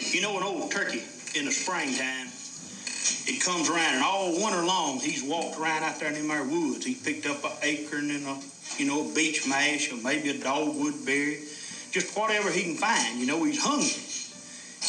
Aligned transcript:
You 0.00 0.22
know, 0.22 0.36
an 0.38 0.42
old 0.42 0.72
turkey 0.72 1.02
in 1.34 1.44
the 1.44 1.52
springtime, 1.52 2.26
it 3.28 3.44
comes 3.44 3.68
around, 3.68 3.94
and 3.96 4.02
all 4.02 4.32
winter 4.32 4.64
long, 4.64 4.98
he's 4.98 5.22
walked 5.22 5.60
around 5.60 5.84
out 5.84 6.00
there 6.00 6.08
in 6.12 6.26
them 6.26 6.50
woods. 6.50 6.86
He 6.86 6.94
picked 6.94 7.26
up 7.26 7.44
an 7.44 7.52
acorn 7.62 8.10
and 8.10 8.26
a, 8.26 8.40
you 8.78 8.86
know, 8.86 9.08
a 9.08 9.14
beech 9.14 9.46
mash 9.46 9.92
or 9.92 9.96
maybe 9.96 10.30
a 10.30 10.38
dogwood 10.42 11.04
berry, 11.04 11.40
just 11.92 12.16
whatever 12.16 12.50
he 12.50 12.62
can 12.62 12.76
find. 12.76 13.20
You 13.20 13.26
know, 13.26 13.44
he's 13.44 13.62
hungry. 13.62 14.02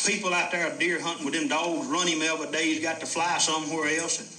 People 0.07 0.33
out 0.33 0.51
there 0.51 0.71
are 0.71 0.79
deer 0.79 0.99
hunting 1.01 1.25
with 1.25 1.35
them 1.35 1.49
dogs 1.49 1.87
run 1.87 2.07
him 2.07 2.21
every 2.21 2.49
day. 2.49 2.73
He's 2.73 2.81
got 2.81 3.01
to 3.01 3.05
fly 3.05 3.37
somewhere 3.37 3.99
else, 3.99 4.19
and 4.19 4.29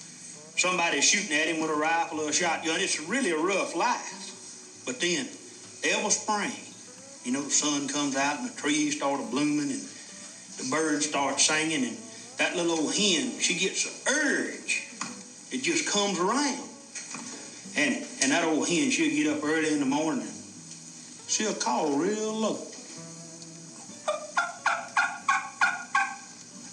somebody's 0.59 1.05
shooting 1.05 1.37
at 1.37 1.49
him 1.49 1.61
with 1.61 1.71
a 1.71 1.75
rifle 1.75 2.21
or 2.21 2.31
a 2.31 2.33
shotgun. 2.33 2.81
It's 2.81 2.99
really 2.99 3.31
a 3.31 3.37
rough 3.37 3.77
life. 3.77 4.83
But 4.87 5.01
then, 5.01 5.29
every 5.85 6.11
spring, 6.11 6.57
you 7.25 7.33
know, 7.33 7.43
the 7.43 7.51
sun 7.51 7.89
comes 7.89 8.17
out 8.17 8.41
and 8.41 8.51
the 8.51 8.55
trees 8.61 8.97
start 8.97 9.21
blooming 9.31 9.71
and 9.71 9.92
the 10.63 10.71
birds 10.71 11.09
start 11.09 11.41
singing 11.41 11.85
and 11.85 11.97
that 12.39 12.57
little 12.57 12.73
old 12.73 12.95
hen, 12.95 13.39
she 13.39 13.59
gets 13.59 13.87
an 13.87 14.15
urge. 14.15 14.89
It 15.51 15.63
just 15.63 15.91
comes 15.91 16.19
around. 16.19 16.69
And 17.77 18.05
and 18.23 18.33
that 18.33 18.45
old 18.45 18.69
hen, 18.69 18.91
she'll 18.91 19.11
get 19.11 19.37
up 19.37 19.45
early 19.45 19.73
in 19.73 19.81
the 19.81 19.87
morning. 19.87 20.29
She'll 21.29 21.55
call 21.55 21.97
real 21.97 22.33
low. 22.33 22.59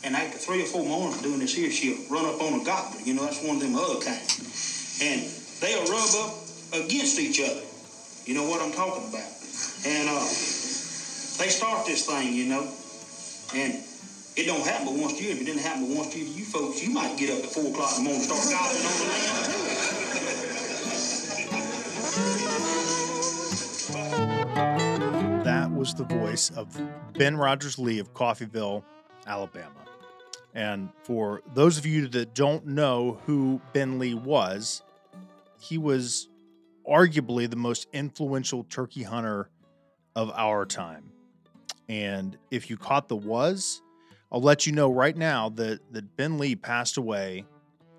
And 0.03 0.16
after 0.16 0.38
three 0.38 0.63
or 0.63 0.66
four 0.66 0.85
mornings 0.85 1.22
doing 1.22 1.39
this 1.39 1.53
here, 1.53 1.69
she'll 1.69 1.97
run 2.09 2.25
up 2.25 2.41
on 2.41 2.61
a 2.61 2.63
gobbler. 2.63 3.02
You 3.02 3.13
know, 3.13 3.25
that's 3.25 3.44
one 3.44 3.58
of 3.58 3.61
them 3.61 3.75
other 3.75 4.00
kinds. 4.00 5.00
And 5.02 5.22
they'll 5.61 5.85
rub 5.85 6.09
up 6.25 6.35
against 6.73 7.19
each 7.19 7.39
other. 7.41 7.61
You 8.25 8.33
know 8.33 8.50
what 8.50 8.61
I'm 8.61 8.72
talking 8.72 9.08
about. 9.09 9.30
And 9.85 10.09
uh, 10.09 10.19
they 11.38 11.50
start 11.50 11.85
this 11.85 12.06
thing, 12.06 12.33
you 12.33 12.45
know. 12.45 12.67
And 13.56 13.83
it 14.35 14.45
don't 14.45 14.66
happen 14.66 14.85
but 14.88 14.95
once 14.95 15.19
a 15.19 15.23
year. 15.23 15.33
If 15.33 15.41
it 15.41 15.45
didn't 15.45 15.61
happen 15.61 15.88
but 15.88 15.97
once 15.97 16.16
a 16.16 16.19
year 16.19 16.27
to 16.27 16.33
you 16.33 16.45
folks, 16.45 16.81
you 16.83 16.91
might 16.94 17.17
get 17.17 17.30
up 17.38 17.44
at 17.44 17.52
4 17.52 17.67
o'clock 17.67 17.97
in 17.97 18.03
the 18.03 18.09
morning 18.09 18.22
and 18.22 18.31
start 18.31 18.49
gobbling 18.49 18.85
on 18.85 18.97
the 18.99 19.05
land. 19.05 19.45
That 25.45 25.72
was 25.72 25.94
the 25.94 26.03
voice 26.03 26.50
of 26.52 26.67
Ben 27.13 27.35
Rodgers 27.38 27.80
Lee 27.80 28.00
of 28.00 28.13
Coffeeville, 28.13 28.83
Alabama. 29.27 29.72
And 30.53 30.89
for 31.03 31.41
those 31.53 31.77
of 31.77 31.85
you 31.85 32.07
that 32.07 32.33
don't 32.33 32.66
know 32.66 33.19
who 33.25 33.61
Ben 33.73 34.00
Lee 34.00 34.16
was, 34.16 34.81
he 35.59 35.77
was 35.77 36.27
arguably 36.89 37.50
the 37.50 37.55
most 37.55 37.88
influential 37.94 38.63
turkey 38.63 39.03
hunter 39.03 39.50
of 40.16 40.31
our 40.31 40.66
time. 40.66 41.11
And 41.88 42.38
if 42.52 42.69
you 42.69 42.77
caught 42.77 43.07
the 43.07 43.16
was, 43.16 43.81
I'll 44.31 44.41
let 44.41 44.66
you 44.66 44.73
know 44.73 44.91
right 44.91 45.16
now 45.16 45.49
that, 45.49 45.80
that 45.91 46.16
Ben 46.16 46.38
Lee 46.38 46.55
passed 46.55 46.97
away 46.97 47.45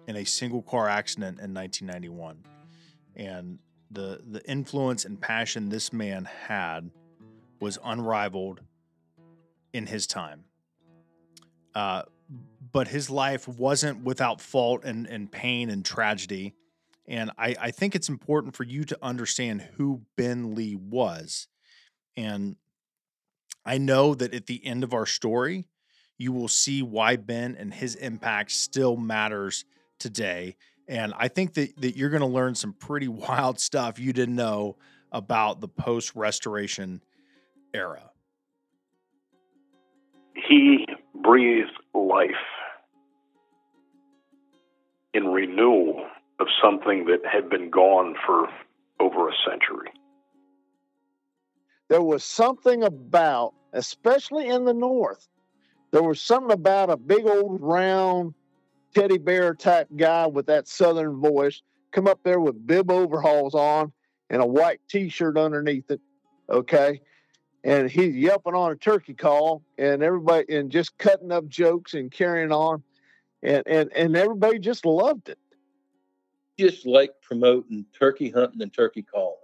in 0.06 0.16
a 0.16 0.24
single 0.24 0.62
car 0.62 0.88
accident 0.88 1.40
in 1.40 1.52
1991. 1.54 2.44
And 3.16 3.58
the 3.90 4.20
the 4.24 4.48
influence 4.48 5.04
and 5.04 5.20
passion 5.20 5.68
this 5.68 5.92
man 5.92 6.24
had 6.24 6.90
was 7.60 7.78
unrivaled 7.84 8.60
in 9.72 9.86
his 9.86 10.06
time. 10.06 10.44
Uh, 11.74 12.02
but 12.72 12.88
his 12.88 13.10
life 13.10 13.48
wasn't 13.48 14.04
without 14.04 14.40
fault 14.40 14.84
and, 14.84 15.06
and 15.06 15.30
pain 15.30 15.68
and 15.70 15.84
tragedy. 15.84 16.54
And 17.08 17.32
I, 17.36 17.56
I 17.60 17.70
think 17.72 17.96
it's 17.96 18.08
important 18.08 18.54
for 18.54 18.62
you 18.62 18.84
to 18.84 18.98
understand 19.02 19.68
who 19.76 20.02
Ben 20.16 20.54
Lee 20.54 20.76
was. 20.76 21.48
And 22.16 22.56
I 23.64 23.78
know 23.78 24.14
that 24.14 24.32
at 24.32 24.46
the 24.46 24.64
end 24.64 24.84
of 24.84 24.94
our 24.94 25.06
story, 25.06 25.66
you 26.20 26.32
will 26.32 26.48
see 26.48 26.82
why 26.82 27.16
Ben 27.16 27.56
and 27.58 27.72
his 27.72 27.94
impact 27.94 28.50
still 28.52 28.94
matters 28.94 29.64
today. 29.98 30.54
And 30.86 31.14
I 31.16 31.28
think 31.28 31.54
that, 31.54 31.80
that 31.80 31.96
you're 31.96 32.10
going 32.10 32.20
to 32.20 32.26
learn 32.26 32.54
some 32.54 32.74
pretty 32.74 33.08
wild 33.08 33.58
stuff 33.58 33.98
you 33.98 34.12
didn't 34.12 34.36
know 34.36 34.76
about 35.10 35.62
the 35.62 35.68
post 35.68 36.14
restoration 36.14 37.02
era. 37.72 38.10
He 40.34 40.84
breathed 41.14 41.70
life 41.94 42.30
in 45.14 45.24
renewal 45.24 46.06
of 46.38 46.48
something 46.62 47.06
that 47.06 47.20
had 47.24 47.48
been 47.48 47.70
gone 47.70 48.14
for 48.26 48.46
over 49.00 49.30
a 49.30 49.32
century. 49.48 49.90
There 51.88 52.02
was 52.02 52.24
something 52.24 52.82
about, 52.84 53.54
especially 53.72 54.48
in 54.48 54.66
the 54.66 54.74
North, 54.74 55.26
there 55.92 56.02
was 56.02 56.20
something 56.20 56.52
about 56.52 56.90
a 56.90 56.96
big 56.96 57.26
old 57.26 57.60
round 57.60 58.34
teddy 58.94 59.18
bear 59.18 59.54
type 59.54 59.88
guy 59.96 60.26
with 60.26 60.46
that 60.46 60.66
southern 60.66 61.20
voice 61.20 61.62
come 61.92 62.06
up 62.06 62.20
there 62.22 62.40
with 62.40 62.66
bib 62.66 62.90
overalls 62.90 63.54
on 63.54 63.92
and 64.28 64.42
a 64.42 64.46
white 64.46 64.80
t-shirt 64.88 65.36
underneath 65.36 65.90
it 65.90 66.00
okay? 66.50 67.00
And 67.62 67.90
he's 67.90 68.14
yelping 68.14 68.54
on 68.54 68.72
a 68.72 68.76
turkey 68.76 69.14
call 69.14 69.62
and 69.78 70.02
everybody 70.02 70.56
and 70.56 70.70
just 70.70 70.96
cutting 70.98 71.30
up 71.30 71.46
jokes 71.46 71.94
and 71.94 72.10
carrying 72.10 72.52
on. 72.52 72.82
And 73.42 73.62
and, 73.66 73.90
and 73.94 74.16
everybody 74.16 74.58
just 74.58 74.84
loved 74.84 75.28
it. 75.28 75.38
Just 76.58 76.86
like 76.86 77.12
promoting 77.22 77.86
turkey 77.98 78.30
hunting 78.30 78.62
and 78.62 78.72
turkey 78.72 79.02
calling. 79.02 79.36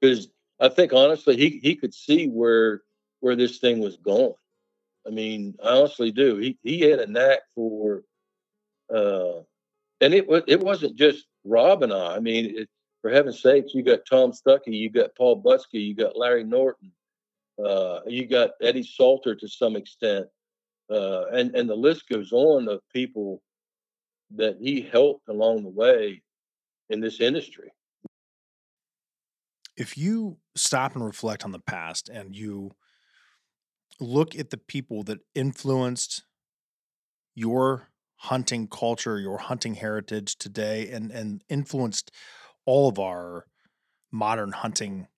Because 0.00 0.28
i 0.60 0.68
think 0.68 0.92
honestly 0.92 1.36
he, 1.36 1.58
he 1.62 1.74
could 1.74 1.92
see 1.92 2.28
where 2.28 2.82
where 3.18 3.34
this 3.34 3.58
thing 3.58 3.80
was 3.80 3.96
going 3.96 4.34
i 5.06 5.10
mean 5.10 5.54
i 5.62 5.68
honestly 5.68 6.10
do 6.10 6.36
he, 6.36 6.58
he 6.62 6.80
had 6.80 6.98
a 7.00 7.06
knack 7.06 7.40
for 7.54 8.02
uh, 8.94 9.40
and 10.00 10.12
it 10.12 10.28
was 10.28 10.42
it 10.46 10.60
wasn't 10.60 10.96
just 10.96 11.26
Rob 11.44 11.82
and 11.82 11.92
I. 11.92 12.16
I 12.16 12.20
mean, 12.20 12.58
it, 12.58 12.68
for 13.00 13.10
heaven's 13.10 13.40
sakes, 13.40 13.74
you 13.74 13.82
got 13.82 14.06
Tom 14.08 14.32
Stuckey, 14.32 14.72
you 14.72 14.90
got 14.90 15.14
Paul 15.16 15.42
Butski, 15.42 15.74
you 15.74 15.94
got 15.94 16.16
Larry 16.16 16.44
Norton, 16.44 16.92
uh, 17.64 18.00
you 18.06 18.26
got 18.26 18.52
Eddie 18.62 18.82
Salter 18.82 19.34
to 19.34 19.48
some 19.48 19.76
extent, 19.76 20.26
uh, 20.90 21.26
and 21.32 21.54
and 21.54 21.68
the 21.68 21.74
list 21.74 22.08
goes 22.08 22.32
on 22.32 22.68
of 22.68 22.80
people 22.92 23.42
that 24.36 24.56
he 24.60 24.80
helped 24.80 25.28
along 25.28 25.62
the 25.62 25.68
way 25.68 26.22
in 26.90 27.00
this 27.00 27.20
industry. 27.20 27.70
If 29.76 29.98
you 29.98 30.38
stop 30.54 30.94
and 30.94 31.04
reflect 31.04 31.44
on 31.44 31.52
the 31.52 31.60
past 31.60 32.08
and 32.08 32.34
you 32.34 32.72
look 34.00 34.36
at 34.36 34.50
the 34.50 34.56
people 34.56 35.02
that 35.04 35.20
influenced 35.34 36.24
your 37.34 37.88
hunting 38.16 38.66
culture, 38.68 39.18
your 39.18 39.38
hunting 39.38 39.74
heritage 39.74 40.36
today, 40.36 40.88
and 40.90 41.10
and 41.10 41.42
influenced 41.48 42.10
all 42.66 42.88
of 42.88 42.98
our 42.98 43.46
modern 44.10 44.52
hunting 44.52 45.08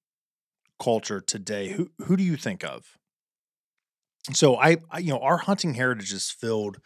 culture 0.80 1.20
today. 1.20 1.68
Who 1.68 1.90
who 2.06 2.16
do 2.16 2.22
you 2.22 2.36
think 2.36 2.64
of? 2.64 2.96
So 4.32 4.56
I, 4.56 4.78
I 4.90 4.98
you 4.98 5.12
know 5.12 5.20
our 5.20 5.38
hunting 5.38 5.74
heritage 5.74 6.12
is 6.12 6.30
filled 6.30 6.78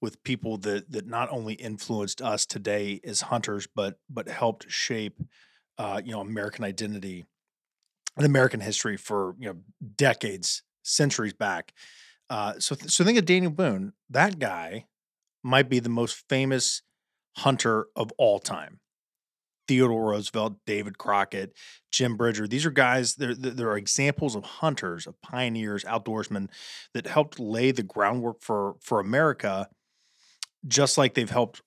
with 0.00 0.22
people 0.24 0.58
that 0.58 0.90
that 0.90 1.06
not 1.06 1.30
only 1.30 1.54
influenced 1.54 2.20
us 2.20 2.44
today 2.44 3.00
as 3.04 3.22
hunters, 3.22 3.68
but 3.74 3.98
but 4.10 4.28
helped 4.28 4.70
shape 4.70 5.20
uh, 5.78 6.02
you 6.04 6.12
know 6.12 6.20
American 6.20 6.64
identity 6.64 7.24
and 8.16 8.26
American 8.26 8.60
history 8.60 8.96
for 8.96 9.34
you 9.38 9.48
know 9.48 9.56
decades, 9.96 10.62
centuries 10.82 11.32
back. 11.32 11.72
Uh, 12.30 12.54
so 12.58 12.74
th- 12.74 12.90
so 12.90 13.04
think 13.04 13.18
of 13.18 13.24
Daniel 13.24 13.52
Boone. 13.52 13.92
That 14.08 14.38
guy 14.38 14.86
might 15.42 15.68
be 15.68 15.80
the 15.80 15.88
most 15.88 16.24
famous 16.28 16.82
hunter 17.36 17.86
of 17.96 18.12
all 18.18 18.38
time. 18.38 18.80
Theodore 19.68 20.10
Roosevelt, 20.10 20.56
David 20.66 20.98
Crockett, 20.98 21.54
Jim 21.90 22.16
Bridger. 22.16 22.46
These 22.46 22.66
are 22.66 22.70
guys, 22.70 23.14
they're, 23.14 23.34
they're 23.34 23.76
examples 23.76 24.34
of 24.34 24.44
hunters, 24.44 25.06
of 25.06 25.20
pioneers, 25.22 25.84
outdoorsmen 25.84 26.48
that 26.94 27.06
helped 27.06 27.38
lay 27.38 27.70
the 27.70 27.82
groundwork 27.82 28.42
for, 28.42 28.74
for 28.80 28.98
America, 28.98 29.68
just 30.66 30.98
like 30.98 31.14
they've 31.14 31.30
helped 31.30 31.62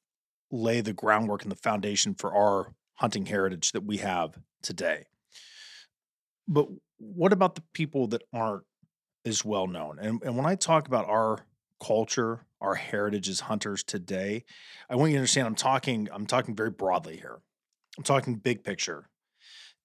lay 0.51 0.81
the 0.81 0.93
groundwork 0.93 1.43
and 1.43 1.51
the 1.51 1.55
foundation 1.55 2.13
for 2.13 2.33
our 2.35 2.73
hunting 2.95 3.25
heritage 3.25 3.71
that 3.71 3.85
we 3.85 3.97
have 3.97 4.37
today. 4.61 5.05
But 6.47 6.67
what 6.97 7.33
about 7.33 7.55
the 7.55 7.63
people 7.73 8.07
that 8.07 8.23
aren't 8.33 8.63
as 9.25 9.43
well 9.43 9.67
known? 9.67 9.97
And, 9.99 10.21
and 10.23 10.37
when 10.37 10.45
I 10.45 10.55
talk 10.55 10.87
about 10.87 11.07
our 11.07 11.45
culture, 11.83 12.45
our 12.61 12.75
heritage 12.75 13.29
as 13.29 13.41
hunters 13.41 13.83
today, 13.83 14.43
I 14.89 14.95
want 14.95 15.11
you 15.11 15.17
to 15.17 15.19
understand 15.19 15.47
I'm 15.47 15.55
talking 15.55 16.07
I'm 16.11 16.25
talking 16.25 16.55
very 16.55 16.71
broadly 16.71 17.17
here. 17.17 17.39
I'm 17.97 18.03
talking 18.03 18.35
big 18.35 18.63
picture. 18.63 19.09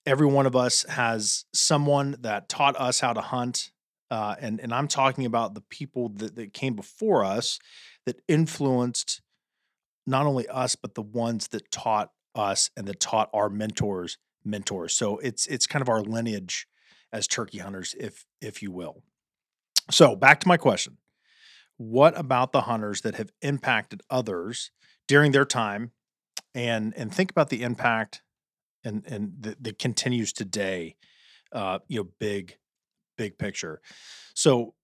Every 0.07 0.27
one 0.27 0.47
of 0.47 0.57
us 0.57 0.85
has 0.85 1.45
someone 1.53 2.17
that 2.21 2.49
taught 2.49 2.79
us 2.81 3.01
how 3.01 3.13
to 3.13 3.21
hunt. 3.21 3.71
Uh, 4.11 4.35
and, 4.41 4.59
and 4.59 4.75
I'm 4.75 4.89
talking 4.89 5.25
about 5.25 5.55
the 5.55 5.61
people 5.61 6.09
that, 6.17 6.35
that 6.35 6.53
came 6.53 6.75
before 6.75 7.25
us 7.25 7.61
that 8.07 8.21
influenced 8.27 9.21
not 10.07 10.27
only 10.27 10.49
us, 10.49 10.75
but 10.75 10.95
the 10.95 11.03
ones 11.03 11.49
that 11.49 11.71
taught 11.71 12.11
us 12.35 12.71
and 12.77 12.89
that 12.89 12.99
taught 12.99 13.31
our 13.33 13.49
mentors 13.49 14.19
mentors. 14.45 14.95
So 14.95 15.19
it's 15.19 15.47
it's 15.47 15.67
kind 15.67 15.83
of 15.83 15.89
our 15.89 16.03
lineage 16.03 16.67
as 17.13 17.27
turkey 17.27 17.59
hunters, 17.59 17.95
if 17.99 18.25
if 18.41 18.63
you 18.63 18.71
will. 18.71 19.03
So 19.91 20.17
back 20.17 20.41
to 20.41 20.49
my 20.49 20.57
question. 20.57 20.99
What 21.77 22.19
about 22.19 22.53
the 22.53 22.63
hunters 22.63 23.01
that 23.03 23.15
have 23.15 23.31
impacted 23.41 24.03
others 24.11 24.71
during 25.09 25.33
their 25.33 25.45
time? 25.47 25.93
And 26.55 26.93
and 26.97 27.15
think 27.15 27.31
about 27.31 27.49
the 27.49 27.63
impact 27.63 28.23
and 28.85 29.05
and 29.07 29.57
that, 29.61 29.79
continues 29.79 30.33
today 30.33 30.97
uh 31.53 31.79
you 31.89 32.01
know 32.01 32.09
big 32.19 32.57
big 33.17 33.39
picture. 33.39 33.81
So 34.35 34.75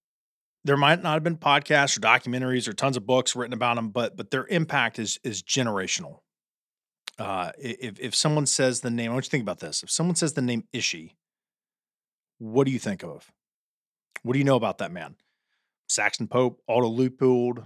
there 0.64 0.76
might 0.76 1.02
not 1.02 1.14
have 1.14 1.24
been 1.24 1.36
podcasts 1.36 1.96
or 1.96 2.00
documentaries 2.00 2.68
or 2.68 2.72
tons 2.72 2.96
of 2.96 3.06
books 3.06 3.36
written 3.36 3.52
about 3.54 3.76
them 3.76 3.90
but 3.90 4.16
but 4.16 4.30
their 4.30 4.46
impact 4.46 4.98
is 4.98 5.18
is 5.24 5.42
generational. 5.42 6.20
Uh 7.18 7.50
if 7.58 7.98
if 7.98 8.14
someone 8.14 8.46
says 8.46 8.80
the 8.80 8.90
name 8.90 9.10
i 9.10 9.14
want 9.14 9.24
you 9.24 9.28
to 9.28 9.30
think 9.30 9.42
about 9.42 9.60
this. 9.60 9.82
If 9.82 9.90
someone 9.90 10.16
says 10.16 10.34
the 10.34 10.42
name 10.42 10.64
ishi 10.72 11.16
what 12.38 12.64
do 12.64 12.70
you 12.70 12.78
think 12.78 13.02
of 13.02 13.32
what 14.26 14.34
do 14.34 14.38
you 14.38 14.44
know 14.44 14.56
about 14.56 14.78
that 14.78 14.92
man 14.92 15.14
saxton 15.88 16.28
pope 16.28 16.60
Aldo 16.68 16.88
Leopold, 16.88 17.62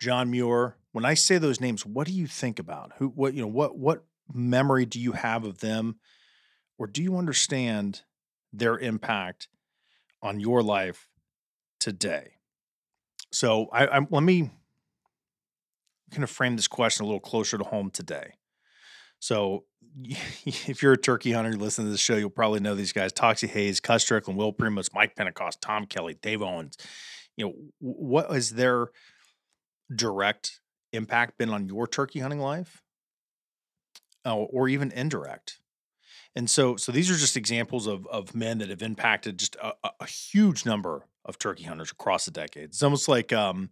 john 0.00 0.30
muir 0.30 0.76
when 0.92 1.04
I 1.04 1.14
say 1.14 1.38
those 1.38 1.60
names, 1.60 1.84
what 1.86 2.06
do 2.06 2.12
you 2.12 2.26
think 2.26 2.58
about? 2.58 2.92
Who 2.98 3.08
what 3.08 3.34
you 3.34 3.42
know, 3.42 3.46
what 3.48 3.78
what 3.78 4.04
memory 4.32 4.86
do 4.86 5.00
you 5.00 5.12
have 5.12 5.44
of 5.44 5.58
them? 5.58 6.00
Or 6.78 6.86
do 6.86 7.02
you 7.02 7.16
understand 7.16 8.02
their 8.52 8.78
impact 8.78 9.48
on 10.22 10.40
your 10.40 10.62
life 10.62 11.08
today? 11.78 12.32
So 13.30 13.68
I, 13.72 13.86
I 13.86 14.06
let 14.10 14.22
me 14.22 14.50
kind 16.10 16.24
of 16.24 16.30
frame 16.30 16.56
this 16.56 16.66
question 16.66 17.04
a 17.04 17.06
little 17.06 17.20
closer 17.20 17.58
to 17.58 17.64
home 17.64 17.90
today. 17.90 18.34
So 19.20 19.64
if 20.04 20.82
you're 20.82 20.92
a 20.92 20.98
turkey 20.98 21.32
hunter, 21.32 21.50
you 21.50 21.56
listen 21.56 21.84
to 21.84 21.90
this 21.90 22.00
show, 22.00 22.16
you'll 22.16 22.30
probably 22.30 22.60
know 22.60 22.74
these 22.74 22.92
guys: 22.92 23.12
Toxey 23.12 23.48
Haas, 23.48 23.80
Cuz 23.80 24.02
Strickland, 24.02 24.38
Will 24.38 24.52
Primos, 24.52 24.94
Mike 24.94 25.16
Pentecost, 25.16 25.60
Tom 25.60 25.86
Kelly, 25.86 26.18
Dave 26.20 26.42
Owens. 26.42 26.76
You 27.36 27.46
know, 27.46 27.54
what 27.78 28.34
is 28.34 28.50
their 28.50 28.88
direct 29.94 30.60
impact 30.92 31.38
been 31.38 31.50
on 31.50 31.68
your 31.68 31.86
turkey 31.86 32.20
hunting 32.20 32.40
life? 32.40 32.82
Uh, 34.26 34.34
or 34.36 34.68
even 34.68 34.90
indirect. 34.92 35.60
And 36.34 36.48
so 36.48 36.76
so 36.76 36.92
these 36.92 37.10
are 37.10 37.16
just 37.16 37.36
examples 37.36 37.86
of 37.86 38.06
of 38.08 38.34
men 38.34 38.58
that 38.58 38.68
have 38.68 38.82
impacted 38.82 39.38
just 39.38 39.56
a, 39.56 39.72
a 40.00 40.06
huge 40.06 40.64
number 40.66 41.06
of 41.24 41.38
turkey 41.38 41.64
hunters 41.64 41.90
across 41.90 42.24
the 42.24 42.30
decades. 42.30 42.76
It's 42.76 42.82
almost 42.82 43.08
like 43.08 43.32
um 43.32 43.70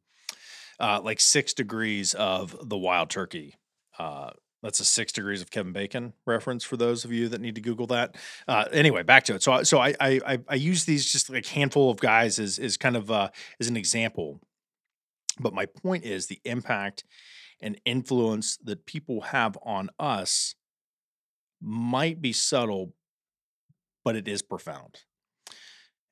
uh 0.80 1.00
like 1.02 1.20
six 1.20 1.52
degrees 1.52 2.14
of 2.14 2.56
the 2.68 2.76
wild 2.76 3.10
turkey 3.10 3.54
uh 3.98 4.30
that's 4.62 4.80
a 4.80 4.84
six 4.84 5.12
degrees 5.12 5.42
of 5.42 5.50
Kevin 5.50 5.72
Bacon 5.72 6.12
reference 6.26 6.64
for 6.64 6.76
those 6.76 7.04
of 7.04 7.12
you 7.12 7.28
that 7.28 7.40
need 7.40 7.54
to 7.54 7.60
Google 7.60 7.86
that. 7.88 8.16
Uh, 8.48 8.64
anyway, 8.72 9.02
back 9.02 9.24
to 9.24 9.34
it. 9.34 9.42
So, 9.42 9.62
so 9.62 9.78
I, 9.78 9.94
I 10.00 10.38
I 10.48 10.54
use 10.54 10.84
these 10.84 11.10
just 11.10 11.30
like 11.30 11.46
a 11.46 11.48
handful 11.50 11.90
of 11.90 12.00
guys 12.00 12.38
as 12.38 12.58
is 12.58 12.76
kind 12.76 12.96
of 12.96 13.10
uh, 13.10 13.28
as 13.60 13.68
an 13.68 13.76
example 13.76 14.40
but 15.38 15.54
my 15.54 15.66
point 15.66 16.04
is 16.04 16.26
the 16.26 16.40
impact 16.44 17.04
and 17.60 17.80
influence 17.84 18.56
that 18.58 18.86
people 18.86 19.22
have 19.22 19.56
on 19.62 19.90
us 19.98 20.54
might 21.60 22.20
be 22.20 22.32
subtle, 22.32 22.94
but 24.04 24.16
it 24.16 24.28
is 24.28 24.42
profound. 24.42 25.00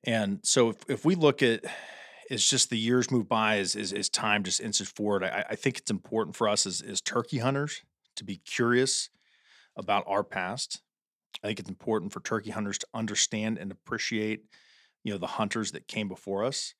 And 0.03 0.39
so 0.43 0.69
if, 0.69 0.77
if 0.87 1.05
we 1.05 1.15
look 1.15 1.41
at 1.41 1.65
it's 2.27 2.49
just 2.49 2.71
the 2.71 2.77
years 2.77 3.11
move 3.11 3.29
by 3.29 3.57
as, 3.59 3.75
as, 3.75 3.93
as 3.93 4.09
time 4.09 4.43
just 4.43 4.59
inches 4.59 4.89
forward, 4.89 5.23
I, 5.23 5.45
I 5.51 5.55
think 5.55 5.77
it's 5.77 5.91
important 5.91 6.35
for 6.35 6.49
us 6.49 6.65
as, 6.65 6.81
as 6.81 6.99
turkey 6.99 7.37
hunters 7.37 7.83
to 8.15 8.23
be 8.23 8.37
curious 8.37 9.09
about 9.75 10.03
our 10.07 10.23
past. 10.23 10.81
I 11.43 11.47
think 11.47 11.59
it's 11.59 11.69
important 11.69 12.13
for 12.13 12.21
turkey 12.21 12.51
hunters 12.51 12.77
to 12.79 12.87
understand 12.93 13.57
and 13.57 13.71
appreciate, 13.71 14.45
you 15.03 15.11
know, 15.11 15.17
the 15.17 15.27
hunters 15.27 15.71
that 15.73 15.87
came 15.87 16.07
before 16.07 16.43
us 16.43 16.75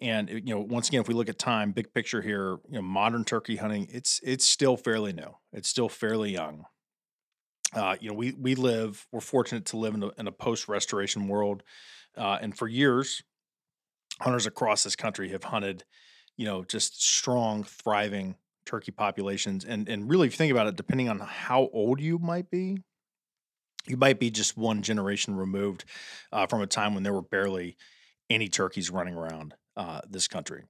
and 0.00 0.28
you 0.28 0.54
know, 0.54 0.60
once 0.60 0.88
again, 0.88 1.00
if 1.00 1.08
we 1.08 1.14
look 1.14 1.28
at 1.28 1.38
time, 1.38 1.72
big 1.72 1.92
picture 1.92 2.20
here, 2.20 2.58
you 2.68 2.74
know, 2.74 2.82
modern 2.82 3.24
turkey 3.24 3.56
hunting, 3.56 3.88
it's 3.90 4.20
it's 4.22 4.46
still 4.46 4.76
fairly 4.76 5.12
new. 5.12 5.36
It's 5.52 5.68
still 5.68 5.88
fairly 5.88 6.32
young. 6.32 6.66
Uh, 7.72 7.96
you 8.00 8.10
know, 8.10 8.14
we 8.14 8.32
we 8.32 8.54
live, 8.54 9.06
we're 9.10 9.20
fortunate 9.20 9.64
to 9.66 9.78
live 9.78 9.94
in 9.94 10.02
a, 10.02 10.10
in 10.18 10.26
a 10.26 10.32
post 10.32 10.68
restoration 10.68 11.28
world, 11.28 11.62
uh, 12.16 12.38
and 12.40 12.56
for 12.56 12.68
years, 12.68 13.22
hunters 14.20 14.46
across 14.46 14.84
this 14.84 14.96
country 14.96 15.30
have 15.30 15.44
hunted, 15.44 15.84
you 16.36 16.44
know, 16.44 16.62
just 16.62 17.02
strong, 17.02 17.64
thriving 17.64 18.36
turkey 18.66 18.92
populations. 18.92 19.64
And 19.64 19.88
and 19.88 20.10
really, 20.10 20.26
if 20.26 20.34
you 20.34 20.36
think 20.36 20.52
about 20.52 20.66
it, 20.66 20.76
depending 20.76 21.08
on 21.08 21.18
how 21.20 21.70
old 21.72 22.00
you 22.00 22.18
might 22.18 22.50
be, 22.50 22.78
you 23.86 23.96
might 23.96 24.20
be 24.20 24.30
just 24.30 24.56
one 24.56 24.82
generation 24.82 25.36
removed 25.36 25.84
uh, 26.32 26.46
from 26.46 26.60
a 26.60 26.66
time 26.66 26.94
when 26.94 27.02
there 27.02 27.12
were 27.12 27.22
barely 27.22 27.76
any 28.28 28.48
turkeys 28.48 28.90
running 28.90 29.14
around 29.14 29.54
uh, 29.76 30.00
this 30.08 30.28
country. 30.28 30.64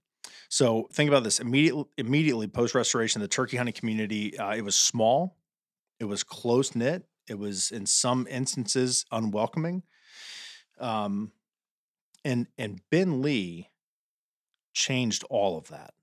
So 0.48 0.88
think 0.92 1.08
about 1.08 1.24
this 1.24 1.40
immediately. 1.40 1.84
Immediately 1.98 2.48
post 2.48 2.74
restoration, 2.74 3.20
the 3.20 3.28
turkey 3.28 3.56
hunting 3.56 3.74
community 3.74 4.38
uh, 4.38 4.54
it 4.54 4.62
was 4.62 4.76
small, 4.76 5.36
it 5.98 6.04
was 6.04 6.22
close 6.22 6.74
knit, 6.76 7.04
it 7.28 7.38
was 7.38 7.70
in 7.70 7.86
some 7.86 8.26
instances 8.30 9.04
unwelcoming. 9.10 9.82
Um, 10.78 11.32
and 12.24 12.46
and 12.58 12.80
Ben 12.90 13.22
Lee 13.22 13.70
changed 14.74 15.24
all 15.30 15.56
of 15.56 15.68
that. 15.68 15.94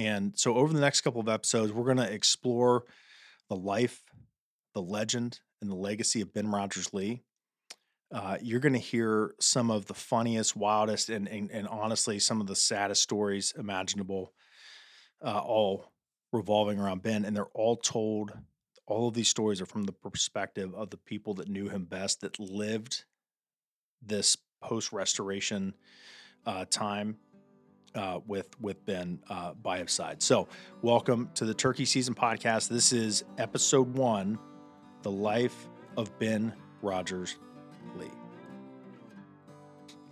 And 0.00 0.32
so 0.38 0.54
over 0.54 0.72
the 0.72 0.80
next 0.80 1.02
couple 1.02 1.20
of 1.20 1.28
episodes, 1.28 1.72
we're 1.72 1.84
going 1.84 1.96
to 1.98 2.12
explore 2.12 2.84
the 3.48 3.56
life, 3.56 4.02
the 4.74 4.82
legend, 4.82 5.40
and 5.60 5.70
the 5.70 5.76
legacy 5.76 6.20
of 6.20 6.32
Ben 6.32 6.48
Rodgers 6.48 6.94
Lee 6.94 7.22
uh, 8.12 8.36
you're 8.42 8.60
going 8.60 8.72
to 8.72 8.78
hear 8.78 9.34
some 9.40 9.70
of 9.70 9.86
the 9.86 9.94
funniest, 9.94 10.56
wildest, 10.56 11.10
and, 11.10 11.28
and, 11.28 11.50
and 11.50 11.68
honestly 11.68 12.18
some 12.18 12.40
of 12.40 12.46
the 12.46 12.56
saddest 12.56 13.02
stories 13.02 13.52
imaginable, 13.56 14.32
uh, 15.24 15.38
all 15.38 15.92
revolving 16.32 16.78
around 16.78 17.02
Ben, 17.02 17.24
and 17.24 17.36
they're 17.36 17.46
all 17.54 17.76
told. 17.76 18.32
All 18.86 19.06
of 19.06 19.14
these 19.14 19.28
stories 19.28 19.60
are 19.60 19.66
from 19.66 19.84
the 19.84 19.92
perspective 19.92 20.74
of 20.74 20.90
the 20.90 20.96
people 20.96 21.34
that 21.34 21.48
knew 21.48 21.68
him 21.68 21.84
best, 21.84 22.22
that 22.22 22.40
lived 22.40 23.04
this 24.02 24.36
post 24.60 24.92
restoration 24.92 25.74
uh, 26.44 26.64
time 26.68 27.16
uh, 27.94 28.20
with 28.26 28.48
with 28.60 28.84
Ben 28.86 29.20
uh, 29.28 29.52
side. 29.86 30.22
So, 30.22 30.48
welcome 30.82 31.30
to 31.34 31.44
the 31.44 31.54
Turkey 31.54 31.84
Season 31.84 32.14
Podcast. 32.14 32.68
This 32.68 32.92
is 32.92 33.24
episode 33.38 33.94
one, 33.94 34.38
the 35.02 35.10
life 35.10 35.68
of 35.96 36.16
Ben 36.18 36.52
Rodgers 36.82 37.36
Lee. 37.96 38.06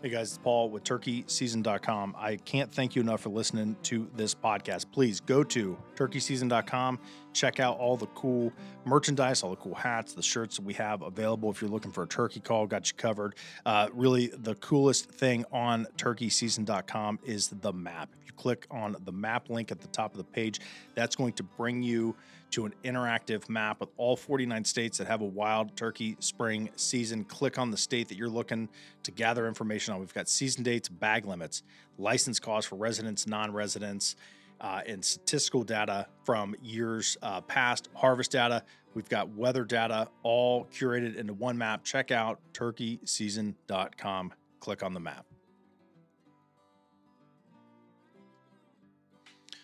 Hey 0.02 0.10
guys, 0.10 0.28
it's 0.28 0.38
Paul 0.38 0.70
with 0.70 0.84
turkeyseason.com. 0.84 2.14
I 2.16 2.36
can't 2.36 2.72
thank 2.72 2.94
you 2.94 3.02
enough 3.02 3.22
for 3.22 3.30
listening 3.30 3.76
to 3.84 4.08
this 4.14 4.32
podcast. 4.32 4.86
Please 4.92 5.18
go 5.18 5.42
to 5.42 5.76
turkeyseason.com, 5.98 6.98
check 7.32 7.60
out 7.60 7.78
all 7.78 7.96
the 7.96 8.06
cool 8.08 8.52
merchandise, 8.84 9.42
all 9.42 9.50
the 9.50 9.56
cool 9.56 9.74
hats, 9.74 10.12
the 10.12 10.22
shirts 10.22 10.56
that 10.56 10.64
we 10.64 10.74
have 10.74 11.02
available. 11.02 11.50
If 11.50 11.60
you're 11.60 11.70
looking 11.70 11.92
for 11.92 12.04
a 12.04 12.06
turkey 12.06 12.40
call, 12.40 12.66
got 12.66 12.88
you 12.90 12.96
covered. 12.96 13.34
Uh, 13.66 13.88
really, 13.92 14.28
the 14.28 14.54
coolest 14.56 15.10
thing 15.10 15.44
on 15.52 15.86
turkeyseason.com 15.96 17.18
is 17.24 17.48
the 17.48 17.72
map. 17.72 18.10
If 18.20 18.26
you 18.26 18.32
click 18.34 18.66
on 18.70 18.96
the 19.04 19.12
map 19.12 19.50
link 19.50 19.72
at 19.72 19.80
the 19.80 19.88
top 19.88 20.12
of 20.12 20.18
the 20.18 20.24
page, 20.24 20.60
that's 20.94 21.16
going 21.16 21.32
to 21.34 21.42
bring 21.42 21.82
you 21.82 22.14
to 22.50 22.64
an 22.64 22.74
interactive 22.84 23.48
map 23.48 23.82
of 23.82 23.88
all 23.96 24.16
49 24.16 24.64
states 24.64 24.98
that 24.98 25.06
have 25.06 25.20
a 25.20 25.26
wild 25.26 25.76
turkey 25.76 26.16
spring 26.20 26.70
season. 26.76 27.24
Click 27.24 27.58
on 27.58 27.70
the 27.70 27.76
state 27.76 28.08
that 28.08 28.16
you're 28.16 28.28
looking 28.28 28.68
to 29.02 29.10
gather 29.10 29.46
information 29.46 29.92
on. 29.92 30.00
We've 30.00 30.14
got 30.14 30.28
season 30.28 30.62
dates, 30.62 30.88
bag 30.88 31.26
limits, 31.26 31.62
license 31.98 32.38
costs 32.38 32.68
for 32.68 32.76
residents, 32.76 33.26
non 33.26 33.52
residents, 33.52 34.16
uh, 34.60 34.82
and 34.86 35.04
statistical 35.04 35.62
data 35.62 36.06
from 36.24 36.54
years 36.62 37.16
uh, 37.22 37.40
past, 37.42 37.88
harvest 37.94 38.32
data. 38.32 38.62
We've 38.94 39.08
got 39.08 39.30
weather 39.30 39.64
data 39.64 40.08
all 40.22 40.66
curated 40.66 41.16
into 41.16 41.34
one 41.34 41.56
map. 41.56 41.84
Check 41.84 42.10
out 42.10 42.40
turkeyseason.com. 42.52 44.32
Click 44.60 44.82
on 44.82 44.94
the 44.94 45.00
map. 45.00 45.26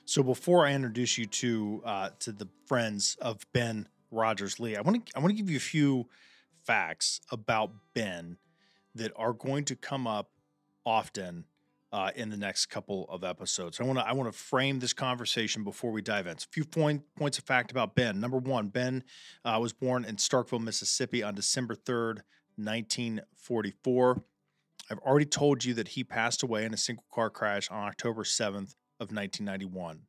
So 0.05 0.23
before 0.23 0.67
I 0.67 0.75
introduce 0.75 1.19
you 1.19 1.27
to 1.27 1.83
uh, 1.85 2.11
to 2.21 2.33
the 2.33 2.47
friends 2.67 3.17
of 3.21 3.41
Ben 3.53 3.89
Rodgers 4.11 4.61
Lee, 4.61 4.77
I 4.77 4.83
want 4.83 5.07
to 5.07 5.17
I 5.17 5.21
want 5.21 5.31
to 5.31 5.37
give 5.37 5.51
you 5.51 5.57
a 5.57 5.61
few 5.61 6.09
facts 6.65 7.21
about 7.31 7.73
Ben 7.95 8.37
that 8.95 9.13
are 9.17 9.33
going 9.33 9.65
to 9.65 9.77
come 9.77 10.07
up 10.07 10.31
often 10.85 11.47
uh, 11.95 12.11
in 12.17 12.29
the 12.29 12.37
next 12.37 12.67
couple 12.67 13.07
of 13.09 13.23
episodes. 13.23 13.81
I 13.81 13.85
want 13.85 14.01
to 14.01 14.05
I 14.05 14.13
want 14.15 14.31
to 14.31 14.37
frame 14.37 14.81
this 14.81 14.93
conversation 14.93 15.63
before 15.63 15.93
we 15.93 16.03
dive 16.03 16.27
in. 16.27 16.33
a 16.33 16.41
few 16.51 16.65
point, 16.65 17.05
points 17.17 17.39
of 17.39 17.45
fact 17.45 17.71
about 17.71 17.95
Ben. 17.95 18.19
Number 18.19 18.39
one, 18.39 18.67
Ben 18.67 19.05
uh, 19.45 19.59
was 19.61 19.73
born 19.73 20.05
in 20.05 20.17
Starkville, 20.17 20.61
Mississippi 20.61 21.23
on 21.23 21.37
December 21.37 21.77
third, 21.77 22.25
nineteen 22.59 23.21
forty 23.37 23.73
four. 23.85 24.25
I've 24.91 24.99
already 24.99 25.25
told 25.25 25.65
you 25.65 25.73
that 25.75 25.89
he 25.89 26.03
passed 26.03 26.43
away 26.43 26.65
in 26.65 26.75
a 26.75 26.77
single 26.77 27.05
car 27.13 27.31
crash 27.31 27.71
on 27.71 27.87
October 27.87 28.25
seventh 28.25 28.75
of 28.99 29.13
nineteen 29.13 29.47
ninety 29.47 29.67
one. 29.67 30.01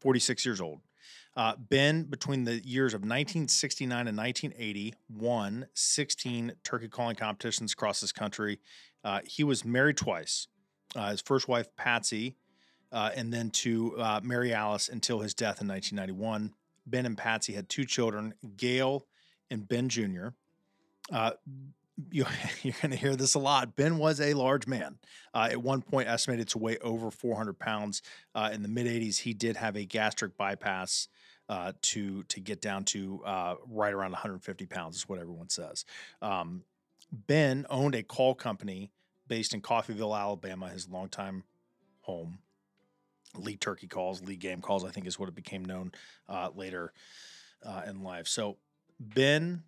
Forty 0.00 0.20
six 0.20 0.46
years 0.46 0.58
old. 0.58 0.80
Uh, 1.36 1.54
ben, 1.56 2.04
between 2.04 2.44
the 2.44 2.66
years 2.66 2.92
of 2.92 3.02
1969 3.02 4.08
and 4.08 4.18
1980, 4.18 4.94
won 5.08 5.64
16 5.74 6.54
turkey 6.64 6.88
calling 6.88 7.14
competitions 7.14 7.72
across 7.72 8.00
this 8.00 8.10
country. 8.10 8.58
Uh, 9.04 9.20
he 9.24 9.44
was 9.44 9.64
married 9.64 9.96
twice 9.96 10.48
his 10.96 11.20
first 11.20 11.48
wife, 11.48 11.74
Patsy, 11.76 12.36
uh, 12.92 13.10
and 13.14 13.32
then 13.32 13.50
to 13.50 13.98
uh, 13.98 14.20
Mary 14.22 14.52
Alice 14.52 14.88
until 14.88 15.20
his 15.20 15.34
death 15.34 15.60
in 15.60 15.68
1991. 15.68 16.52
Ben 16.86 17.06
and 17.06 17.16
Patsy 17.16 17.52
had 17.52 17.68
two 17.68 17.84
children, 17.84 18.34
Gail 18.56 19.06
and 19.50 19.68
Ben 19.68 19.88
Jr. 19.88 20.28
Uh, 21.12 21.32
you, 22.10 22.24
are 22.24 22.72
going 22.82 22.90
to 22.90 22.96
hear 22.96 23.16
this 23.16 23.34
a 23.34 23.38
lot. 23.38 23.76
Ben 23.76 23.98
was 23.98 24.20
a 24.20 24.34
large 24.34 24.66
man. 24.66 24.98
Uh, 25.34 25.48
at 25.50 25.62
one 25.62 25.82
point, 25.82 26.08
estimated 26.08 26.48
to 26.48 26.58
weigh 26.58 26.78
over 26.78 27.10
400 27.10 27.58
pounds. 27.58 28.02
Uh, 28.34 28.50
in 28.52 28.62
the 28.62 28.68
mid 28.68 28.86
80s, 28.86 29.18
he 29.18 29.34
did 29.34 29.56
have 29.56 29.76
a 29.76 29.84
gastric 29.84 30.36
bypass 30.36 31.08
uh, 31.48 31.72
to 31.82 32.22
to 32.24 32.40
get 32.40 32.60
down 32.60 32.84
to 32.84 33.22
uh, 33.24 33.56
right 33.68 33.92
around 33.92 34.12
150 34.12 34.66
pounds, 34.66 34.96
is 34.96 35.08
what 35.08 35.18
everyone 35.18 35.48
says. 35.48 35.84
Um, 36.22 36.62
ben 37.12 37.66
owned 37.68 37.94
a 37.94 38.02
call 38.02 38.34
company 38.34 38.92
based 39.30 39.54
in 39.54 39.62
Coffeeville, 39.62 40.18
Alabama, 40.18 40.68
his 40.68 40.88
longtime 40.88 41.44
home. 42.00 42.40
Lee 43.36 43.56
Turkey 43.56 43.86
Calls, 43.86 44.20
Lee 44.22 44.34
Game 44.34 44.60
Calls, 44.60 44.84
I 44.84 44.90
think 44.90 45.06
is 45.06 45.20
what 45.20 45.28
it 45.28 45.36
became 45.36 45.64
known 45.64 45.92
uh, 46.28 46.50
later 46.52 46.92
uh, 47.64 47.82
in 47.86 48.02
life. 48.02 48.26
So 48.26 48.56
Ben, 48.98 49.62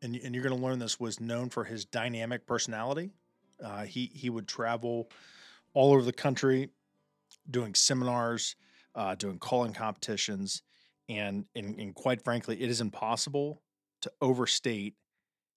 and, 0.00 0.14
and 0.14 0.32
you're 0.32 0.44
going 0.44 0.56
to 0.56 0.62
learn 0.64 0.78
this, 0.78 1.00
was 1.00 1.18
known 1.18 1.50
for 1.50 1.64
his 1.64 1.84
dynamic 1.84 2.46
personality. 2.46 3.10
Uh, 3.62 3.82
he 3.82 4.12
he 4.14 4.30
would 4.30 4.46
travel 4.46 5.10
all 5.72 5.92
over 5.92 6.02
the 6.02 6.12
country, 6.12 6.70
doing 7.50 7.74
seminars, 7.74 8.54
uh, 8.94 9.16
doing 9.16 9.40
calling 9.40 9.72
competitions, 9.72 10.62
and, 11.08 11.46
and 11.56 11.80
and 11.80 11.94
quite 11.96 12.22
frankly, 12.22 12.62
it 12.62 12.70
is 12.70 12.80
impossible 12.80 13.60
to 14.02 14.12
overstate 14.20 14.94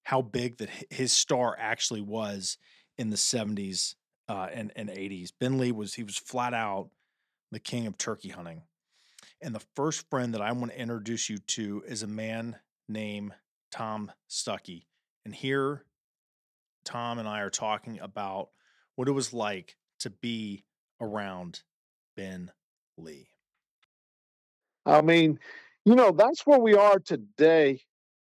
how 0.07 0.21
big 0.21 0.55
that 0.55 0.69
his 0.89 1.11
star 1.11 1.53
actually 1.59 1.99
was 1.99 2.57
in 2.97 3.09
the 3.09 3.17
70s 3.17 3.95
uh, 4.29 4.47
and, 4.53 4.71
and 4.77 4.87
80s. 4.87 5.33
Ben 5.37 5.57
Lee 5.57 5.73
was 5.73 5.95
he 5.95 6.03
was 6.05 6.17
flat 6.17 6.53
out 6.53 6.91
the 7.51 7.59
king 7.59 7.85
of 7.87 7.97
turkey 7.97 8.29
hunting. 8.29 8.61
And 9.41 9.53
the 9.53 9.65
first 9.75 10.09
friend 10.09 10.33
that 10.33 10.41
I 10.41 10.53
want 10.53 10.71
to 10.71 10.79
introduce 10.79 11.29
you 11.29 11.39
to 11.39 11.83
is 11.85 12.03
a 12.03 12.07
man 12.07 12.55
named 12.87 13.33
Tom 13.69 14.09
Stuckey. 14.29 14.85
And 15.25 15.35
here 15.35 15.83
Tom 16.85 17.19
and 17.19 17.27
I 17.27 17.41
are 17.41 17.49
talking 17.49 17.99
about 17.99 18.51
what 18.95 19.09
it 19.09 19.11
was 19.11 19.33
like 19.33 19.75
to 19.99 20.09
be 20.09 20.63
around 21.01 21.63
Ben 22.15 22.49
Lee. 22.97 23.27
I 24.85 25.01
mean, 25.01 25.37
you 25.83 25.95
know, 25.95 26.13
that's 26.13 26.47
where 26.47 26.59
we 26.59 26.75
are 26.75 26.97
today. 26.97 27.81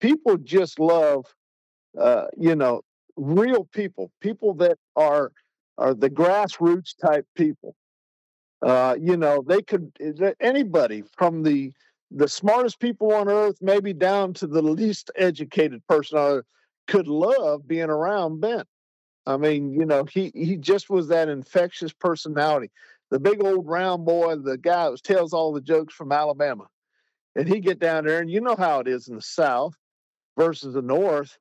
People 0.02 0.36
just 0.36 0.78
love 0.78 1.34
uh, 2.00 2.26
you 2.38 2.56
know, 2.56 2.82
real 3.16 3.66
people, 3.66 4.12
people 4.22 4.54
that 4.56 4.78
are 4.96 5.32
are 5.78 5.94
the 5.94 6.10
grassroots 6.10 6.96
type 6.96 7.26
people. 7.36 7.76
Uh, 8.62 8.96
you 9.00 9.18
know, 9.18 9.44
they 9.46 9.62
could 9.62 9.92
anybody 10.40 11.04
from 11.18 11.44
the 11.44 11.72
the 12.12 12.28
smartest 12.28 12.80
people 12.80 13.14
on 13.14 13.30
earth, 13.30 13.58
maybe 13.62 13.94
down 13.94 14.34
to 14.34 14.48
the 14.48 14.62
least 14.62 15.10
educated 15.16 15.86
person, 15.88 16.18
uh, 16.18 16.42
could 16.88 17.08
love 17.08 17.68
being 17.68 17.90
around 17.90 18.42
Ben. 18.42 18.64
I 19.26 19.38
mean, 19.38 19.72
you 19.72 19.86
know, 19.86 20.04
he 20.06 20.32
he 20.36 20.58
just 20.58 20.90
was 20.90 21.08
that 21.08 21.30
infectious 21.30 21.94
personality. 21.94 22.70
The 23.10 23.20
big 23.20 23.44
old 23.44 23.68
round 23.68 24.06
boy, 24.06 24.36
the 24.38 24.58
guy 24.58 24.90
that 24.90 25.04
tells 25.04 25.34
all 25.34 25.54
the 25.54 25.62
jokes 25.62 25.94
from 25.94 26.12
Alabama, 26.12 26.68
and 27.36 27.48
he 27.48 27.60
get 27.60 27.80
down 27.80 28.06
there, 28.06 28.20
and 28.20 28.30
you 28.30 28.42
know 28.42 28.56
how 28.56 28.80
it 28.80 28.88
is 28.88 29.08
in 29.08 29.16
the 29.16 29.22
South 29.22 29.76
versus 30.38 30.74
the 30.74 30.82
North 30.82 31.38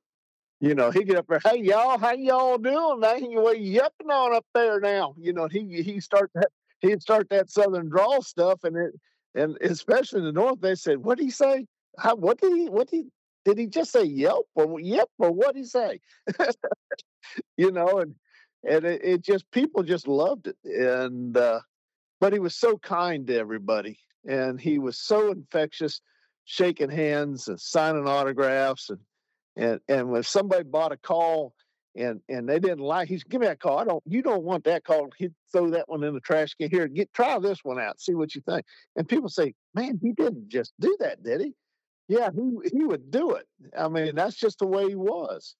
you 0.61 0.75
know, 0.75 0.91
he 0.91 1.03
get 1.03 1.17
up 1.17 1.25
there, 1.27 1.41
hey 1.43 1.59
y'all, 1.59 1.97
how 1.97 2.13
y'all 2.13 2.59
doing? 2.59 2.99
Now 2.99 3.15
you 3.15 3.41
well, 3.41 3.55
yupping 3.55 4.11
on 4.11 4.35
up 4.35 4.45
there 4.53 4.79
now. 4.79 5.15
You 5.17 5.33
know, 5.33 5.47
he 5.47 5.81
he 5.81 5.99
start 5.99 6.29
that 6.35 6.49
he'd 6.81 7.01
start 7.01 7.29
that 7.29 7.49
southern 7.49 7.89
drawl 7.89 8.21
stuff, 8.21 8.63
and 8.63 8.77
it 8.77 8.93
and 9.33 9.57
especially 9.61 10.19
in 10.19 10.25
the 10.25 10.31
north, 10.31 10.61
they 10.61 10.75
said, 10.75 10.99
what 10.99 11.17
did 11.17 11.23
he 11.23 11.31
say? 11.31 11.65
How 11.97 12.15
what 12.15 12.39
did 12.39 12.53
he 12.53 12.69
what 12.69 12.89
did 12.89 12.97
he 12.97 13.05
did 13.43 13.57
he 13.57 13.65
just 13.65 13.91
say 13.91 14.03
yelp 14.03 14.47
or 14.53 14.79
yep 14.79 15.09
or 15.17 15.31
what 15.31 15.55
did 15.55 15.61
he 15.61 15.65
say? 15.65 15.99
you 17.57 17.71
know, 17.71 17.97
and 17.97 18.13
and 18.63 18.85
it, 18.85 19.01
it, 19.03 19.21
just 19.23 19.49
people 19.49 19.81
just 19.81 20.07
loved 20.07 20.47
it, 20.47 20.57
and 20.63 21.35
uh, 21.35 21.59
but 22.19 22.33
he 22.33 22.39
was 22.39 22.55
so 22.55 22.77
kind 22.77 23.25
to 23.27 23.35
everybody, 23.35 23.97
and 24.27 24.61
he 24.61 24.77
was 24.77 24.99
so 24.99 25.31
infectious, 25.31 26.01
shaking 26.45 26.91
hands 26.91 27.47
and 27.47 27.59
signing 27.59 28.07
autographs 28.07 28.91
and 28.91 28.99
and 29.55 29.79
and 29.87 30.09
when 30.09 30.23
somebody 30.23 30.63
bought 30.63 30.91
a 30.91 30.97
call 30.97 31.53
and 31.95 32.21
and 32.29 32.47
they 32.47 32.59
didn't 32.59 32.79
like, 32.79 33.07
he's 33.07 33.23
give 33.23 33.41
me 33.41 33.47
that 33.47 33.59
call. 33.59 33.79
I 33.79 33.83
don't 33.83 34.03
you 34.05 34.21
don't 34.21 34.43
want 34.43 34.63
that 34.65 34.83
call. 34.83 35.09
He'd 35.17 35.33
throw 35.51 35.69
that 35.71 35.89
one 35.89 36.03
in 36.03 36.13
the 36.13 36.19
trash 36.19 36.53
can. 36.53 36.69
Here, 36.69 36.87
get 36.87 37.13
try 37.13 37.37
this 37.39 37.59
one 37.63 37.79
out, 37.79 37.99
see 37.99 38.13
what 38.13 38.33
you 38.35 38.41
think. 38.41 38.65
And 38.95 39.07
people 39.07 39.29
say, 39.29 39.53
Man, 39.73 39.99
he 40.01 40.13
didn't 40.13 40.49
just 40.49 40.73
do 40.79 40.95
that, 40.99 41.23
did 41.23 41.41
he? 41.41 41.53
Yeah, 42.07 42.29
he 42.33 42.69
he 42.71 42.83
would 42.83 43.11
do 43.11 43.31
it. 43.31 43.45
I 43.77 43.87
mean, 43.87 44.15
that's 44.15 44.35
just 44.35 44.59
the 44.59 44.67
way 44.67 44.87
he 44.87 44.95
was. 44.95 45.55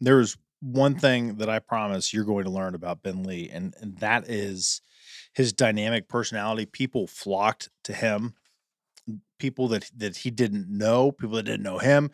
There's 0.00 0.36
one 0.60 0.98
thing 0.98 1.36
that 1.36 1.48
I 1.48 1.58
promise 1.58 2.12
you're 2.12 2.24
going 2.24 2.44
to 2.44 2.50
learn 2.50 2.74
about 2.74 3.02
Ben 3.02 3.22
Lee, 3.22 3.50
and, 3.52 3.74
and 3.80 3.98
that 3.98 4.28
is 4.28 4.82
his 5.32 5.52
dynamic 5.52 6.08
personality. 6.08 6.66
People 6.66 7.06
flocked 7.06 7.68
to 7.84 7.92
him 7.92 8.34
people 9.38 9.68
that 9.68 9.90
that 9.96 10.18
he 10.18 10.30
didn't 10.30 10.68
know, 10.68 11.12
people 11.12 11.36
that 11.36 11.44
didn't 11.44 11.62
know 11.62 11.78
him, 11.78 12.10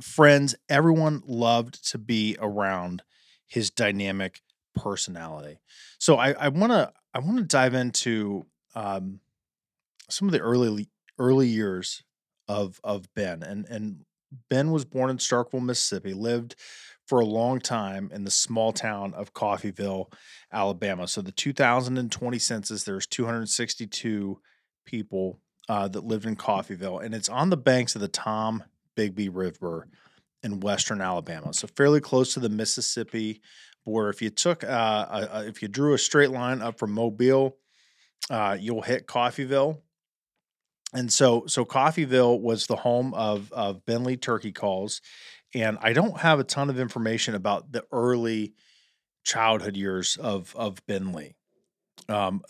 friends, 0.00 0.54
everyone 0.68 1.22
loved 1.26 1.88
to 1.90 1.98
be 1.98 2.36
around 2.40 3.02
his 3.46 3.70
dynamic 3.70 4.42
personality. 4.74 5.58
So 5.98 6.16
I 6.16 6.48
want 6.48 6.72
to 6.72 6.92
I 7.14 7.18
want 7.20 7.38
to 7.38 7.44
dive 7.44 7.74
into 7.74 8.46
um, 8.74 9.20
some 10.10 10.28
of 10.28 10.32
the 10.32 10.40
early 10.40 10.88
early 11.18 11.48
years 11.48 12.02
of 12.48 12.80
of 12.84 13.12
Ben 13.14 13.42
and 13.42 13.66
and 13.68 14.04
Ben 14.48 14.70
was 14.70 14.84
born 14.84 15.10
in 15.10 15.18
Starkville, 15.18 15.64
Mississippi, 15.64 16.12
lived 16.12 16.56
for 17.06 17.20
a 17.20 17.24
long 17.24 17.60
time 17.60 18.10
in 18.12 18.24
the 18.24 18.30
small 18.30 18.72
town 18.72 19.14
of 19.14 19.32
Coffeeville, 19.32 20.12
Alabama. 20.52 21.06
So 21.06 21.22
the 21.22 21.32
2020 21.32 22.38
census, 22.38 22.82
there's 22.82 23.06
262 23.06 24.40
people 24.84 25.38
uh, 25.68 25.88
that 25.88 26.04
lived 26.04 26.26
in 26.26 26.36
Coffeeville, 26.36 27.04
and 27.04 27.14
it's 27.14 27.28
on 27.28 27.50
the 27.50 27.56
banks 27.56 27.94
of 27.94 28.00
the 28.00 28.08
Tom 28.08 28.62
Bigby 28.96 29.28
River 29.32 29.88
in 30.42 30.60
western 30.60 31.00
Alabama, 31.00 31.52
so 31.52 31.66
fairly 31.66 32.00
close 32.00 32.34
to 32.34 32.40
the 32.40 32.48
Mississippi 32.48 33.40
border. 33.84 34.10
If 34.10 34.22
you 34.22 34.30
took, 34.30 34.62
uh, 34.64 35.06
a, 35.10 35.28
a, 35.32 35.46
if 35.46 35.62
you 35.62 35.68
drew 35.68 35.94
a 35.94 35.98
straight 35.98 36.30
line 36.30 36.62
up 36.62 36.78
from 36.78 36.92
Mobile, 36.92 37.56
uh, 38.30 38.56
you'll 38.58 38.82
hit 38.82 39.06
Coffeeville. 39.06 39.80
And 40.92 41.12
so, 41.12 41.46
so 41.46 41.64
Coffeeville 41.64 42.40
was 42.40 42.66
the 42.66 42.76
home 42.76 43.12
of 43.14 43.52
of 43.52 43.84
Ben 43.84 44.04
Lee 44.04 44.16
Turkey 44.16 44.52
Calls, 44.52 45.00
and 45.52 45.78
I 45.82 45.92
don't 45.92 46.18
have 46.18 46.38
a 46.38 46.44
ton 46.44 46.70
of 46.70 46.78
information 46.78 47.34
about 47.34 47.72
the 47.72 47.84
early 47.90 48.54
childhood 49.24 49.76
years 49.76 50.16
of 50.16 50.54
of 50.56 50.84
Ben 50.86 51.12
Lee. 51.12 51.34
Um, 52.08 52.42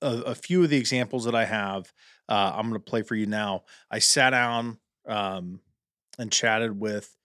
a, 0.00 0.16
a, 0.26 0.34
few 0.34 0.62
of 0.62 0.70
the 0.70 0.76
examples 0.76 1.24
that 1.24 1.34
I 1.34 1.44
have, 1.44 1.92
uh, 2.28 2.52
I'm 2.54 2.68
going 2.68 2.74
to 2.74 2.78
play 2.78 3.02
for 3.02 3.16
you 3.16 3.26
now. 3.26 3.64
I 3.90 3.98
sat 3.98 4.30
down 4.30 4.78
um, 5.06 5.60
and 6.18 6.30
chatted 6.30 6.78
with 6.78 7.16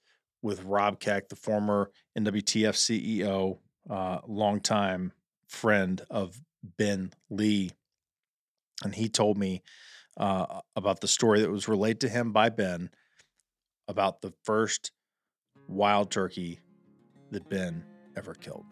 with 0.42 0.64
Rob 0.64 1.00
Keck, 1.00 1.30
the 1.30 1.36
former 1.36 1.92
NWTF 2.18 2.74
CEO, 2.74 3.58
uh, 3.90 4.20
longtime 4.28 5.12
friend 5.48 6.02
of 6.10 6.40
Ben 6.78 7.12
Lee, 7.30 7.72
and 8.84 8.94
he 8.94 9.10
told 9.10 9.38
me 9.38 9.62
uh, 10.18 10.62
about 10.76 11.02
the 11.02 11.08
story 11.08 11.42
that 11.42 11.52
was 11.52 11.68
relayed 11.68 12.00
to 12.02 12.10
him 12.10 12.32
by 12.32 12.50
Ben 12.50 12.90
about 13.88 14.22
the 14.22 14.34
first 14.44 14.92
wild 15.68 16.12
turkey 16.12 16.60
that 17.32 17.50
Ben 17.50 17.84
ever 18.16 18.34
killed. 18.34 18.66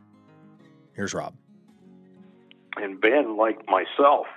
Here's 0.94 1.14
Rob 1.14 1.36
and 2.78 3.00
Ben, 3.00 3.38
like 3.38 3.66
myself, 3.68 4.28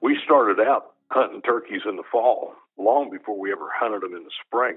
we 0.00 0.18
started 0.24 0.60
out 0.60 0.94
hunting 1.10 1.42
turkeys 1.42 1.82
in 1.88 1.96
the 1.96 2.02
fall, 2.10 2.54
long 2.78 3.10
before 3.10 3.38
we 3.38 3.52
ever 3.52 3.68
hunted 3.74 4.02
them 4.02 4.14
in 4.14 4.24
the 4.24 4.30
spring. 4.46 4.76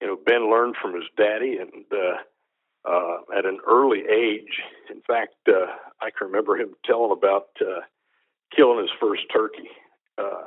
you 0.00 0.08
know, 0.08 0.16
Ben 0.24 0.50
learned 0.50 0.76
from 0.80 0.94
his 0.94 1.04
daddy, 1.16 1.58
and 1.58 1.84
uh, 1.92 2.88
uh, 2.88 3.18
at 3.36 3.46
an 3.46 3.58
early 3.66 4.00
age, 4.10 4.60
in 4.90 5.00
fact, 5.02 5.34
uh, 5.48 5.66
I 6.00 6.10
can 6.10 6.28
remember 6.28 6.56
him 6.56 6.74
telling 6.84 7.12
about 7.12 7.48
uh, 7.60 7.82
killing 8.54 8.80
his 8.80 8.90
first 9.00 9.22
turkey. 9.32 9.68
Uh, 10.18 10.46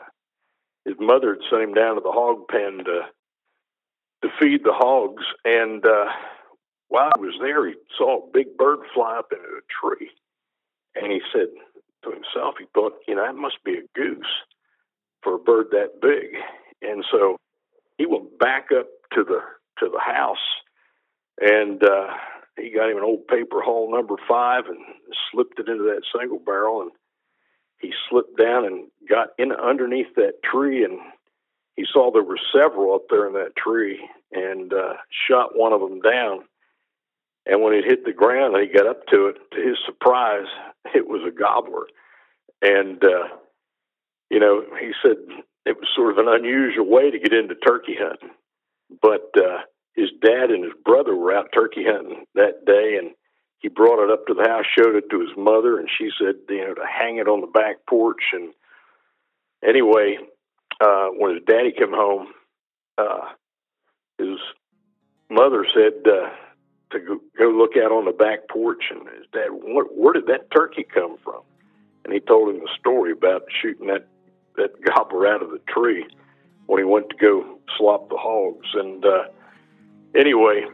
his 0.84 0.96
mother 1.00 1.36
had 1.36 1.50
sent 1.50 1.64
him 1.64 1.74
down 1.74 1.96
to 1.96 2.02
the 2.02 2.12
hog 2.12 2.48
pen 2.48 2.84
to 2.86 3.02
to 4.22 4.30
feed 4.40 4.64
the 4.64 4.74
hogs, 4.74 5.24
and 5.44 5.86
uh, 5.86 6.06
while 6.88 7.12
he 7.18 7.26
was 7.26 7.36
there, 7.42 7.68
he 7.68 7.76
saw 7.98 8.18
a 8.18 8.32
big 8.32 8.58
bird 8.58 8.80
fly 8.94 9.18
up 9.18 9.32
into 9.32 9.44
a 9.44 9.96
tree, 9.96 10.10
and 10.96 11.12
he 11.12 11.22
said 11.34 11.48
to 12.04 12.12
himself, 12.12 12.56
he 12.60 12.66
thought, 12.74 12.94
you 13.08 13.16
know, 13.16 13.26
that 13.26 13.36
must 13.36 13.64
be 13.64 13.74
a 13.74 14.00
goose 14.00 14.26
for 15.24 15.36
a 15.36 15.40
bird 15.40 15.68
that 15.72 16.02
big, 16.02 16.36
and 16.82 17.04
so 17.12 17.38
he 17.98 18.06
went 18.06 18.38
back 18.40 18.68
up 18.78 18.88
to 19.14 19.24
the 19.24 19.40
to 19.80 19.90
the 19.92 20.00
house, 20.00 20.38
and 21.42 21.84
uh, 21.84 22.08
he 22.58 22.72
got 22.72 22.90
him 22.90 22.98
an 22.98 23.04
old 23.04 23.28
paper 23.28 23.62
hull 23.62 23.92
number 23.92 24.16
five 24.28 24.66
and 24.68 24.80
slipped 25.32 25.60
it 25.60 25.68
into 25.68 25.84
that 25.84 26.04
single 26.18 26.40
barrel, 26.40 26.82
and 26.82 26.92
he 27.80 27.92
slipped 28.10 28.38
down 28.38 28.66
and 28.66 28.88
got 29.10 29.30
in 29.38 29.52
underneath 29.52 30.14
that 30.16 30.42
tree, 30.44 30.84
and 30.84 31.00
he 31.76 31.86
saw 31.92 32.12
there 32.12 32.24
were 32.24 32.40
several 32.54 32.96
up 32.96 33.04
there 33.10 33.28
in 33.28 33.34
that 33.34 33.56
tree, 33.58 34.00
and 34.32 34.74
uh, 34.74 34.94
shot 35.28 35.56
one 35.56 35.74
of 35.74 35.82
them 35.82 36.00
down. 36.00 36.46
And 37.46 37.62
when 37.62 37.74
it 37.74 37.86
hit 37.86 38.06
the 38.06 38.14
ground, 38.14 38.56
and 38.56 38.68
he 38.68 38.74
got 38.76 38.88
up 38.88 39.06
to 39.08 39.28
it. 39.28 39.38
To 39.54 39.62
his 39.62 39.78
surprise, 39.86 40.48
it 40.96 41.08
was 41.08 41.22
a 41.28 41.32
gobbler, 41.32 41.86
and 42.62 43.04
uh, 43.04 43.36
you 44.30 44.40
know, 44.40 44.64
he 44.80 44.92
said 45.02 45.18
it 45.66 45.78
was 45.78 45.88
sort 45.96 46.12
of 46.12 46.18
an 46.18 46.34
unusual 46.34 46.90
way 46.90 47.12
to 47.12 47.20
get 47.20 47.34
into 47.34 47.56
turkey 47.56 47.96
hunting. 48.00 48.32
But 49.02 49.32
uh, 49.38 49.62
his 49.94 50.10
dad 50.22 50.52
and 50.52 50.64
his 50.64 50.74
brother 50.84 51.16
were 51.16 51.36
out 51.36 51.50
turkey 51.54 51.84
hunting 51.86 52.26
that 52.36 52.66
day, 52.66 52.98
and 53.00 53.12
he 53.60 53.70
brought 53.70 54.04
it 54.04 54.12
up 54.12 54.28
to 54.28 54.34
the 54.34 54.48
house, 54.48 54.66
showed 54.78 54.96
it 54.96 55.10
to 55.10 55.22
his 55.22 55.36
mother, 55.38 55.80
and 55.80 55.90
she 55.98 56.10
said, 56.20 56.36
you 56.50 56.68
know, 56.68 56.74
to 56.74 56.86
hang 56.86 57.18
it 57.18 57.28
on 57.28 57.42
the 57.42 57.48
back 57.48 57.78
porch. 57.90 58.22
And 58.34 58.54
anyway, 59.68 60.18
uh, 60.80 61.08
when 61.18 61.34
his 61.36 61.44
daddy 61.48 61.72
came 61.72 61.92
home, 61.92 62.28
uh, 62.98 63.30
his 64.20 64.38
mother 65.30 65.66
said 65.74 65.94
uh, 66.06 66.30
to 66.96 67.06
go, 67.06 67.20
go 67.38 67.50
look 67.50 67.72
out 67.78 67.92
on 67.92 68.06
the 68.06 68.12
back 68.12 68.48
porch, 68.50 68.86
and 68.90 69.02
his 69.10 69.28
dad, 69.32 69.50
where, 69.52 69.86
where 69.86 70.14
did 70.14 70.28
that 70.28 70.52
turkey 70.52 70.84
come 70.84 71.18
from? 71.24 71.42
And 72.04 72.14
he 72.14 72.20
told 72.20 72.50
him 72.50 72.60
the 72.60 72.70
story 72.80 73.12
about 73.12 73.44
shooting 73.62 73.88
that 73.88 74.08
that 74.58 74.82
gobbler 74.96 75.28
out 75.28 75.42
of 75.42 75.52
the 75.52 75.60
tree 75.68 76.06
when 76.68 76.80
he 76.80 76.86
went 76.86 77.10
to 77.10 77.16
go 77.18 77.60
slop 77.78 78.10
the 78.10 78.18
hogs. 78.18 78.68
And 78.74 79.06
uh, 79.06 79.26
anyway, 80.16 80.66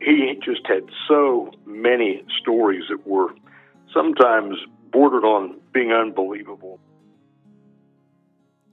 he 0.00 0.34
just 0.44 0.66
had 0.66 0.84
so 1.08 1.50
many 1.64 2.24
stories 2.40 2.84
that 2.90 3.06
were 3.06 3.28
sometimes 3.94 4.56
bordered 4.90 5.24
on 5.24 5.60
being 5.72 5.92
unbelievable. 5.92 6.80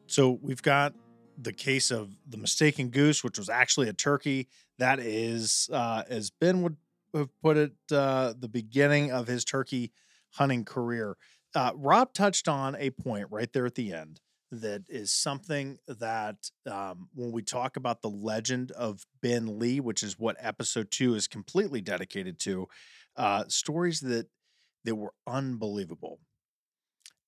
So 0.08 0.40
we've 0.42 0.62
got 0.62 0.94
the 1.38 1.54
case 1.54 1.92
of 1.92 2.18
the 2.28 2.38
mistaken 2.38 2.90
goose, 2.90 3.24
which 3.24 3.38
was 3.38 3.50
actually 3.50 3.88
a 3.88 3.94
turkey. 3.94 4.48
That 4.80 5.00
is, 5.00 5.70
uh, 5.72 6.04
as 6.10 6.32
Ben 6.32 6.64
would 6.64 6.78
have 7.14 7.30
put 7.42 7.58
it, 7.58 7.74
uh, 7.92 8.34
the 8.38 8.50
beginning 8.50 9.12
of 9.12 9.28
his 9.28 9.46
turkey 9.46 9.92
hunting 10.32 10.66
career. 10.66 11.18
Uh, 11.56 11.72
Rob 11.76 12.14
touched 12.14 12.48
on 12.48 12.76
a 12.78 12.90
point 12.92 13.28
right 13.32 13.52
there 13.54 13.66
at 13.66 13.76
the 13.76 13.94
end 13.94 14.22
that 14.52 14.84
is 14.90 15.12
something 15.12 15.78
that 15.88 16.50
um, 16.70 17.10
when 17.14 17.32
we 17.32 17.44
talk 17.44 17.78
about 17.78 18.02
the 18.02 18.10
legend 18.10 18.72
of 18.72 19.06
Ben 19.22 19.60
Lee, 19.60 19.80
which 19.80 20.02
is 20.02 20.18
what 20.18 20.38
episode 20.40 20.90
two 20.92 21.14
is 21.14 21.28
completely 21.28 21.82
dedicated 21.82 22.40
to, 22.40 22.68
uh, 23.16 23.44
stories 23.48 24.00
that 24.02 24.28
that 24.86 24.96
were 24.96 25.14
unbelievable, 25.28 26.20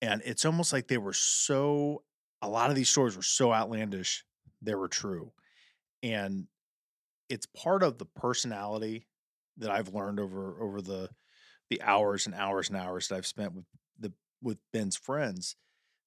and 0.02 0.22
it's 0.26 0.46
almost 0.46 0.74
like 0.74 0.88
they 0.88 0.98
were 0.98 1.14
so. 1.14 2.04
A 2.44 2.50
lot 2.50 2.72
of 2.72 2.76
these 2.76 2.90
stories 2.90 3.16
were 3.16 3.22
so 3.22 3.54
outlandish, 3.54 4.26
they 4.64 4.74
were 4.74 4.88
true, 4.88 5.32
and 6.02 6.48
it's 7.32 7.46
part 7.46 7.82
of 7.82 7.98
the 7.98 8.06
personality 8.06 9.08
that 9.58 9.72
I've 9.72 9.94
learned 9.94 10.20
over 10.20 10.62
over 10.62 10.82
the 10.82 11.10
the 11.70 11.82
hours 11.82 12.26
and 12.26 12.36
hours 12.36 12.68
and 12.68 12.78
hours 12.78 13.08
that 13.08 13.16
I've 13.16 13.26
spent 13.26 13.54
with 13.56 13.66
the 13.98 14.12
with 14.42 14.58
Ben's 14.74 14.98
friends 14.98 15.56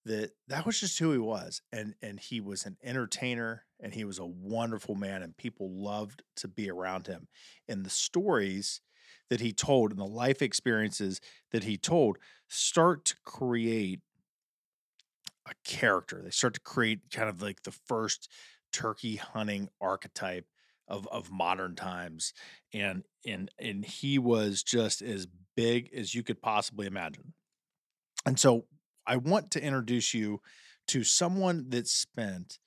that 0.05 0.33
that 0.49 0.67
was 0.67 0.79
just 0.79 0.99
who 0.99 1.13
he 1.13 1.19
was 1.19 1.63
and 1.73 1.95
and 2.03 2.21
he 2.21 2.41
was 2.41 2.67
an 2.67 2.77
entertainer 2.85 3.65
and 3.81 3.95
he 3.95 4.05
was 4.05 4.19
a 4.19 4.27
wonderful 4.27 4.95
man 4.95 5.23
and 5.23 5.37
people 5.37 5.71
loved 5.71 6.23
to 6.37 6.49
be 6.49 6.71
around 6.71 7.07
him. 7.07 7.27
And 7.69 7.85
the 7.85 7.91
stories 7.91 8.83
that 9.31 9.41
he 9.41 9.53
told 9.53 9.91
and 9.91 9.99
the 9.99 10.05
life 10.05 10.43
experiences 10.43 11.21
that 11.53 11.65
he 11.65 11.79
told 11.79 12.19
start 12.49 13.07
to 13.07 13.17
create 13.25 14.01
a 15.47 15.53
character. 15.65 16.21
They 16.23 16.31
start 16.31 16.55
to 16.55 16.61
create 16.61 17.01
kind 17.11 17.31
of 17.31 17.41
like 17.41 17.63
the 17.63 17.73
first 17.73 18.31
turkey 18.73 19.17
hunting 19.17 19.71
archetype 19.81 20.47
of 20.89 21.07
of 21.09 21.31
modern 21.31 21.75
times 21.75 22.33
and 22.73 23.05
and 23.27 23.51
and 23.59 23.85
he 23.85 24.19
was 24.19 24.63
just 24.63 25.03
as 25.03 25.27
big 25.57 25.91
as 25.95 26.15
you 26.15 26.23
could 26.23 26.41
possibly 26.43 26.87
imagine 26.87 27.33
and 28.27 28.39
so 28.39 28.67
I 29.07 29.17
want 29.17 29.51
to 29.53 29.63
introduce 29.63 30.15
you 30.15 30.41
to 30.89 31.05
someone 31.05 31.67
that 31.71 31.87
spent 31.87 32.59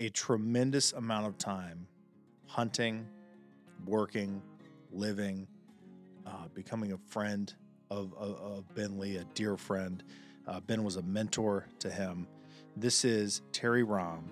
a 0.00 0.08
tremendous 0.08 0.92
amount 0.92 1.26
of 1.26 1.38
time 1.38 1.86
hunting, 2.46 3.06
working, 3.84 4.40
living, 4.92 5.46
uh, 6.26 6.48
becoming 6.54 6.92
a 6.92 6.98
friend 7.08 7.52
of, 7.90 8.14
of, 8.14 8.36
of, 8.36 8.74
Ben 8.74 8.98
Lee, 8.98 9.16
a 9.16 9.24
dear 9.34 9.56
friend. 9.56 10.02
Uh, 10.46 10.60
ben 10.60 10.84
was 10.84 10.96
a 10.96 11.02
mentor 11.02 11.66
to 11.80 11.90
him. 11.90 12.26
This 12.76 13.04
is 13.04 13.42
Terry 13.52 13.82
Rohm. 13.82 14.24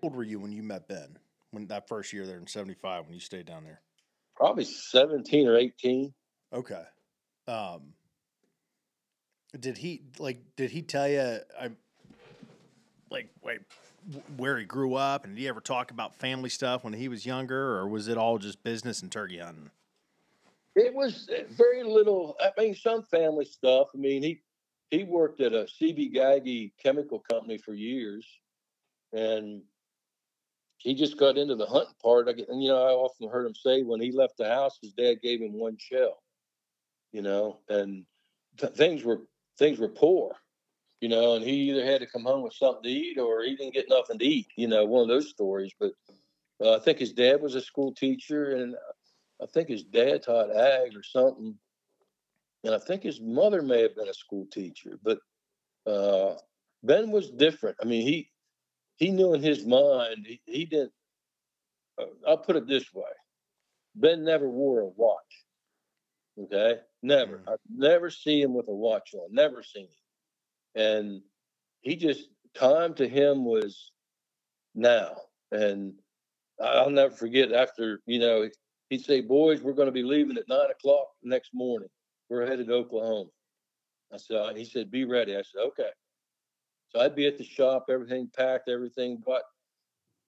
How 0.00 0.08
old 0.08 0.16
were 0.16 0.22
you 0.22 0.38
when 0.38 0.52
you 0.52 0.62
met 0.62 0.88
Ben? 0.88 1.18
When 1.50 1.66
that 1.66 1.88
first 1.88 2.12
year 2.12 2.26
there 2.26 2.38
in 2.38 2.46
'75, 2.46 3.06
when 3.06 3.14
you 3.14 3.20
stayed 3.20 3.46
down 3.46 3.64
there? 3.64 3.80
Probably 4.36 4.64
17 4.64 5.48
or 5.48 5.56
18. 5.56 6.14
Okay. 6.52 6.82
Um, 7.46 7.92
did 9.58 9.76
he 9.76 10.02
like? 10.18 10.38
Did 10.56 10.70
he 10.70 10.82
tell 10.82 11.08
you? 11.08 11.40
I 11.60 11.70
like 13.10 13.28
wait 13.42 13.60
where 14.36 14.58
he 14.58 14.64
grew 14.64 14.94
up, 14.94 15.24
and 15.24 15.34
did 15.34 15.40
he 15.40 15.48
ever 15.48 15.60
talk 15.60 15.90
about 15.90 16.14
family 16.14 16.48
stuff 16.48 16.84
when 16.84 16.92
he 16.92 17.08
was 17.08 17.26
younger, 17.26 17.76
or 17.76 17.88
was 17.88 18.08
it 18.08 18.16
all 18.16 18.38
just 18.38 18.62
business 18.62 19.02
and 19.02 19.10
turkey 19.10 19.38
hunting? 19.38 19.70
It 20.76 20.94
was 20.94 21.28
eh, 21.34 21.42
very 21.50 21.82
little. 21.82 22.36
I 22.40 22.50
mean, 22.58 22.74
some 22.74 23.02
family 23.02 23.44
stuff. 23.44 23.88
I 23.94 23.98
mean, 23.98 24.22
he 24.22 24.40
he 24.90 25.04
worked 25.04 25.40
at 25.40 25.52
a 25.52 25.66
Ciba-Geigy 25.68 26.72
chemical 26.82 27.20
company 27.30 27.58
for 27.58 27.74
years, 27.74 28.26
and 29.12 29.62
he 30.80 30.94
just 30.94 31.18
got 31.18 31.36
into 31.36 31.54
the 31.54 31.66
hunting 31.66 31.94
part. 32.02 32.28
I 32.28 32.32
get, 32.32 32.48
And 32.48 32.62
you 32.62 32.70
know, 32.70 32.82
I 32.82 32.90
often 32.92 33.28
heard 33.28 33.46
him 33.46 33.54
say 33.54 33.82
when 33.82 34.00
he 34.00 34.10
left 34.10 34.38
the 34.38 34.48
house, 34.48 34.78
his 34.82 34.92
dad 34.92 35.16
gave 35.22 35.40
him 35.40 35.52
one 35.52 35.76
shell. 35.78 36.22
You 37.12 37.22
know, 37.22 37.58
and 37.68 38.04
th- 38.58 38.72
things 38.72 39.04
were 39.04 39.22
things 39.58 39.78
were 39.78 39.88
poor, 39.88 40.36
you 41.00 41.08
know, 41.08 41.34
and 41.34 41.44
he 41.44 41.70
either 41.70 41.84
had 41.84 42.00
to 42.00 42.06
come 42.06 42.22
home 42.24 42.42
with 42.42 42.54
something 42.54 42.84
to 42.84 42.88
eat 42.88 43.18
or 43.18 43.42
he 43.42 43.56
didn't 43.56 43.74
get 43.74 43.88
nothing 43.88 44.18
to 44.18 44.24
eat, 44.24 44.46
you 44.56 44.68
know, 44.68 44.84
one 44.86 45.02
of 45.02 45.08
those 45.08 45.28
stories. 45.28 45.72
But 45.78 45.92
uh, 46.62 46.76
I 46.76 46.78
think 46.78 46.98
his 46.98 47.12
dad 47.12 47.42
was 47.42 47.54
a 47.56 47.60
school 47.60 47.92
teacher, 47.92 48.56
and 48.56 48.74
I 49.42 49.46
think 49.46 49.68
his 49.68 49.84
dad 49.84 50.22
taught 50.22 50.54
ag 50.54 50.96
or 50.96 51.02
something. 51.02 51.56
And 52.64 52.74
I 52.74 52.78
think 52.78 53.02
his 53.02 53.20
mother 53.20 53.60
may 53.60 53.82
have 53.82 53.96
been 53.96 54.08
a 54.08 54.14
school 54.14 54.46
teacher, 54.52 54.98
but 55.02 55.18
uh, 55.86 56.36
Ben 56.82 57.10
was 57.10 57.30
different. 57.30 57.76
I 57.82 57.86
mean, 57.86 58.06
he 58.06 58.29
he 59.00 59.10
knew 59.10 59.34
in 59.34 59.42
his 59.42 59.66
mind 59.66 60.26
he, 60.26 60.40
he 60.44 60.66
didn't. 60.66 60.92
Uh, 61.98 62.04
I'll 62.28 62.38
put 62.38 62.56
it 62.56 62.68
this 62.68 62.92
way: 62.94 63.10
Ben 63.96 64.22
never 64.24 64.48
wore 64.48 64.80
a 64.80 64.86
watch. 64.86 65.44
Okay, 66.38 66.80
never. 67.02 67.38
Mm. 67.38 67.52
I've 67.52 67.58
never 67.74 68.10
seen 68.10 68.44
him 68.44 68.54
with 68.54 68.68
a 68.68 68.74
watch 68.74 69.14
on. 69.14 69.32
Never 69.32 69.62
seen 69.62 69.86
him. 69.86 70.82
And 70.82 71.22
he 71.80 71.96
just 71.96 72.28
time 72.54 72.94
to 72.94 73.08
him 73.08 73.44
was 73.44 73.90
now. 74.74 75.16
And 75.50 75.94
I'll 76.62 76.90
never 76.90 77.14
forget 77.14 77.52
after 77.52 78.00
you 78.06 78.18
know 78.20 78.48
he'd 78.90 79.04
say, 79.04 79.22
"Boys, 79.22 79.62
we're 79.62 79.72
going 79.72 79.86
to 79.86 79.92
be 79.92 80.02
leaving 80.02 80.36
at 80.36 80.48
nine 80.48 80.70
o'clock 80.70 81.08
next 81.22 81.50
morning. 81.54 81.88
We're 82.28 82.46
headed 82.46 82.68
to 82.68 82.74
Oklahoma." 82.74 83.30
I 84.12 84.18
said, 84.18 84.56
"He 84.56 84.64
said, 84.66 84.90
be 84.90 85.06
ready." 85.06 85.34
I 85.34 85.42
said, 85.42 85.62
"Okay." 85.68 85.90
So 86.90 87.00
I'd 87.00 87.14
be 87.14 87.26
at 87.26 87.38
the 87.38 87.44
shop, 87.44 87.86
everything 87.88 88.28
packed, 88.36 88.68
everything, 88.68 89.22
but 89.24 89.42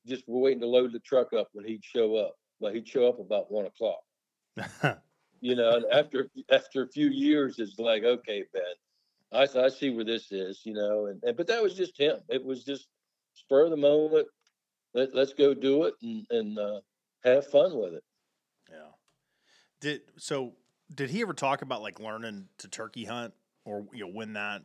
just 0.06 0.24
waiting 0.26 0.60
to 0.60 0.66
load 0.66 0.92
the 0.92 1.00
truck 1.00 1.32
up 1.32 1.48
when 1.52 1.64
he'd 1.64 1.84
show 1.84 2.16
up. 2.16 2.34
But 2.60 2.74
he'd 2.74 2.88
show 2.88 3.08
up 3.08 3.18
about 3.18 3.50
one 3.50 3.66
o'clock. 3.66 4.02
you 5.40 5.56
know, 5.56 5.76
and 5.76 5.84
after 5.92 6.30
after 6.50 6.82
a 6.82 6.88
few 6.88 7.08
years, 7.08 7.58
it's 7.58 7.78
like, 7.78 8.04
okay, 8.04 8.44
Ben, 8.52 8.62
I 9.32 9.46
I 9.58 9.68
see 9.68 9.90
where 9.90 10.04
this 10.04 10.30
is, 10.30 10.60
you 10.64 10.74
know, 10.74 11.06
and, 11.06 11.22
and 11.24 11.36
but 11.36 11.48
that 11.48 11.62
was 11.62 11.74
just 11.74 11.98
him. 11.98 12.18
It 12.28 12.44
was 12.44 12.64
just 12.64 12.86
spur 13.34 13.64
of 13.64 13.70
the 13.70 13.76
moment. 13.76 14.28
let, 14.94 15.14
let's 15.14 15.32
go 15.32 15.54
do 15.54 15.84
it 15.84 15.94
and, 16.02 16.26
and 16.30 16.58
uh, 16.58 16.80
have 17.24 17.46
fun 17.48 17.76
with 17.76 17.94
it. 17.94 18.04
Yeah. 18.70 18.90
Did 19.80 20.02
so? 20.18 20.54
Did 20.94 21.10
he 21.10 21.22
ever 21.22 21.34
talk 21.34 21.62
about 21.62 21.82
like 21.82 21.98
learning 21.98 22.48
to 22.58 22.68
turkey 22.68 23.04
hunt 23.04 23.34
or 23.64 23.86
you 23.92 24.06
know 24.06 24.12
when 24.12 24.34
that? 24.34 24.62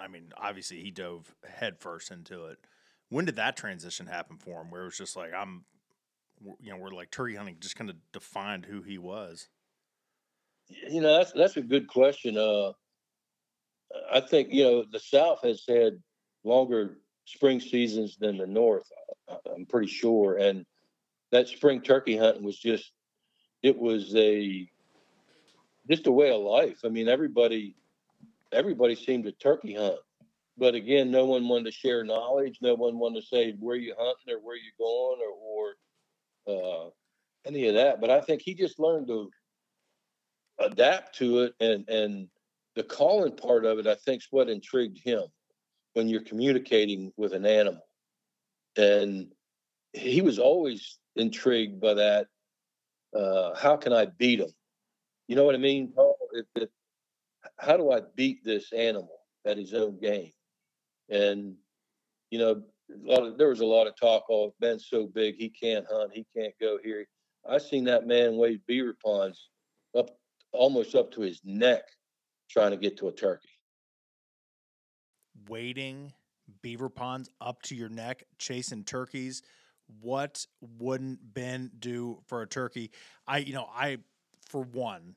I 0.00 0.08
mean, 0.08 0.32
obviously 0.36 0.80
he 0.80 0.90
dove 0.90 1.34
headfirst 1.48 2.10
into 2.10 2.46
it. 2.46 2.58
When 3.08 3.24
did 3.24 3.36
that 3.36 3.56
transition 3.56 4.06
happen 4.06 4.38
for 4.38 4.60
him? 4.60 4.70
Where 4.70 4.82
it 4.82 4.86
was 4.86 4.98
just 4.98 5.16
like 5.16 5.32
I'm, 5.34 5.64
you 6.60 6.70
know, 6.70 6.78
where 6.78 6.90
like 6.90 7.10
turkey 7.10 7.34
hunting 7.34 7.56
just 7.60 7.76
kind 7.76 7.90
of 7.90 7.96
defined 8.12 8.66
who 8.66 8.82
he 8.82 8.98
was. 8.98 9.48
You 10.88 11.00
know, 11.00 11.18
that's 11.18 11.32
that's 11.32 11.56
a 11.56 11.62
good 11.62 11.88
question. 11.88 12.38
Uh, 12.38 12.72
I 14.12 14.20
think 14.20 14.52
you 14.52 14.64
know 14.64 14.84
the 14.90 15.00
South 15.00 15.40
has 15.42 15.64
had 15.68 16.00
longer 16.44 16.98
spring 17.24 17.60
seasons 17.60 18.16
than 18.18 18.38
the 18.38 18.46
North. 18.46 18.88
I'm 19.54 19.66
pretty 19.66 19.88
sure, 19.88 20.36
and 20.38 20.64
that 21.32 21.48
spring 21.48 21.80
turkey 21.82 22.16
hunting 22.16 22.44
was 22.44 22.58
just 22.58 22.92
it 23.62 23.76
was 23.76 24.14
a 24.16 24.68
just 25.88 26.06
a 26.06 26.12
way 26.12 26.30
of 26.30 26.40
life. 26.40 26.78
I 26.84 26.88
mean, 26.88 27.08
everybody 27.08 27.74
everybody 28.52 28.94
seemed 28.94 29.24
to 29.24 29.32
turkey 29.32 29.74
hunt, 29.74 29.98
but 30.58 30.74
again, 30.74 31.10
no 31.10 31.24
one 31.24 31.48
wanted 31.48 31.64
to 31.64 31.72
share 31.72 32.04
knowledge. 32.04 32.58
No 32.60 32.74
one 32.74 32.98
wanted 32.98 33.22
to 33.22 33.26
say 33.26 33.52
where 33.58 33.76
you 33.76 33.94
hunting 33.98 34.34
or 34.34 34.38
where 34.40 34.56
you 34.56 34.70
going 34.78 35.20
or 35.26 35.74
or 36.46 36.86
uh, 36.86 36.90
any 37.46 37.68
of 37.68 37.74
that. 37.74 38.00
But 38.00 38.10
I 38.10 38.20
think 38.20 38.42
he 38.42 38.54
just 38.54 38.78
learned 38.78 39.06
to 39.08 39.30
adapt 40.58 41.16
to 41.18 41.40
it, 41.40 41.54
and 41.60 41.88
and 41.88 42.28
the 42.76 42.82
calling 42.82 43.36
part 43.36 43.64
of 43.64 43.78
it, 43.78 43.86
I 43.86 43.94
think, 43.94 44.22
is 44.22 44.28
what 44.30 44.48
intrigued 44.48 44.98
him 45.02 45.22
when 45.94 46.08
you're 46.08 46.22
communicating 46.22 47.12
with 47.16 47.32
an 47.32 47.46
animal, 47.46 47.82
and 48.76 49.32
he 49.92 50.20
was 50.20 50.38
always 50.38 50.98
intrigued 51.16 51.80
by 51.80 51.94
that. 51.94 52.26
Uh, 53.16 53.54
how 53.56 53.76
can 53.76 53.92
I 53.92 54.06
beat 54.06 54.40
him? 54.40 54.50
You 55.26 55.36
know 55.36 55.44
what 55.44 55.54
I 55.54 55.58
mean, 55.58 55.92
Paul? 55.92 56.16
How 57.58 57.76
do 57.76 57.90
I 57.90 58.00
beat 58.16 58.44
this 58.44 58.72
animal 58.72 59.16
at 59.46 59.56
his 59.56 59.74
own 59.74 59.98
game? 60.00 60.32
And 61.08 61.54
you 62.30 62.38
know, 62.38 62.62
of, 63.08 63.38
there 63.38 63.48
was 63.48 63.60
a 63.60 63.66
lot 63.66 63.86
of 63.86 63.98
talk. 63.98 64.24
Oh, 64.30 64.54
Ben's 64.60 64.86
so 64.88 65.06
big, 65.06 65.36
he 65.36 65.48
can't 65.48 65.86
hunt, 65.90 66.12
he 66.14 66.26
can't 66.36 66.54
go 66.60 66.78
here. 66.82 67.06
I 67.48 67.58
seen 67.58 67.84
that 67.84 68.06
man 68.06 68.36
wade 68.36 68.60
beaver 68.66 68.96
ponds 69.02 69.50
up 69.96 70.10
almost 70.52 70.94
up 70.94 71.10
to 71.12 71.22
his 71.22 71.40
neck, 71.44 71.82
trying 72.48 72.70
to 72.70 72.76
get 72.76 72.96
to 72.98 73.08
a 73.08 73.12
turkey. 73.12 73.48
Wading 75.48 76.12
beaver 76.62 76.88
ponds 76.88 77.30
up 77.40 77.62
to 77.62 77.74
your 77.74 77.88
neck, 77.88 78.24
chasing 78.38 78.84
turkeys 78.84 79.42
what 80.00 80.46
wouldn't 80.78 81.34
Ben 81.34 81.70
do 81.78 82.20
for 82.26 82.42
a 82.42 82.46
turkey? 82.46 82.90
I, 83.26 83.38
you 83.38 83.52
know, 83.52 83.68
I, 83.74 83.98
for 84.48 84.62
one, 84.62 85.14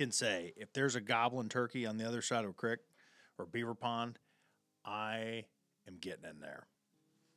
can 0.00 0.10
say 0.10 0.54
if 0.56 0.72
there's 0.72 0.96
a 0.96 1.00
goblin 1.00 1.50
turkey 1.50 1.84
on 1.84 1.98
the 1.98 2.08
other 2.08 2.22
side 2.22 2.44
of 2.44 2.50
a 2.50 2.54
creek 2.54 2.78
or 3.36 3.44
beaver 3.44 3.74
pond, 3.74 4.18
I 4.82 5.44
am 5.86 5.98
getting 6.00 6.24
in 6.24 6.40
there 6.40 6.68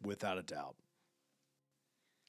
without 0.02 0.38
a 0.38 0.44
doubt. 0.44 0.78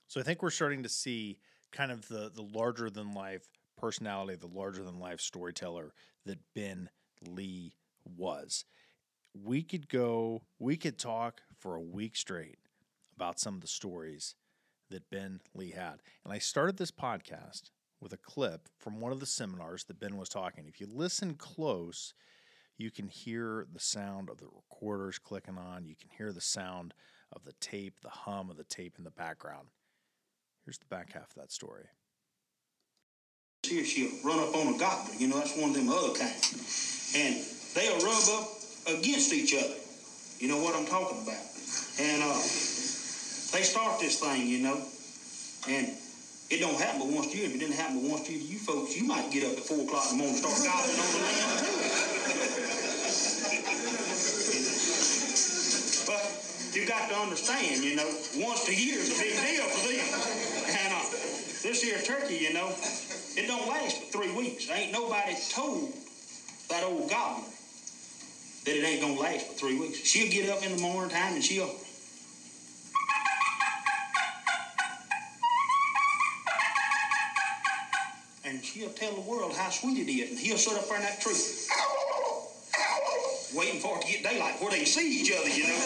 So 0.09 0.19
I 0.19 0.25
think 0.25 0.43
we're 0.43 0.51
starting 0.51 0.83
to 0.83 0.89
see 0.89 1.39
kind 1.71 1.93
of 1.93 2.09
the 2.09 2.33
the 2.35 2.43
larger 2.43 2.91
than 2.91 3.15
life 3.15 3.47
personality, 3.79 4.35
the 4.35 4.49
larger 4.49 4.83
than 4.83 4.99
life 4.99 5.21
storyteller 5.21 5.95
that 6.27 6.41
Ben 6.53 6.91
Lee 7.25 7.77
was. 8.05 8.65
We 9.41 9.63
could 9.63 9.89
go, 9.89 10.43
we 10.59 10.77
could 10.77 10.99
talk 10.99 11.43
for 11.61 11.77
a 11.77 11.81
week 11.81 12.17
straight 12.17 12.59
about 13.15 13.39
some 13.39 13.55
of 13.55 13.61
the 13.61 13.69
stories 13.69 14.35
that 14.91 15.11
Ben 15.11 15.41
Lee 15.55 15.71
had. 15.71 16.03
And 16.25 16.33
I 16.33 16.39
started 16.39 16.77
this 16.77 16.91
podcast 16.91 17.71
with 18.05 18.13
a 18.13 18.19
clip 18.19 18.69
from 18.79 19.01
one 19.01 19.11
of 19.11 19.19
the 19.19 19.27
seminars 19.27 19.85
that 19.85 19.99
Ben 19.99 20.19
was 20.19 20.29
talking. 20.29 20.67
If 20.69 20.79
you 20.79 20.87
listen 20.87 21.35
close, 21.35 22.13
you 22.77 22.91
can 22.91 23.09
hear 23.09 23.67
the 23.73 23.81
sound 23.81 24.29
of 24.29 24.37
the 24.37 24.47
recorders 24.47 25.19
clicking 25.19 25.57
on. 25.57 25.87
You 25.87 25.97
can 25.97 26.11
hear 26.17 26.31
the 26.31 26.41
sound 26.41 26.93
of 27.33 27.45
the 27.45 27.55
tape, 27.61 27.95
the 28.03 28.11
hum 28.11 28.51
of 28.51 28.59
the 28.59 28.65
tape 28.65 28.97
in 28.99 29.05
the 29.05 29.11
background. 29.11 29.69
Here's 30.65 30.79
the 30.79 30.87
back 30.87 31.15
half 31.15 31.31
of 31.31 31.35
that 31.37 31.51
story. 31.51 31.87
Here 33.63 33.85
she'll 33.85 34.11
run 34.23 34.39
up 34.39 34.55
on 34.55 34.75
a 34.75 34.79
gobbler. 34.79 35.15
You 35.19 35.29
know, 35.29 35.39
that's 35.39 35.57
one 35.57 35.71
of 35.71 35.77
them 35.77 35.89
other 35.89 36.13
kind. 36.13 36.35
And 37.17 37.37
they'll 37.75 38.05
rub 38.05 38.23
up 38.39 38.49
against 38.99 39.33
each 39.33 39.55
other. 39.55 39.75
You 40.39 40.49
know 40.49 40.63
what 40.63 40.77
I'm 40.77 40.87
talking 40.87 41.23
about. 41.23 41.43
And 41.99 42.23
uh, 42.23 42.35
they 43.57 43.63
start 43.65 43.99
this 43.99 44.21
thing, 44.21 44.47
you 44.47 44.63
know, 44.63 44.83
and 45.69 45.89
it 46.51 46.61
don't 46.61 46.79
happen 46.79 47.01
but 47.01 47.09
once 47.09 47.33
a 47.33 47.37
year. 47.37 47.47
If 47.47 47.55
it 47.55 47.59
didn't 47.59 47.75
happen 47.75 48.01
but 48.01 48.11
once 48.11 48.29
a 48.29 48.33
year 48.33 48.41
to 48.41 48.47
you 48.47 48.59
folks, 48.59 48.97
you 48.97 49.05
might 49.05 49.31
get 49.31 49.45
up 49.45 49.57
at 49.57 49.65
four 49.65 49.81
o'clock 49.81 50.13
in 50.13 50.19
the 50.19 50.25
morning 50.25 50.37
and 50.37 50.45
start 50.45 50.61
gobbling 50.65 51.01
on 51.01 51.13
the 51.13 51.19
land 51.25 51.59
too. 51.65 51.73
but 56.07 56.45
you 56.75 56.87
got 56.87 57.09
to 57.09 57.17
understand, 57.17 57.83
you 57.83 57.97
know, 57.97 58.09
once 58.37 58.69
a 58.69 58.75
year 58.75 58.99
is 58.99 59.11
a 59.11 59.19
big 59.23 59.33
deal 59.41 59.65
for 59.65 59.89
them. 59.89 60.05
And 60.69 60.93
uh, 60.93 61.03
this 61.63 61.83
here 61.83 61.99
turkey, 61.99 62.37
you 62.37 62.53
know, 62.53 62.75
it 63.37 63.47
don't 63.47 63.69
last 63.69 64.01
but 64.01 64.13
three 64.13 64.33
weeks. 64.33 64.69
Ain't 64.71 64.93
nobody 64.93 65.35
told 65.51 65.93
that 66.69 66.85
old 66.85 67.09
gobbler 67.09 67.49
that 68.65 68.77
it 68.77 68.85
ain't 68.85 69.01
gonna 69.01 69.19
last 69.21 69.47
for 69.47 69.55
three 69.55 69.79
weeks. 69.79 69.99
She'll 69.99 70.31
get 70.31 70.51
up 70.51 70.63
in 70.65 70.77
the 70.77 70.83
morning 70.83 71.11
time 71.11 71.35
and 71.35 71.45
she'll 71.45 71.75
he'll 78.75 78.91
tell 78.91 79.15
the 79.15 79.21
world 79.21 79.55
how 79.55 79.71
sweet 79.71 80.03
it 80.03 80.11
is, 80.11 80.31
and 80.31 80.39
he'll 80.39 80.59
sit 80.59 80.75
up 80.75 80.89
there 80.89 80.97
in 80.99 81.03
that 81.07 81.21
tree, 81.21 81.39
waiting 83.55 83.79
for 83.79 83.99
it 83.99 84.03
to 84.03 84.09
get 84.11 84.27
daylight, 84.27 84.61
where 84.61 84.71
they 84.75 84.83
can 84.83 84.87
see 84.87 85.23
each 85.23 85.31
other, 85.31 85.49
you 85.49 85.63
know. 85.63 85.79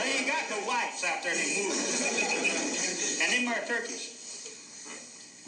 they 0.00 0.08
ain't 0.16 0.26
got 0.26 0.40
no 0.48 0.64
lights 0.66 1.04
out 1.04 1.22
there 1.22 1.36
woods. 1.36 3.20
And 3.20 3.28
them 3.36 3.44
there 3.52 3.64
turkeys, 3.68 4.16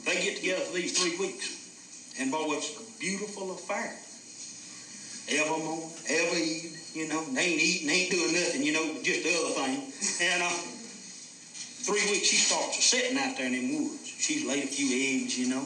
they 0.05 0.21
get 0.21 0.37
together 0.37 0.61
for 0.61 0.77
these 0.77 0.93
three 0.93 1.17
weeks. 1.17 2.21
And 2.21 2.31
boy, 2.31 2.61
it's 2.61 2.77
a 2.77 3.01
beautiful 3.01 3.53
affair. 3.57 3.97
Every 5.33 5.65
morning, 5.65 5.89
every 6.11 6.43
evening, 6.43 6.81
you 6.93 7.09
know, 7.09 7.25
they 7.33 7.41
ain't 7.41 7.63
eating, 7.63 7.87
they 7.89 7.95
ain't 7.95 8.11
doing 8.13 8.33
nothing, 8.35 8.63
you 8.63 8.73
know, 8.75 8.85
just 9.03 9.25
the 9.25 9.33
other 9.41 9.55
thing. 9.57 9.89
And 10.21 10.43
uh, 10.43 10.51
three 11.89 12.05
weeks, 12.13 12.29
she 12.29 12.37
starts 12.37 12.85
sitting 12.85 13.17
out 13.17 13.39
there 13.39 13.47
in 13.47 13.53
them 13.53 13.73
woods. 13.73 14.05
She's 14.05 14.45
laid 14.45 14.65
a 14.65 14.67
few 14.67 14.93
eggs, 14.93 15.39
you 15.39 15.49
know. 15.49 15.65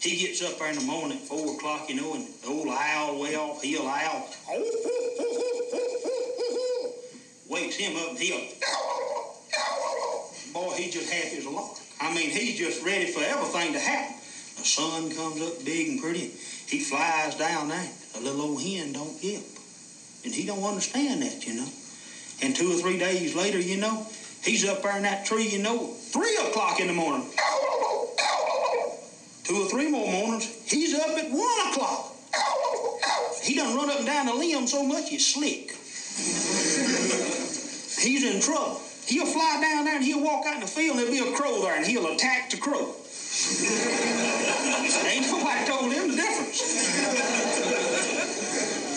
He 0.00 0.16
gets 0.18 0.42
up 0.42 0.58
there 0.58 0.70
in 0.70 0.78
the 0.78 0.84
morning 0.84 1.18
at 1.18 1.24
four 1.24 1.56
o'clock, 1.56 1.88
you 1.88 1.96
know, 1.96 2.14
and 2.14 2.26
the 2.42 2.48
old 2.48 2.68
owl 2.68 3.20
way 3.20 3.34
off, 3.34 3.62
he'll 3.62 3.86
owl. 3.86 4.28
Wakes 7.48 7.76
him 7.76 7.96
up 7.96 8.10
and 8.10 8.18
he'll. 8.18 8.40
Boy, 10.52 10.74
he 10.74 10.90
just 10.90 11.10
half 11.10 11.32
his 11.32 11.44
alarm. 11.46 11.74
I 12.00 12.14
mean, 12.14 12.30
he's 12.30 12.58
just 12.58 12.84
ready 12.84 13.06
for 13.06 13.20
everything 13.20 13.72
to 13.72 13.78
happen. 13.78 14.16
The 14.58 14.64
sun 14.64 15.10
comes 15.10 15.42
up 15.42 15.64
big 15.64 15.88
and 15.88 16.00
pretty. 16.00 16.30
He 16.66 16.80
flies 16.80 17.34
down 17.36 17.68
there. 17.68 17.88
A 18.16 18.20
little 18.20 18.42
old 18.42 18.62
hen 18.62 18.92
don't 18.92 19.20
give. 19.20 19.42
And 20.24 20.32
he 20.32 20.46
don't 20.46 20.62
understand 20.62 21.22
that, 21.22 21.46
you 21.46 21.54
know. 21.54 21.68
And 22.42 22.54
two 22.54 22.72
or 22.72 22.76
three 22.76 22.98
days 22.98 23.34
later, 23.34 23.58
you 23.58 23.76
know, 23.78 24.06
he's 24.42 24.68
up 24.68 24.82
there 24.82 24.96
in 24.96 25.04
that 25.04 25.26
tree, 25.26 25.48
you 25.48 25.62
know, 25.62 25.86
three 25.86 26.36
o'clock 26.36 26.80
in 26.80 26.86
the 26.88 26.92
morning. 26.92 27.26
Two 29.46 29.62
or 29.62 29.68
three 29.68 29.88
more 29.88 30.10
mornings, 30.10 30.50
he's 30.66 30.92
up 30.98 31.06
at 31.06 31.30
one 31.30 31.68
o'clock. 31.70 32.12
He 33.44 33.54
done 33.54 33.76
run 33.76 33.88
up 33.88 33.98
and 33.98 34.06
down 34.06 34.26
the 34.26 34.34
limb 34.34 34.66
so 34.66 34.82
much 34.82 35.08
he's 35.08 35.24
slick. 35.24 35.70
he's 38.02 38.24
in 38.24 38.40
trouble. 38.40 38.82
He'll 39.06 39.24
fly 39.24 39.60
down 39.60 39.84
there 39.84 39.94
and 39.94 40.04
he'll 40.04 40.24
walk 40.24 40.46
out 40.46 40.54
in 40.54 40.62
the 40.62 40.66
field 40.66 40.98
and 40.98 41.06
there'll 41.06 41.28
be 41.28 41.32
a 41.32 41.36
crow 41.36 41.62
there 41.62 41.76
and 41.76 41.86
he'll 41.86 42.12
attack 42.12 42.50
the 42.50 42.56
crow. 42.56 42.96
Ain't 45.06 45.26
nobody 45.30 45.64
told 45.64 45.92
him 45.92 46.10
the 46.10 46.16
difference. 46.16 46.58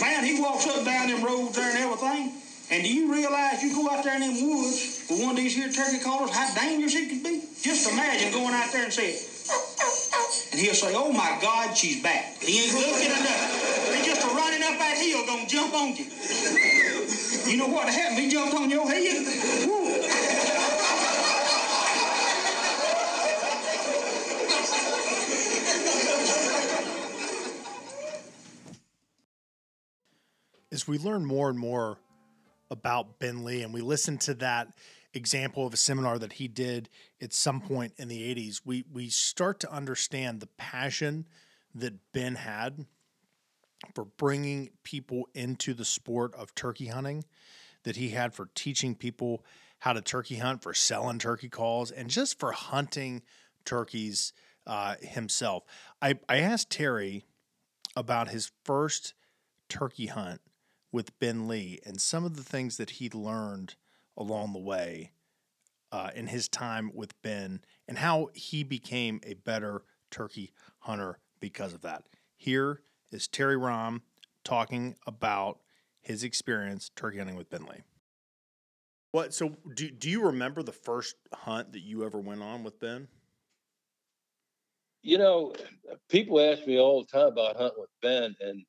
Man, 0.02 0.26
he 0.26 0.42
walks 0.42 0.66
up 0.66 0.78
and 0.78 0.86
down 0.86 1.10
them 1.10 1.24
roads 1.24 1.56
there 1.58 1.70
and 1.70 1.78
everything. 1.78 2.34
And 2.72 2.84
do 2.84 2.92
you 2.92 3.14
realize 3.14 3.62
you 3.62 3.76
go 3.76 3.88
out 3.88 4.04
there 4.04 4.16
in 4.16 4.22
them 4.22 4.50
woods 4.50 5.06
with 5.12 5.22
one 5.22 5.32
of 5.32 5.38
these 5.38 5.54
here 5.56 5.72
turkey 5.72 6.00
callers, 6.00 6.32
how 6.32 6.52
dangerous 6.56 6.96
it 6.96 7.10
could 7.10 7.24
be? 7.24 7.44
Just 7.62 7.92
imagine 7.92 8.32
going 8.34 8.56
out 8.56 8.72
there 8.72 8.86
and 8.86 8.94
saying, 8.94 9.18
and 10.60 10.66
he'll 10.66 10.76
say, 10.76 10.94
Oh 10.94 11.14
my 11.14 11.40
God, 11.42 11.74
she's 11.74 12.04
back. 12.04 12.36
He 12.42 12.66
ain't 12.66 12.74
looking 12.74 13.10
at 13.10 13.24
nothing. 13.24 13.96
He 13.96 14.06
just 14.06 14.22
running 14.26 14.62
up 14.62 14.78
that 14.78 14.98
hill, 14.98 15.26
gonna 15.26 15.48
jump 15.48 15.74
on 15.74 15.96
you. 15.96 16.04
You 17.50 17.58
know 17.58 17.68
what 17.68 17.88
happened? 17.88 18.20
He 18.20 18.30
jumped 18.30 18.54
on 18.56 18.70
your 18.70 18.86
head. 18.86 19.26
As 30.74 30.86
we 30.86 30.98
learn 30.98 31.24
more 31.26 31.50
and 31.50 31.58
more 31.58 32.00
about 32.70 33.18
Ben 33.20 33.46
Lee 33.46 33.62
and 33.62 33.74
we 33.74 33.80
listen 33.80 34.18
to 34.20 34.34
that 34.36 34.68
example 35.14 35.66
of 35.66 35.74
a 35.74 35.78
seminar 35.78 36.20
that 36.20 36.34
he 36.34 36.48
did 36.48 36.90
at 37.22 37.34
some 37.34 37.62
point 37.62 37.94
in 37.98 38.08
the 38.08 38.36
80s, 38.36 38.62
we 38.66 38.84
we 38.92 39.10
start 39.10 39.60
to 39.62 39.72
understand 39.72 40.40
the 40.40 40.48
passion 40.58 41.26
that 41.74 42.12
Ben 42.14 42.36
had 42.36 42.86
for 43.96 44.06
bringing 44.06 44.70
people 44.84 45.30
into 45.34 45.74
the 45.74 45.86
sport 45.86 46.34
of 46.36 46.54
turkey 46.54 46.88
hunting, 46.88 47.24
that 47.84 47.96
he 47.96 48.10
had 48.10 48.34
for 48.34 48.50
teaching 48.56 48.96
people 48.96 49.44
how 49.80 49.94
to 49.94 50.02
turkey 50.02 50.36
hunt, 50.36 50.62
for 50.62 50.74
selling 50.74 51.20
turkey 51.20 51.50
calls, 51.50 51.90
and 51.92 52.10
just 52.10 52.38
for 52.38 52.52
hunting 52.52 53.22
turkeys 53.64 54.34
uh, 54.68 54.96
himself. 55.02 55.64
I, 56.02 56.16
I 56.28 56.40
asked 56.40 56.70
Terry 56.70 57.24
about 57.96 58.30
his 58.30 58.52
first 58.66 59.14
turkey 59.70 60.08
hunt 60.08 60.42
with 60.92 61.18
Ben 61.20 61.48
Lee 61.48 61.80
and 61.86 62.02
some 62.02 62.26
of 62.26 62.36
the 62.36 62.44
things 62.44 62.78
that 62.78 62.92
he 62.92 63.10
learned 63.10 63.76
along 64.20 64.54
the 64.54 64.60
way 64.60 65.12
uh, 65.92 66.12
in 66.14 66.28
his 66.28 66.48
time 66.48 66.92
with 66.94 67.20
Ben 67.24 67.62
and 67.88 67.98
how 67.98 68.30
he 68.34 68.64
became 68.64 69.20
a 69.24 69.34
better 69.34 69.84
turkey 70.12 70.52
hunter 70.80 71.20
because 71.40 71.74
of 71.74 71.82
that. 71.82 72.04
Here 72.38 72.82
is 73.12 73.28
Terry 73.28 73.56
Rohm 73.56 74.02
talking 74.44 74.96
about 75.08 75.60
his 76.02 76.24
experience 76.24 76.92
turkey 76.96 77.18
hunting 77.18 77.36
with 77.36 77.50
Ben 77.50 77.64
Lee. 77.64 77.84
What? 79.12 79.34
So, 79.34 79.56
do 79.76 79.90
do 79.90 80.10
you 80.10 80.26
remember 80.26 80.62
the 80.62 80.72
first 80.72 81.16
hunt 81.34 81.72
that 81.72 81.82
you 81.82 82.06
ever 82.06 82.20
went 82.20 82.44
on 82.44 82.64
with 82.64 82.80
Ben? 82.80 83.08
You 85.02 85.18
know, 85.18 85.54
people 86.10 86.40
ask 86.40 86.68
me 86.68 86.78
all 86.78 87.02
the 87.02 87.08
time 87.08 87.28
about 87.28 87.56
hunting 87.56 87.80
with 87.80 87.90
Ben, 88.04 88.36
and 88.40 88.64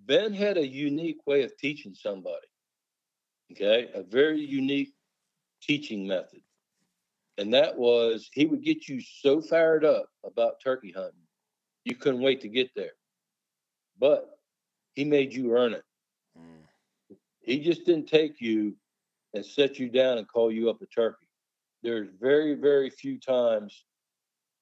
Ben 0.00 0.34
had 0.34 0.58
a 0.58 0.66
unique 0.66 1.26
way 1.26 1.42
of 1.42 1.56
teaching 1.56 1.94
somebody. 1.94 2.47
Okay, 3.52 3.88
a 3.94 4.02
very 4.02 4.40
unique 4.40 4.92
teaching 5.62 6.06
method, 6.06 6.42
and 7.38 7.52
that 7.54 7.76
was 7.76 8.28
he 8.32 8.46
would 8.46 8.62
get 8.62 8.88
you 8.88 9.00
so 9.00 9.40
fired 9.40 9.84
up 9.84 10.08
about 10.24 10.60
turkey 10.62 10.92
hunting, 10.92 11.26
you 11.84 11.94
couldn't 11.94 12.20
wait 12.20 12.40
to 12.42 12.48
get 12.48 12.70
there. 12.76 12.92
But 13.98 14.38
he 14.94 15.04
made 15.04 15.32
you 15.32 15.56
earn 15.56 15.72
it. 15.72 15.84
Mm. 16.38 17.16
He 17.40 17.60
just 17.60 17.84
didn't 17.84 18.08
take 18.08 18.40
you 18.40 18.76
and 19.34 19.44
set 19.44 19.78
you 19.78 19.88
down 19.88 20.18
and 20.18 20.28
call 20.28 20.52
you 20.52 20.68
up 20.68 20.82
a 20.82 20.86
turkey. 20.86 21.26
There's 21.82 22.08
very, 22.20 22.54
very 22.54 22.90
few 22.90 23.18
times 23.18 23.84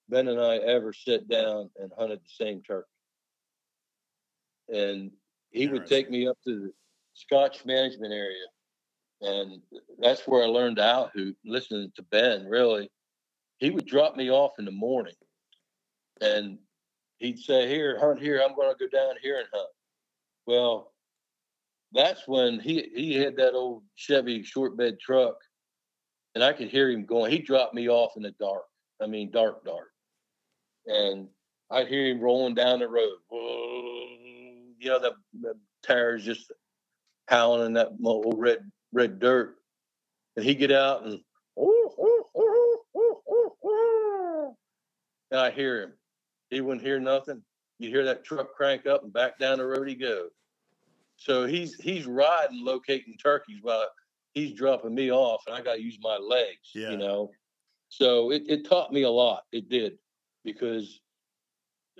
Ben 0.08 0.28
and 0.28 0.40
I 0.40 0.58
ever 0.58 0.92
sat 0.92 1.28
down 1.28 1.70
and 1.78 1.90
hunted 1.98 2.20
the 2.20 2.44
same 2.44 2.62
turkey. 2.62 2.86
And 4.72 5.10
he 5.50 5.68
would 5.68 5.86
take 5.86 6.10
me 6.10 6.28
up 6.28 6.36
to 6.46 6.60
the 6.60 6.72
Scotch 7.14 7.64
management 7.64 8.12
area. 8.12 8.44
And 9.20 9.62
that's 9.98 10.26
where 10.26 10.42
I 10.42 10.46
learned 10.46 10.78
out 10.78 11.10
who 11.14 11.34
listening 11.44 11.90
to 11.96 12.02
Ben 12.02 12.46
really. 12.46 12.90
He 13.58 13.70
would 13.70 13.86
drop 13.86 14.16
me 14.16 14.30
off 14.30 14.52
in 14.58 14.66
the 14.66 14.70
morning 14.70 15.14
and 16.20 16.58
he'd 17.18 17.38
say, 17.38 17.68
Here, 17.68 17.98
hunt 17.98 18.20
here, 18.20 18.42
I'm 18.42 18.56
gonna 18.56 18.74
go 18.78 18.88
down 18.88 19.14
here 19.22 19.38
and 19.38 19.48
hunt. 19.52 19.68
Well, 20.46 20.92
that's 21.92 22.26
when 22.26 22.60
he 22.60 22.90
he 22.94 23.14
had 23.14 23.36
that 23.36 23.54
old 23.54 23.82
Chevy 23.94 24.42
short 24.42 24.76
bed 24.76 24.98
truck, 25.00 25.36
and 26.34 26.42
I 26.42 26.52
could 26.52 26.68
hear 26.68 26.90
him 26.90 27.04
going. 27.04 27.30
He 27.30 27.38
dropped 27.38 27.74
me 27.74 27.88
off 27.88 28.16
in 28.16 28.22
the 28.22 28.32
dark. 28.38 28.64
I 29.00 29.06
mean, 29.06 29.30
dark, 29.30 29.64
dark, 29.64 29.90
and 30.86 31.28
I'd 31.70 31.88
hear 31.88 32.06
him 32.06 32.20
rolling 32.20 32.54
down 32.54 32.80
the 32.80 32.88
road. 32.88 33.18
You 34.78 34.90
know, 34.90 35.00
the, 35.00 35.12
the 35.40 35.54
tires 35.82 36.24
just 36.24 36.52
howling 37.28 37.66
in 37.66 37.72
that 37.74 37.88
old 38.04 38.38
red 38.38 38.60
red 38.92 39.18
dirt, 39.18 39.56
and 40.36 40.44
he'd 40.44 40.56
get 40.56 40.72
out 40.72 41.04
and 41.04 41.20
and 45.30 45.40
I 45.40 45.50
hear 45.50 45.82
him. 45.82 45.92
He 46.50 46.60
wouldn't 46.60 46.84
hear 46.84 47.00
nothing. 47.00 47.42
You 47.78 47.90
hear 47.90 48.04
that 48.04 48.24
truck 48.24 48.54
crank 48.54 48.86
up 48.86 49.02
and 49.02 49.12
back 49.12 49.38
down 49.38 49.58
the 49.58 49.66
road 49.66 49.88
he 49.88 49.94
goes. 49.94 50.30
So 51.16 51.46
he's 51.46 51.74
he's 51.76 52.06
riding, 52.06 52.64
locating 52.64 53.16
turkeys 53.16 53.58
while 53.62 53.86
he's 54.32 54.52
dropping 54.52 54.94
me 54.94 55.10
off, 55.10 55.42
and 55.46 55.56
I 55.56 55.62
got 55.62 55.74
to 55.74 55.82
use 55.82 55.98
my 56.00 56.16
legs. 56.16 56.70
Yeah. 56.74 56.90
You 56.90 56.98
know, 56.98 57.30
so 57.88 58.30
it, 58.30 58.42
it 58.48 58.68
taught 58.68 58.92
me 58.92 59.02
a 59.02 59.10
lot. 59.10 59.44
It 59.52 59.68
did 59.68 59.98
because 60.44 61.00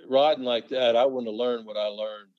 riding 0.07 0.43
like 0.43 0.69
that, 0.69 0.95
I 0.95 1.05
wouldn't 1.05 1.27
have 1.27 1.35
learned 1.35 1.65
what 1.65 1.77
I 1.77 1.87
learned 1.87 2.29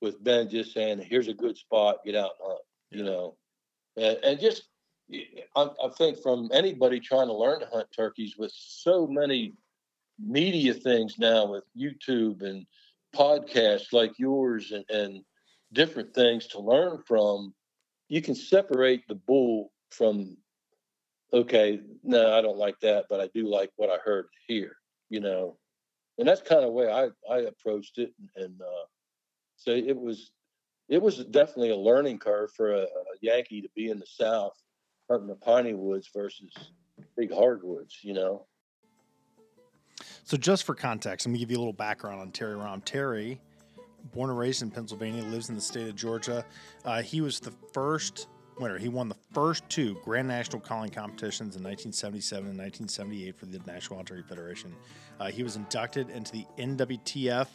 with 0.00 0.22
Ben 0.22 0.48
just 0.48 0.72
saying, 0.72 0.98
"Here's 0.98 1.28
a 1.28 1.34
good 1.34 1.56
spot, 1.56 1.98
get 2.04 2.16
out 2.16 2.32
and 2.40 2.48
hunt." 2.48 2.60
Yeah. 2.90 2.98
You 2.98 3.04
know, 3.04 3.36
and, 3.96 4.18
and 4.22 4.40
just 4.40 4.68
I, 5.54 5.68
I 5.84 5.88
think 5.96 6.18
from 6.22 6.50
anybody 6.52 7.00
trying 7.00 7.28
to 7.28 7.34
learn 7.34 7.60
to 7.60 7.66
hunt 7.66 7.88
turkeys 7.94 8.36
with 8.36 8.52
so 8.54 9.06
many 9.06 9.54
media 10.18 10.74
things 10.74 11.18
now 11.18 11.46
with 11.46 11.64
YouTube 11.78 12.42
and 12.42 12.66
podcasts 13.14 13.92
like 13.92 14.12
yours 14.18 14.72
and, 14.72 14.84
and 14.90 15.22
different 15.72 16.14
things 16.14 16.46
to 16.48 16.58
learn 16.58 17.02
from, 17.06 17.54
you 18.08 18.22
can 18.22 18.34
separate 18.34 19.06
the 19.08 19.14
bull 19.14 19.72
from, 19.90 20.36
okay, 21.32 21.80
no, 22.02 22.36
I 22.36 22.40
don't 22.40 22.58
like 22.58 22.78
that, 22.80 23.06
but 23.08 23.20
I 23.20 23.28
do 23.34 23.48
like 23.48 23.70
what 23.76 23.90
I 23.90 23.98
heard 24.04 24.26
here, 24.46 24.76
you 25.08 25.20
know. 25.20 25.56
And 26.18 26.26
that's 26.26 26.42
kind 26.42 26.60
of 26.60 26.66
the 26.66 26.72
way 26.72 26.90
I, 26.90 27.08
I 27.32 27.40
approached 27.40 27.98
it. 27.98 28.12
And, 28.18 28.44
and 28.44 28.60
uh, 28.60 28.86
so 29.56 29.70
it 29.72 29.96
was, 29.96 30.30
it 30.88 31.00
was 31.00 31.24
definitely 31.26 31.70
a 31.70 31.76
learning 31.76 32.18
curve 32.18 32.50
for 32.52 32.72
a, 32.72 32.82
a 32.82 33.16
Yankee 33.20 33.60
to 33.62 33.68
be 33.74 33.90
in 33.90 33.98
the 33.98 34.06
South 34.06 34.52
hunting 35.10 35.28
the 35.28 35.34
piney 35.34 35.74
woods 35.74 36.10
versus 36.12 36.50
big 37.16 37.32
hardwoods, 37.32 37.98
you 38.02 38.12
know. 38.12 38.46
So, 40.24 40.36
just 40.36 40.64
for 40.64 40.74
context, 40.74 41.26
let 41.26 41.32
me 41.32 41.38
give 41.38 41.50
you 41.50 41.56
a 41.56 41.60
little 41.60 41.72
background 41.72 42.20
on 42.20 42.30
Terry 42.32 42.54
Rohm. 42.54 42.82
Terry 42.84 43.40
born 44.12 44.30
and 44.30 44.38
raised 44.38 44.62
in 44.62 44.70
Pennsylvania, 44.70 45.22
lives 45.24 45.48
in 45.48 45.54
the 45.54 45.60
state 45.60 45.88
of 45.88 45.96
Georgia. 45.96 46.44
Uh, 46.84 47.02
he 47.02 47.20
was 47.20 47.40
the 47.40 47.52
first 47.72 48.28
winner. 48.58 48.78
He 48.78 48.88
won 48.88 49.08
the 49.08 49.16
first 49.32 49.68
two 49.68 49.96
Grand 50.04 50.28
National 50.28 50.60
Calling 50.60 50.90
competitions 50.90 51.56
in 51.56 51.62
1977 51.62 52.48
and 52.48 52.58
1978 52.58 53.36
for 53.36 53.46
the 53.46 53.58
National 53.66 53.98
Archery 53.98 54.22
Federation. 54.22 54.74
Uh, 55.20 55.26
he 55.26 55.42
was 55.42 55.56
inducted 55.56 56.10
into 56.10 56.32
the 56.32 56.46
NWTF 56.58 57.48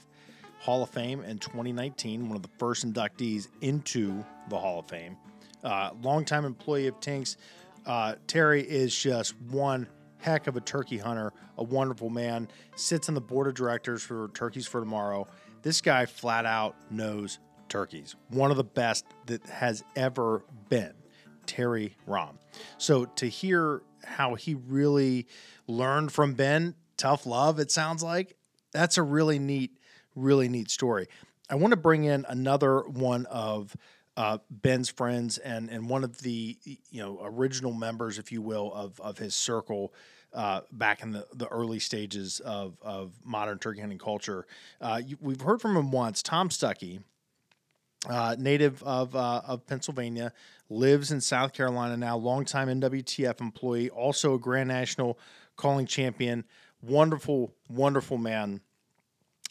Hall 0.62 0.84
of 0.84 0.90
Fame 0.90 1.24
in 1.24 1.40
2019, 1.40 2.28
one 2.28 2.36
of 2.36 2.44
the 2.44 2.50
first 2.60 2.86
inductees 2.86 3.48
into 3.62 4.24
the 4.50 4.58
Hall 4.58 4.80
of 4.80 4.88
Fame. 4.88 5.18
Uh, 5.64 5.90
longtime 6.04 6.46
employee 6.46 6.88
of 6.88 7.00
Tinks, 7.00 7.38
uh, 7.88 8.16
Terry 8.28 8.62
is 8.62 8.96
just 8.96 9.40
one 9.42 9.88
heck 10.20 10.46
of 10.46 10.56
a 10.56 10.62
turkey 10.62 11.00
hunter, 11.00 11.34
a 11.58 11.64
wonderful 11.64 12.12
man, 12.12 12.48
sits 12.76 13.10
on 13.10 13.16
the 13.16 13.22
board 13.22 13.48
of 13.48 13.56
directors 13.56 14.04
for 14.04 14.30
Turkeys 14.36 14.68
for 14.68 14.80
Tomorrow, 14.80 15.28
this 15.64 15.82
guy 15.82 16.06
flat 16.06 16.46
out 16.46 16.76
knows 16.92 17.40
turkeys. 17.68 18.16
One 18.30 18.52
of 18.52 18.58
the 18.58 18.64
best 18.64 19.06
that 19.26 19.44
has 19.48 19.84
ever 19.96 20.44
been, 20.70 20.94
Terry 21.48 21.96
Rohm. 22.08 22.38
So 22.78 23.06
to 23.06 23.28
hear 23.28 23.82
how 24.04 24.36
he 24.36 24.56
really 24.56 25.28
learned 25.68 26.12
from 26.12 26.34
Ben, 26.34 26.76
tough 26.98 27.26
love, 27.26 27.60
it 27.60 27.72
sounds 27.72 28.04
like, 28.04 28.36
that's 28.72 28.98
a 28.98 29.04
really 29.04 29.40
neat, 29.40 29.72
really 30.16 30.50
neat 30.50 30.70
story. 30.70 31.08
I 31.50 31.56
want 31.56 31.72
to 31.72 31.78
bring 31.78 32.04
in 32.06 32.26
another 32.30 32.82
one 32.82 33.26
of 33.28 33.76
uh, 34.18 34.40
Ben's 34.50 34.90
friends 34.90 35.38
and 35.38 35.70
and 35.70 35.90
one 35.90 36.04
of 36.04 36.20
the 36.20 36.58
you 36.64 37.02
know 37.02 37.20
original 37.24 37.74
members, 37.74 38.20
if 38.20 38.32
you 38.32 38.42
will, 38.42 38.74
of 38.74 39.00
of 39.02 39.18
his 39.18 39.36
circle 39.36 39.94
uh, 40.34 40.62
back 40.72 41.02
in 41.04 41.12
the, 41.12 41.28
the 41.34 41.48
early 41.48 41.80
stages 41.80 42.40
of, 42.42 42.78
of 42.82 43.14
modern 43.24 43.60
turkey 43.60 43.82
hunting 43.82 43.98
culture. 43.98 44.46
Uh, 44.80 45.02
you, 45.06 45.18
we've 45.20 45.42
heard 45.42 45.62
from 45.62 45.76
him 45.76 45.92
once. 45.92 46.24
Tom 46.24 46.50
Stuckey, 46.50 47.04
uh, 48.10 48.36
native 48.40 48.82
of, 48.84 49.16
uh, 49.16 49.42
of 49.46 49.66
Pennsylvania, 49.68 50.32
lives 50.70 51.12
in 51.12 51.20
South 51.20 51.54
Carolina 51.54 51.98
now, 51.98 52.16
longtime 52.16 52.70
NWTF 52.70 53.42
employee, 53.42 53.90
also 53.90 54.36
a 54.36 54.40
Grand 54.40 54.70
National 54.70 55.20
calling 55.58 55.86
champion. 55.86 56.46
Wonderful, 56.82 57.54
wonderful 57.70 58.18
man. 58.18 58.62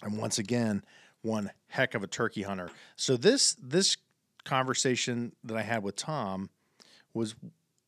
And 0.03 0.19
once 0.19 0.39
again, 0.39 0.83
one 1.23 1.51
heck 1.69 1.95
of 1.95 2.03
a 2.03 2.07
turkey 2.07 2.43
hunter. 2.43 2.71
So 2.97 3.17
this 3.17 3.55
this 3.63 3.97
conversation 4.45 5.33
that 5.45 5.57
I 5.57 5.63
had 5.63 5.83
with 5.83 5.97
Tom 5.97 6.51
was 7.13 7.35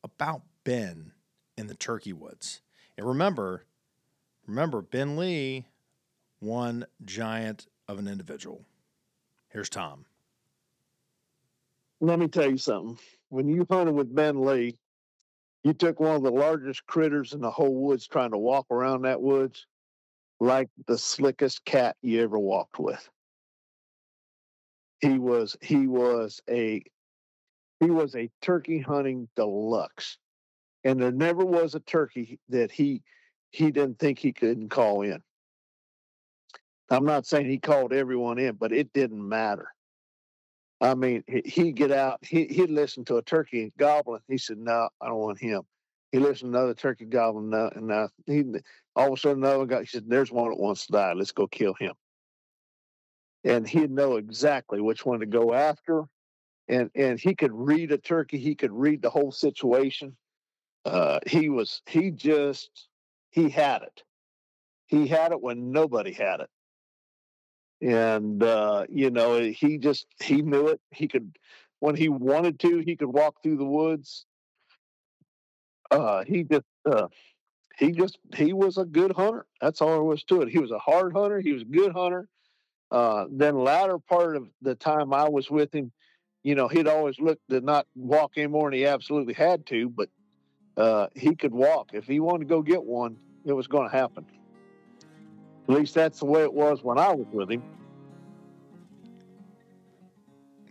about 0.05 0.42
Ben 0.64 1.12
in 1.57 1.66
the 1.66 1.75
turkey 1.75 2.12
woods. 2.12 2.61
And 2.96 3.07
remember, 3.07 3.64
remember, 4.46 4.83
Ben 4.83 5.16
Lee, 5.16 5.66
one 6.40 6.87
giant 7.05 7.66
of 7.88 7.98
an 7.98 8.09
individual. 8.09 8.64
Here's 9.48 9.68
Tom. 9.68 10.05
Let 12.01 12.18
me 12.18 12.29
tell 12.29 12.51
you 12.51 12.59
something. 12.59 12.98
When 13.29 13.48
you 13.48 13.66
hunted 13.70 13.94
with 13.94 14.14
Ben 14.14 14.44
Lee, 14.44 14.77
you 15.62 15.72
took 15.72 16.01
one 16.01 16.16
of 16.16 16.22
the 16.22 16.33
largest 16.33 16.85
critters 16.87 17.33
in 17.33 17.40
the 17.40 17.51
whole 17.51 17.75
woods 17.75 18.07
trying 18.07 18.33
to 18.33 18.38
walk 18.38 18.66
around 18.70 19.03
that 19.03 19.22
woods 19.22 19.66
like 20.43 20.69
the 20.89 20.99
slickest 20.99 21.65
cat 21.65 21.97
you 22.03 22.21
ever 22.21 22.37
walked 22.37 22.81
with. 22.81 23.09
He 25.01 25.19
was 25.19 25.57
he 25.61 25.87
was 25.87 26.41
a 26.51 26.83
he 27.79 27.91
was 27.91 28.17
a 28.17 28.29
turkey 28.41 28.81
hunting 28.81 29.29
deluxe. 29.37 30.19
and 30.83 31.01
there 31.01 31.13
never 31.13 31.45
was 31.45 31.77
a 31.77 31.81
turkey 31.81 32.41
that 32.49 32.73
he 32.73 33.03
he 33.51 33.71
didn't 33.71 34.01
think 34.01 34.19
he 34.19 34.33
couldn't 34.33 34.71
call 34.71 35.03
in. 35.03 35.23
I'm 36.91 37.05
not 37.05 37.25
saying 37.25 37.49
he 37.49 37.59
called 37.59 37.93
everyone 37.93 38.39
in, 38.39 38.57
but 38.57 38.73
it 38.73 38.93
didn't 38.93 39.27
matter. 39.27 39.69
I 40.81 40.97
mean, 40.97 41.23
he'd 41.45 41.77
get 41.77 41.93
out, 41.93 42.19
he, 42.23 42.47
he'd 42.47 42.71
listen 42.71 43.05
to 43.05 43.17
a 43.19 43.23
turkey 43.23 43.73
gobbling. 43.79 44.23
He 44.29 44.39
said, 44.39 44.59
No, 44.59 44.89
I 45.01 45.07
don't 45.07 45.19
want 45.19 45.39
him. 45.39 45.63
He 46.12 46.18
listened 46.18 46.53
to 46.53 46.59
another 46.59 46.75
turkey 46.75 47.07
gobbling, 47.07 47.51
no, 47.51 47.70
and 47.75 48.11
he 48.27 48.44
all 48.94 49.09
of 49.09 49.12
a 49.14 49.16
sudden 49.16 49.42
another 49.42 49.66
guy, 49.66 49.81
he 49.81 49.87
said, 49.87 50.05
There's 50.07 50.31
one 50.31 50.51
that 50.51 50.61
wants 50.61 50.87
to 50.87 50.92
die. 50.92 51.14
Let's 51.14 51.33
go 51.33 51.46
kill 51.46 51.75
him. 51.75 51.94
And 53.44 53.66
he'd 53.66 53.90
know 53.90 54.16
exactly 54.16 54.81
which 54.81 55.05
one 55.05 55.20
to 55.20 55.27
go 55.27 55.53
after. 55.55 56.05
And 56.68 56.90
and 56.94 57.18
he 57.18 57.35
could 57.35 57.53
read 57.53 57.90
a 57.92 57.98
turkey, 57.98 58.38
he 58.38 58.55
could 58.55 58.72
read 58.72 59.03
the 59.03 59.11
whole 59.11 59.33
situation. 59.33 60.16
Uh, 60.85 61.20
he 61.27 61.48
was 61.48 61.83
he 61.87 62.11
just 62.11 62.88
he 63.31 63.48
had 63.48 63.83
it. 63.83 64.03
He 64.87 65.07
had 65.07 65.33
it 65.33 65.40
when 65.40 65.72
nobody 65.72 66.12
had 66.12 66.40
it 66.40 66.51
and 67.83 68.42
uh, 68.42 68.87
you 68.88 69.11
know 69.11 69.40
he 69.40 69.77
just 69.77 70.07
he 70.22 70.40
knew 70.40 70.68
it. 70.68 70.81
He 70.90 71.09
could 71.09 71.37
when 71.81 71.96
he 71.96 72.09
wanted 72.09 72.61
to, 72.61 72.79
he 72.79 72.96
could 72.96 73.09
walk 73.12 73.42
through 73.42 73.57
the 73.57 73.64
woods. 73.64 74.25
Uh, 75.93 76.25
he 76.27 76.43
just 76.43 76.65
uh, 76.91 77.09
he 77.79 77.93
just 77.93 78.19
he 78.35 78.53
was 78.53 78.79
a 78.79 78.85
good 78.85 79.13
hunter. 79.13 79.47
That's 79.61 79.83
all 79.83 79.91
there 79.91 80.03
was 80.03 80.25
to 80.25 80.41
it. 80.41 80.49
He 80.49 80.59
was 80.59 80.71
a 80.71 80.79
hard 80.79 81.13
hunter. 81.13 81.41
He 81.41 81.53
was 81.53 81.63
a 81.63 81.67
good 81.67 81.93
hunter. 81.93 82.29
Uh, 82.91 83.27
then 83.31 83.59
latter 83.59 83.99
part 83.99 84.37
of 84.37 84.49
the 84.63 84.75
time 84.75 85.13
I 85.15 85.29
was 85.29 85.51
with 85.51 85.75
him, 85.75 85.93
you 86.43 86.55
know, 86.55 86.69
he'd 86.69 86.89
always 86.89 87.19
look 87.19 87.39
to 87.51 87.61
not 87.61 87.87
walk 87.95 88.33
anymore, 88.37 88.69
and 88.69 88.75
he 88.75 88.87
absolutely 88.87 89.35
had 89.35 89.67
to. 89.67 89.89
But 89.89 90.09
uh, 90.77 91.07
he 91.15 91.35
could 91.35 91.53
walk 91.53 91.91
if 91.93 92.07
he 92.07 92.21
wanted 92.21 92.41
to 92.41 92.45
go 92.47 92.63
get 92.63 92.83
one. 92.83 93.17
It 93.45 93.53
was 93.53 93.67
going 93.67 93.91
to 93.91 93.97
happen. 93.97 94.25
At 95.69 95.75
least 95.75 95.95
that's 95.95 96.21
the 96.21 96.27
way 96.27 96.43
it 96.43 96.53
was 96.53 96.83
when 96.83 96.99
I 96.99 97.13
was 97.13 97.27
with 97.33 97.51
him. 97.51 97.63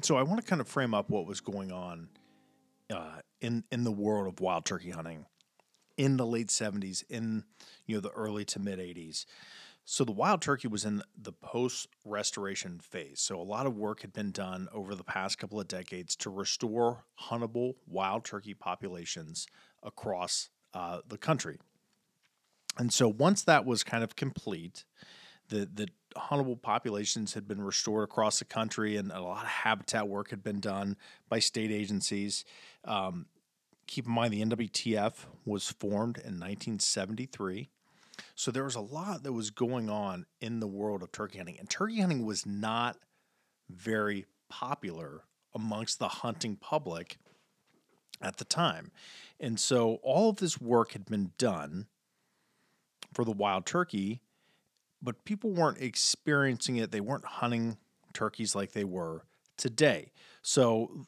So 0.02 0.18
I 0.18 0.24
want 0.24 0.42
to 0.42 0.48
kind 0.48 0.62
of 0.62 0.68
frame 0.68 0.94
up 0.94 1.10
what 1.10 1.28
was 1.28 1.42
going 1.42 1.72
on 1.72 2.08
uh, 2.92 3.20
in 3.42 3.64
in 3.72 3.84
the 3.84 3.92
world 3.92 4.28
of 4.28 4.40
wild 4.40 4.66
turkey 4.66 4.92
hunting 4.92 5.26
in 5.98 6.18
the 6.18 6.26
late 6.26 6.48
'70s, 6.48 7.04
in 7.10 7.44
you 7.86 7.96
know 7.96 8.02
the 8.02 8.12
early 8.12 8.46
to 8.46 8.60
mid 8.60 8.80
'80s. 8.80 9.26
So 9.84 10.06
the 10.06 10.12
wild 10.12 10.42
turkey 10.42 10.68
was 10.68 10.86
in 10.86 11.02
the 11.20 11.34
post 11.34 11.88
restoration 12.06 12.80
phase. 12.80 13.20
So 13.20 13.42
a 13.42 13.44
lot 13.44 13.66
of 13.66 13.76
work 13.76 14.02
had 14.02 14.14
been 14.14 14.32
done 14.32 14.68
over 14.72 14.94
the 14.94 15.04
past 15.04 15.40
couple 15.40 15.60
of 15.60 15.68
decades 15.68 16.16
to 16.18 16.30
restore 16.30 17.06
huntable 17.30 17.74
wild 17.88 18.24
turkey 18.24 18.54
populations 18.54 19.48
across 19.82 20.50
uh, 20.74 21.00
the 21.08 21.18
country. 21.18 21.58
And 22.78 22.94
so 22.94 23.08
once 23.08 23.44
that 23.44 23.66
was 23.66 23.84
kind 23.84 24.04
of 24.04 24.16
complete, 24.16 24.86
the 25.50 25.68
the 25.72 25.88
huntable 26.16 26.62
populations 26.62 27.34
had 27.34 27.48
been 27.48 27.62
restored 27.62 28.04
across 28.04 28.40
the 28.40 28.46
country, 28.46 28.98
and 28.98 29.12
a 29.12 29.22
lot 29.22 29.44
of 29.44 29.50
habitat 29.50 30.08
work 30.08 30.30
had 30.30 30.44
been 30.44 30.60
done 30.60 30.98
by 31.30 31.40
state 31.40 31.72
agencies. 31.72 32.46
Um, 32.86 33.26
keep 33.88 34.06
in 34.06 34.12
mind, 34.12 34.34
the 34.34 34.44
NWTF 34.44 35.26
was 35.46 35.70
formed 35.70 36.18
in 36.18 36.40
1973. 36.40 37.70
So 38.36 38.52
there 38.52 38.64
was 38.64 38.76
a 38.76 38.82
lot 38.82 39.24
that 39.24 39.34
was 39.34 39.50
going 39.50 39.90
on 39.90 40.26
in 40.40 40.60
the 40.60 40.68
world 40.68 41.02
of 41.04 41.12
turkey 41.12 41.38
hunting, 41.38 41.58
and 41.60 41.70
turkey 41.70 42.00
hunting 42.00 42.26
was 42.26 42.46
not 42.46 42.98
very 43.70 44.26
popular 44.50 45.24
amongst 45.54 46.00
the 46.00 46.08
hunting 46.08 46.56
public 46.56 47.18
at 48.22 48.38
the 48.38 48.46
time. 48.46 48.92
And 49.40 49.60
so 49.60 49.96
all 50.04 50.30
of 50.30 50.38
this 50.38 50.62
work 50.62 50.92
had 50.94 51.06
been 51.06 51.32
done 51.38 51.88
for 53.14 53.26
the 53.26 53.32
wild 53.32 53.66
turkey 53.66 54.22
but 55.02 55.24
people 55.26 55.52
weren't 55.52 55.80
experiencing 55.80 56.78
it. 56.78 56.92
They 56.92 57.02
weren't 57.02 57.26
hunting 57.26 57.78
turkeys 58.14 58.56
like 58.56 58.72
they 58.74 58.84
were 58.84 59.26
today. 59.58 60.12
So, 60.42 61.06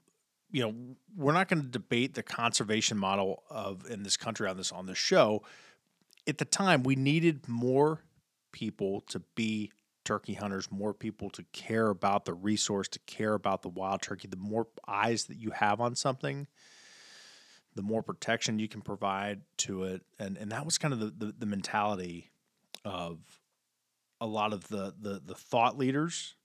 you 0.51 0.61
know, 0.61 0.73
we're 1.15 1.33
not 1.33 1.47
going 1.47 1.61
to 1.61 1.67
debate 1.67 2.13
the 2.13 2.23
conservation 2.23 2.97
model 2.97 3.43
of 3.49 3.89
in 3.89 4.03
this 4.03 4.17
country 4.17 4.47
on 4.47 4.57
this 4.57 4.71
on 4.71 4.85
this 4.85 4.97
show. 4.97 5.43
At 6.27 6.37
the 6.37 6.45
time, 6.45 6.83
we 6.83 6.95
needed 6.95 7.47
more 7.47 8.01
people 8.51 9.01
to 9.09 9.19
be 9.35 9.71
turkey 10.05 10.33
hunters, 10.33 10.71
more 10.71 10.93
people 10.93 11.29
to 11.31 11.43
care 11.53 11.87
about 11.89 12.25
the 12.25 12.33
resource, 12.33 12.87
to 12.89 12.99
care 12.99 13.33
about 13.33 13.61
the 13.61 13.69
wild 13.69 14.01
turkey. 14.01 14.27
The 14.27 14.37
more 14.37 14.67
eyes 14.87 15.25
that 15.25 15.37
you 15.37 15.51
have 15.51 15.81
on 15.81 15.95
something, 15.95 16.47
the 17.75 17.81
more 17.81 18.03
protection 18.03 18.59
you 18.59 18.67
can 18.67 18.81
provide 18.81 19.41
to 19.57 19.83
it. 19.83 20.03
And 20.19 20.37
and 20.37 20.51
that 20.51 20.65
was 20.65 20.77
kind 20.77 20.93
of 20.93 20.99
the, 20.99 21.25
the, 21.25 21.33
the 21.39 21.45
mentality 21.45 22.29
of 22.85 23.19
a 24.23 24.25
lot 24.25 24.53
of 24.53 24.69
the, 24.69 24.93
the 24.99 25.21
the 25.23 25.35
thought 25.35 25.77
leaders 25.77 26.35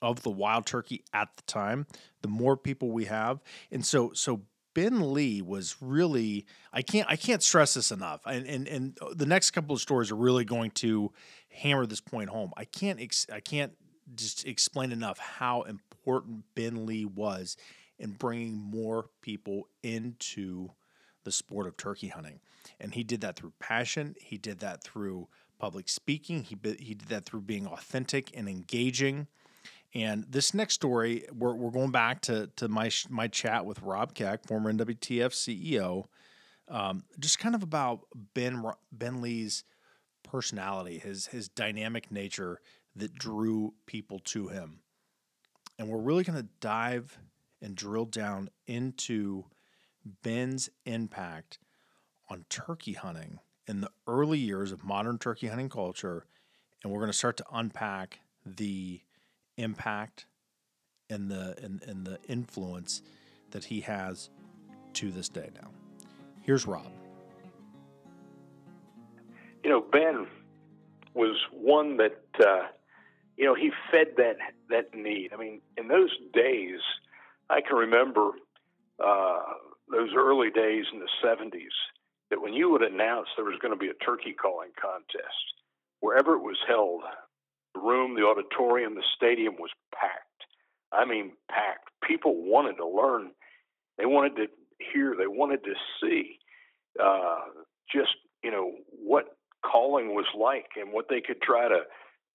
of 0.00 0.22
the 0.22 0.30
wild 0.30 0.64
turkey 0.64 1.02
at 1.12 1.28
the 1.36 1.42
time, 1.42 1.86
the 2.22 2.28
more 2.28 2.56
people 2.56 2.92
we 2.92 3.06
have. 3.06 3.42
And 3.72 3.84
so 3.84 4.12
so 4.14 4.42
Ben 4.74 5.12
Lee 5.12 5.42
was 5.42 5.76
really 5.80 6.46
I 6.72 6.82
can't 6.82 7.08
I 7.10 7.16
can't 7.16 7.42
stress 7.42 7.74
this 7.74 7.90
enough. 7.90 8.20
And 8.26 8.46
and 8.46 8.68
and 8.68 8.98
the 9.12 9.26
next 9.26 9.50
couple 9.50 9.74
of 9.74 9.82
stories 9.82 10.12
are 10.12 10.16
really 10.16 10.44
going 10.44 10.70
to 10.72 11.12
hammer 11.50 11.84
this 11.84 12.00
point 12.00 12.30
home. 12.30 12.52
I 12.56 12.64
can't 12.64 13.00
ex- 13.00 13.26
I 13.32 13.40
can't 13.40 13.72
just 14.14 14.46
explain 14.46 14.92
enough 14.92 15.18
how 15.18 15.62
important 15.62 16.44
Ben 16.54 16.86
Lee 16.86 17.06
was 17.06 17.56
in 17.98 18.12
bringing 18.12 18.54
more 18.54 19.06
people 19.20 19.66
into 19.82 20.68
the 21.24 21.32
sport 21.32 21.66
of 21.66 21.76
turkey 21.76 22.06
hunting. 22.06 22.38
And 22.78 22.94
he 22.94 23.02
did 23.02 23.22
that 23.22 23.34
through 23.34 23.52
passion, 23.58 24.14
he 24.20 24.38
did 24.38 24.60
that 24.60 24.84
through 24.84 25.26
public 25.58 25.88
speaking. 25.88 26.44
He 26.44 26.56
he 26.78 26.94
did 26.94 27.08
that 27.08 27.26
through 27.26 27.42
being 27.42 27.66
authentic 27.66 28.36
and 28.36 28.48
engaging. 28.48 29.26
And 29.94 30.26
this 30.28 30.52
next 30.52 30.74
story, 30.74 31.24
we're, 31.32 31.54
we're 31.54 31.70
going 31.70 31.90
back 31.90 32.20
to 32.22 32.48
to 32.56 32.68
my 32.68 32.90
my 33.08 33.28
chat 33.28 33.64
with 33.64 33.80
Rob 33.82 34.14
Keck, 34.14 34.46
former 34.46 34.72
NWTF 34.72 35.32
CEO, 35.32 36.06
um, 36.68 37.04
just 37.18 37.38
kind 37.38 37.54
of 37.54 37.62
about 37.62 38.00
Ben 38.34 38.62
Ben 38.92 39.20
Lee's 39.20 39.64
personality, 40.22 40.98
his 40.98 41.28
his 41.28 41.48
dynamic 41.48 42.10
nature 42.10 42.60
that 42.94 43.14
drew 43.14 43.74
people 43.86 44.18
to 44.20 44.48
him. 44.48 44.80
And 45.78 45.88
we're 45.88 45.98
really 45.98 46.24
going 46.24 46.38
to 46.42 46.48
dive 46.60 47.18
and 47.60 47.74
drill 47.74 48.06
down 48.06 48.48
into 48.66 49.44
Ben's 50.22 50.70
impact 50.86 51.58
on 52.28 52.44
turkey 52.48 52.94
hunting 52.94 53.40
in 53.66 53.80
the 53.80 53.90
early 54.06 54.38
years 54.38 54.72
of 54.72 54.84
modern 54.84 55.18
turkey 55.18 55.48
hunting 55.48 55.68
culture, 55.68 56.26
and 56.82 56.92
we're 56.92 57.00
going 57.00 57.10
to 57.10 57.16
start 57.16 57.36
to 57.38 57.44
unpack 57.52 58.20
the 58.44 59.00
impact 59.56 60.26
and 61.10 61.30
the 61.30 61.56
and, 61.62 61.82
and 61.84 62.06
the 62.06 62.18
influence 62.28 63.02
that 63.50 63.64
he 63.64 63.80
has 63.80 64.30
to 64.94 65.10
this 65.10 65.28
day 65.28 65.50
now. 65.60 65.70
Here's 66.42 66.66
Rob. 66.66 66.90
You 69.64 69.70
know, 69.70 69.80
Ben 69.80 70.26
was 71.14 71.36
one 71.52 71.96
that 71.96 72.22
uh, 72.40 72.68
you 73.36 73.44
know 73.44 73.54
he 73.54 73.70
fed 73.90 74.08
that 74.16 74.36
that 74.70 74.94
need. 74.94 75.32
I 75.32 75.36
mean, 75.36 75.60
in 75.76 75.88
those 75.88 76.10
days, 76.32 76.78
I 77.50 77.60
can 77.60 77.76
remember 77.76 78.30
uh, 79.04 79.40
those 79.90 80.10
early 80.16 80.50
days 80.50 80.84
in 80.92 81.00
the 81.00 81.08
'70s 81.24 81.68
that 82.30 82.40
when 82.40 82.52
you 82.52 82.70
would 82.70 82.82
announce 82.82 83.28
there 83.36 83.44
was 83.44 83.58
going 83.60 83.72
to 83.72 83.78
be 83.78 83.88
a 83.88 84.04
turkey 84.04 84.32
calling 84.32 84.70
contest, 84.80 85.54
wherever 86.00 86.34
it 86.34 86.42
was 86.42 86.58
held, 86.66 87.02
the 87.74 87.80
room, 87.80 88.14
the 88.14 88.26
auditorium, 88.26 88.94
the 88.94 89.04
stadium 89.16 89.54
was 89.58 89.70
packed. 89.94 90.22
I 90.92 91.04
mean, 91.04 91.32
packed. 91.50 91.90
People 92.06 92.34
wanted 92.36 92.76
to 92.76 92.86
learn. 92.86 93.30
They 93.98 94.06
wanted 94.06 94.36
to 94.36 94.46
hear. 94.92 95.14
They 95.16 95.26
wanted 95.26 95.64
to 95.64 95.74
see 96.00 96.38
uh, 97.02 97.40
just, 97.92 98.14
you 98.42 98.50
know, 98.50 98.72
what 98.90 99.36
calling 99.64 100.14
was 100.14 100.26
like 100.38 100.70
and 100.76 100.92
what 100.92 101.06
they 101.08 101.20
could 101.20 101.42
try 101.42 101.68
to 101.68 101.80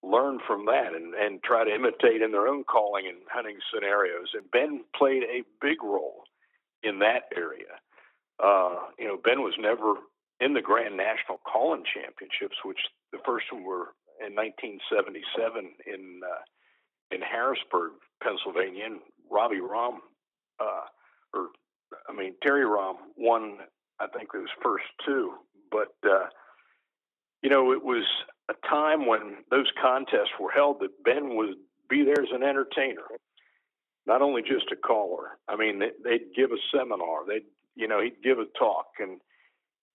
learn 0.03 0.39
from 0.45 0.65
that 0.65 0.93
and, 0.93 1.13
and 1.13 1.41
try 1.43 1.63
to 1.63 1.73
imitate 1.73 2.21
in 2.21 2.31
their 2.31 2.47
own 2.47 2.63
calling 2.63 3.05
and 3.07 3.17
hunting 3.31 3.57
scenarios. 3.73 4.29
And 4.33 4.49
Ben 4.51 4.83
played 4.95 5.23
a 5.23 5.43
big 5.61 5.83
role 5.83 6.23
in 6.83 6.99
that 6.99 7.29
area. 7.35 7.79
Uh, 8.41 8.75
you 8.97 9.07
know, 9.07 9.17
Ben 9.23 9.41
was 9.41 9.53
never 9.59 9.95
in 10.39 10.53
the 10.53 10.61
Grand 10.61 10.97
National 10.97 11.39
Calling 11.45 11.83
Championships, 11.85 12.57
which 12.65 12.79
the 13.11 13.19
first 13.25 13.45
one 13.51 13.63
were 13.63 13.93
in 14.25 14.33
1977 14.35 15.71
in 15.85 16.21
uh, 16.25 16.41
in 17.15 17.21
Harrisburg, 17.21 17.93
Pennsylvania. 18.23 18.85
And 18.85 18.99
Robbie 19.29 19.61
Rohm, 19.61 19.99
uh, 20.59 20.85
or 21.33 21.49
I 22.09 22.13
mean 22.13 22.33
Terry 22.41 22.65
Rohm 22.65 22.95
won. 23.17 23.57
I 23.99 24.07
think 24.07 24.33
those 24.33 24.49
first 24.63 24.85
two, 25.05 25.33
but 25.69 25.93
uh, 26.03 26.25
you 27.43 27.49
know, 27.49 27.71
it 27.71 27.83
was 27.83 28.03
a 28.49 28.67
time 28.67 29.05
when 29.05 29.37
those 29.51 29.71
contests 29.81 30.33
were 30.39 30.51
held 30.51 30.79
that 30.79 31.03
Ben 31.03 31.35
would 31.35 31.55
be 31.89 32.03
there 32.03 32.21
as 32.21 32.31
an 32.33 32.43
entertainer, 32.43 33.03
not 34.05 34.21
only 34.21 34.41
just 34.41 34.71
a 34.71 34.75
caller. 34.75 35.37
I 35.47 35.55
mean, 35.55 35.79
they, 35.79 35.91
would 36.03 36.33
give 36.35 36.51
a 36.51 36.57
seminar. 36.75 37.25
They'd 37.27 37.45
you 37.75 37.87
know, 37.87 38.01
he'd 38.01 38.23
give 38.23 38.39
a 38.39 38.45
talk 38.57 38.87
and 38.99 39.19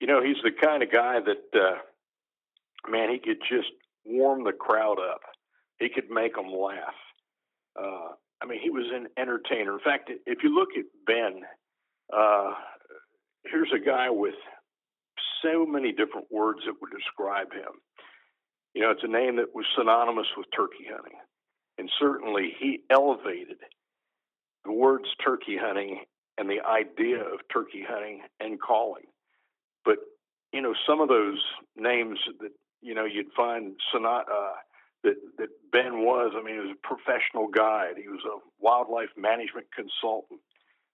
you 0.00 0.06
know, 0.06 0.22
he's 0.22 0.36
the 0.42 0.50
kind 0.50 0.82
of 0.82 0.92
guy 0.92 1.18
that, 1.20 1.58
uh, 1.58 2.90
man, 2.90 3.10
he 3.10 3.18
could 3.18 3.40
just 3.48 3.70
warm 4.04 4.44
the 4.44 4.52
crowd 4.52 4.98
up. 4.98 5.20
He 5.78 5.88
could 5.88 6.10
make 6.10 6.34
them 6.34 6.52
laugh. 6.52 6.94
Uh, 7.78 8.12
I 8.42 8.46
mean, 8.46 8.60
he 8.62 8.70
was 8.70 8.86
an 8.92 9.08
entertainer. 9.18 9.72
In 9.72 9.80
fact, 9.80 10.10
if 10.26 10.38
you 10.42 10.54
look 10.54 10.70
at 10.76 10.84
Ben, 11.06 11.42
uh, 12.12 12.52
here's 13.44 13.72
a 13.74 13.84
guy 13.84 14.10
with 14.10 14.34
so 15.42 15.66
many 15.66 15.92
different 15.92 16.26
words 16.30 16.60
that 16.66 16.74
would 16.80 16.90
describe 16.90 17.52
him. 17.52 17.80
You 18.74 18.82
know, 18.82 18.90
it's 18.90 19.04
a 19.04 19.08
name 19.08 19.36
that 19.36 19.54
was 19.54 19.64
synonymous 19.76 20.26
with 20.36 20.46
turkey 20.54 20.86
hunting. 20.90 21.18
And 21.78 21.90
certainly 21.98 22.54
he 22.58 22.80
elevated 22.90 23.58
the 24.64 24.72
words 24.72 25.04
turkey 25.24 25.56
hunting 25.60 26.00
and 26.38 26.48
the 26.48 26.60
idea 26.66 27.20
of 27.20 27.40
turkey 27.52 27.84
hunting 27.88 28.22
and 28.40 28.60
calling. 28.60 29.04
But, 29.84 29.98
you 30.52 30.60
know, 30.60 30.74
some 30.86 31.00
of 31.00 31.08
those 31.08 31.42
names 31.76 32.18
that, 32.40 32.52
you 32.82 32.94
know, 32.94 33.04
you'd 33.04 33.32
find 33.36 33.72
sonat, 33.94 34.22
uh, 34.30 34.54
that, 35.04 35.16
that 35.38 35.48
Ben 35.72 36.00
was, 36.04 36.32
I 36.34 36.42
mean, 36.42 36.54
he 36.54 36.60
was 36.60 36.76
a 36.76 36.86
professional 36.86 37.48
guide. 37.48 37.94
He 37.96 38.08
was 38.08 38.22
a 38.26 38.38
wildlife 38.60 39.10
management 39.16 39.66
consultant. 39.74 40.40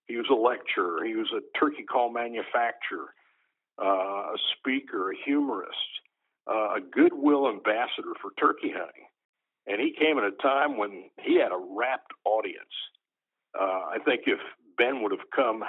He 0.06 0.16
was 0.16 0.26
a 0.30 0.34
lecturer. 0.34 1.04
He 1.04 1.14
was 1.14 1.32
a 1.32 1.58
turkey 1.58 1.84
call 1.84 2.12
manufacturer, 2.12 3.14
uh, 3.82 4.34
a 4.34 4.36
speaker, 4.58 5.12
a 5.12 5.16
humorist, 5.24 5.76
uh, 6.46 6.74
a 6.76 6.80
goodwill 6.80 7.48
ambassador 7.48 8.12
for 8.20 8.32
turkey 8.38 8.70
hunting. 8.70 9.06
And 9.66 9.80
he 9.80 9.92
came 9.92 10.18
at 10.18 10.24
a 10.24 10.32
time 10.42 10.76
when 10.76 11.04
he 11.20 11.38
had 11.38 11.52
a 11.52 11.66
rapt 11.76 12.12
audience. 12.24 12.74
Uh, 13.58 13.94
I 13.94 13.98
think 14.04 14.22
if 14.26 14.40
Ben 14.76 15.02
would 15.02 15.12
have 15.12 15.30
come 15.34 15.62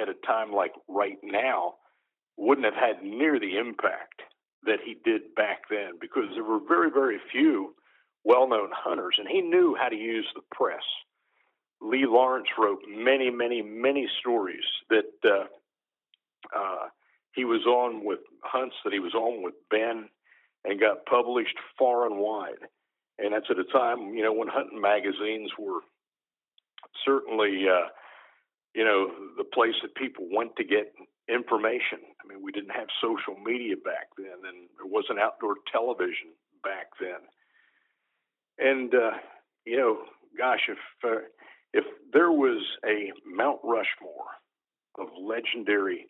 at 0.00 0.08
a 0.08 0.14
time 0.26 0.52
like 0.52 0.72
right 0.88 1.18
now, 1.22 1.74
wouldn't 2.36 2.64
have 2.64 2.74
had 2.74 3.02
near 3.02 3.38
the 3.38 3.58
impact 3.58 4.22
that 4.64 4.78
he 4.84 4.96
did 5.04 5.34
back 5.34 5.62
then 5.70 5.92
because 6.00 6.24
there 6.34 6.44
were 6.44 6.60
very, 6.66 6.90
very 6.90 7.18
few 7.30 7.74
well 8.24 8.48
known 8.48 8.70
hunters, 8.72 9.16
and 9.18 9.28
he 9.28 9.40
knew 9.40 9.76
how 9.78 9.88
to 9.88 9.96
use 9.96 10.26
the 10.34 10.42
press. 10.52 10.82
Lee 11.80 12.04
Lawrence 12.06 12.48
wrote 12.58 12.80
many, 12.88 13.30
many, 13.30 13.62
many 13.62 14.06
stories 14.20 14.64
that 14.90 15.10
uh, 15.24 15.44
uh, 16.54 16.88
he 17.32 17.44
was 17.44 17.64
on 17.66 18.04
with 18.04 18.20
hunts 18.42 18.76
that 18.84 18.92
he 18.92 18.98
was 18.98 19.14
on 19.14 19.42
with 19.42 19.54
Ben 19.70 20.08
and 20.64 20.80
got 20.80 21.06
published 21.06 21.56
far 21.78 22.06
and 22.06 22.18
wide. 22.18 22.68
And 23.18 23.32
that's 23.32 23.46
at 23.50 23.58
a 23.58 23.64
time, 23.64 24.14
you 24.14 24.22
know, 24.22 24.32
when 24.32 24.48
hunting 24.48 24.80
magazines 24.80 25.50
were 25.58 25.80
certainly, 27.04 27.64
uh, 27.68 27.88
you 28.74 28.84
know, 28.84 29.10
the 29.36 29.44
place 29.44 29.74
that 29.82 29.94
people 29.94 30.26
went 30.30 30.56
to 30.56 30.64
get 30.64 30.92
information. 31.28 31.98
I 32.22 32.28
mean, 32.28 32.42
we 32.42 32.52
didn't 32.52 32.74
have 32.74 32.88
social 33.00 33.40
media 33.40 33.76
back 33.76 34.08
then, 34.16 34.46
and 34.46 34.68
there 34.76 34.86
wasn't 34.86 35.20
outdoor 35.20 35.56
television 35.70 36.34
back 36.62 36.88
then. 37.00 37.20
And 38.58 38.94
uh, 38.94 39.18
you 39.64 39.76
know, 39.76 39.98
gosh, 40.36 40.68
if 40.68 40.78
uh, 41.04 41.22
if 41.72 41.84
there 42.12 42.32
was 42.32 42.62
a 42.84 43.12
Mount 43.26 43.60
Rushmore 43.62 44.26
of 44.98 45.08
legendary 45.20 46.06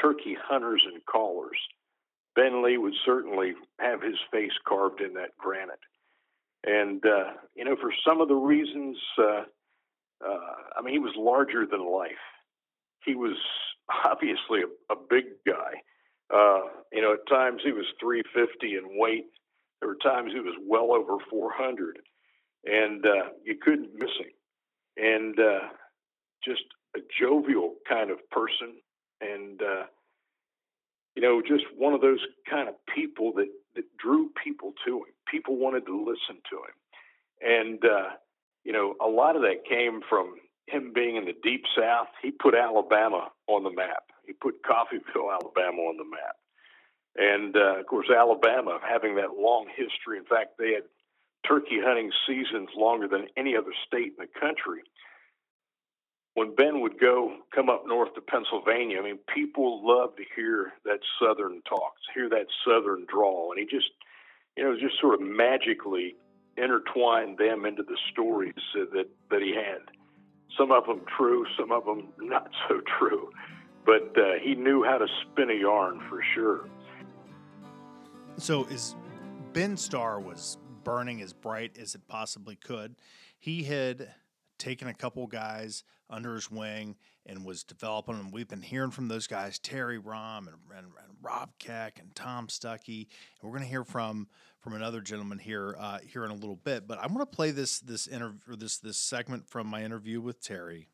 turkey 0.00 0.36
hunters 0.40 0.82
and 0.92 1.04
callers, 1.06 1.58
Ben 2.34 2.62
Lee 2.62 2.78
would 2.78 2.94
certainly 3.04 3.54
have 3.78 4.02
his 4.02 4.18
face 4.30 4.52
carved 4.66 5.00
in 5.00 5.14
that 5.14 5.36
granite. 5.38 5.80
And 6.64 7.04
uh, 7.04 7.32
you 7.54 7.64
know, 7.64 7.76
for 7.76 7.92
some 8.06 8.20
of 8.20 8.28
the 8.28 8.34
reasons, 8.34 8.96
uh, 10.24 10.78
I 10.78 10.82
mean, 10.82 10.94
he 10.94 10.98
was 10.98 11.14
larger 11.16 11.66
than 11.66 11.90
life. 11.90 12.12
He 13.04 13.14
was 13.14 13.36
obviously 14.04 14.62
a, 14.62 14.92
a 14.92 14.96
big 15.08 15.24
guy. 15.46 15.82
Uh, 16.32 16.60
you 16.92 17.02
know, 17.02 17.14
at 17.14 17.28
times 17.28 17.62
he 17.64 17.72
was 17.72 17.86
350 18.00 18.76
in 18.76 18.98
weight. 18.98 19.26
There 19.80 19.88
were 19.88 19.96
times 19.96 20.32
he 20.32 20.40
was 20.40 20.54
well 20.66 20.92
over 20.92 21.22
400, 21.30 21.98
and 22.64 23.04
uh, 23.04 23.30
you 23.44 23.56
couldn't 23.62 23.90
miss 23.94 24.10
him. 24.18 24.32
And 24.96 25.38
uh, 25.38 25.68
just 26.44 26.62
a 26.96 27.00
jovial 27.20 27.74
kind 27.88 28.10
of 28.10 28.18
person, 28.30 28.80
and 29.20 29.60
uh, 29.60 29.84
you 31.14 31.22
know, 31.22 31.42
just 31.42 31.64
one 31.76 31.92
of 31.92 32.00
those 32.00 32.20
kind 32.48 32.68
of 32.68 32.74
people 32.94 33.32
that 33.34 33.48
that 33.74 33.84
drew 33.98 34.30
people 34.42 34.72
to 34.86 34.98
him. 34.98 35.14
People 35.30 35.56
wanted 35.56 35.84
to 35.86 35.98
listen 35.98 36.40
to 36.50 36.56
him, 36.56 37.60
and 37.60 37.84
uh, 37.84 38.10
you 38.66 38.72
know, 38.72 38.94
a 39.00 39.06
lot 39.06 39.36
of 39.36 39.42
that 39.42 39.64
came 39.68 40.00
from 40.10 40.34
him 40.66 40.92
being 40.92 41.14
in 41.14 41.24
the 41.24 41.38
deep 41.42 41.62
South. 41.78 42.08
He 42.20 42.32
put 42.32 42.54
Alabama 42.54 43.30
on 43.46 43.62
the 43.62 43.70
map. 43.70 44.10
He 44.26 44.32
put 44.32 44.62
Coffeeville, 44.62 45.30
Alabama, 45.40 45.82
on 45.82 45.96
the 45.96 46.04
map 46.04 46.36
and 47.16 47.56
uh, 47.56 47.80
of 47.80 47.86
course, 47.86 48.08
Alabama 48.10 48.78
having 48.86 49.16
that 49.16 49.38
long 49.38 49.66
history. 49.74 50.18
In 50.18 50.24
fact, 50.24 50.58
they 50.58 50.72
had 50.72 50.84
turkey 51.46 51.80
hunting 51.82 52.10
seasons 52.26 52.68
longer 52.76 53.08
than 53.08 53.28
any 53.36 53.56
other 53.56 53.72
state 53.86 54.14
in 54.18 54.26
the 54.26 54.40
country. 54.40 54.82
When 56.34 56.54
Ben 56.54 56.82
would 56.82 57.00
go 57.00 57.36
come 57.54 57.70
up 57.70 57.84
north 57.86 58.14
to 58.14 58.20
Pennsylvania, 58.20 58.98
I 58.98 59.02
mean, 59.02 59.18
people 59.34 59.80
love 59.86 60.16
to 60.16 60.24
hear 60.34 60.72
that 60.84 61.00
Southern 61.18 61.62
talk, 61.66 61.94
hear 62.14 62.28
that 62.28 62.46
Southern 62.66 63.06
drawl, 63.08 63.52
and 63.52 63.58
he 63.58 63.64
just, 63.64 63.90
you 64.56 64.64
know, 64.64 64.76
just 64.78 65.00
sort 65.00 65.14
of 65.14 65.20
magically 65.26 66.16
intertwined 66.56 67.38
them 67.38 67.64
into 67.64 67.82
the 67.82 67.96
stories 68.12 68.54
that 68.74 69.08
that 69.30 69.42
he 69.42 69.54
had. 69.54 69.82
Some 70.58 70.72
of 70.72 70.86
them 70.86 71.02
true, 71.16 71.44
some 71.58 71.70
of 71.70 71.84
them 71.84 72.08
not 72.18 72.50
so 72.68 72.80
true, 72.98 73.30
but 73.84 74.12
uh, 74.16 74.38
he 74.42 74.54
knew 74.54 74.84
how 74.84 74.98
to 74.98 75.06
spin 75.22 75.50
a 75.50 75.54
yarn 75.54 76.00
for 76.08 76.22
sure. 76.34 76.68
So 78.38 78.64
is 78.64 78.94
Ben 79.52 79.76
Starr 79.76 80.20
was 80.20 80.58
burning 80.84 81.22
as 81.22 81.32
bright 81.32 81.78
as 81.78 81.94
it 81.94 82.06
possibly 82.06 82.56
could. 82.56 82.96
He 83.38 83.64
had 83.64 84.08
taken 84.58 84.88
a 84.88 84.94
couple 84.94 85.26
guys 85.26 85.84
under 86.08 86.34
his 86.34 86.50
wing 86.50 86.96
and 87.24 87.44
was 87.44 87.64
developing 87.64 88.16
them. 88.16 88.30
We've 88.30 88.48
been 88.48 88.62
hearing 88.62 88.90
from 88.90 89.08
those 89.08 89.26
guys, 89.26 89.58
Terry 89.58 89.98
Rohm 89.98 90.46
and, 90.46 90.56
and, 90.76 90.86
and 90.86 91.16
Rob 91.22 91.50
Keck 91.58 91.98
and 91.98 92.14
Tom 92.14 92.46
Stuckey. 92.46 93.06
And 93.40 93.42
we're 93.42 93.50
going 93.50 93.62
to 93.62 93.68
hear 93.68 93.84
from 93.84 94.28
from 94.60 94.74
another 94.74 95.00
gentleman 95.00 95.38
here 95.38 95.76
uh, 95.78 95.98
here 95.98 96.24
in 96.24 96.30
a 96.30 96.34
little 96.34 96.56
bit. 96.56 96.86
But 96.86 96.98
I 96.98 97.06
want 97.06 97.20
to 97.20 97.36
play 97.36 97.50
this 97.50 97.80
this 97.80 98.06
interview 98.06 98.56
this 98.56 98.78
this 98.78 98.96
segment 98.96 99.48
from 99.48 99.66
my 99.66 99.84
interview 99.84 100.20
with 100.20 100.40
Terry, 100.40 100.88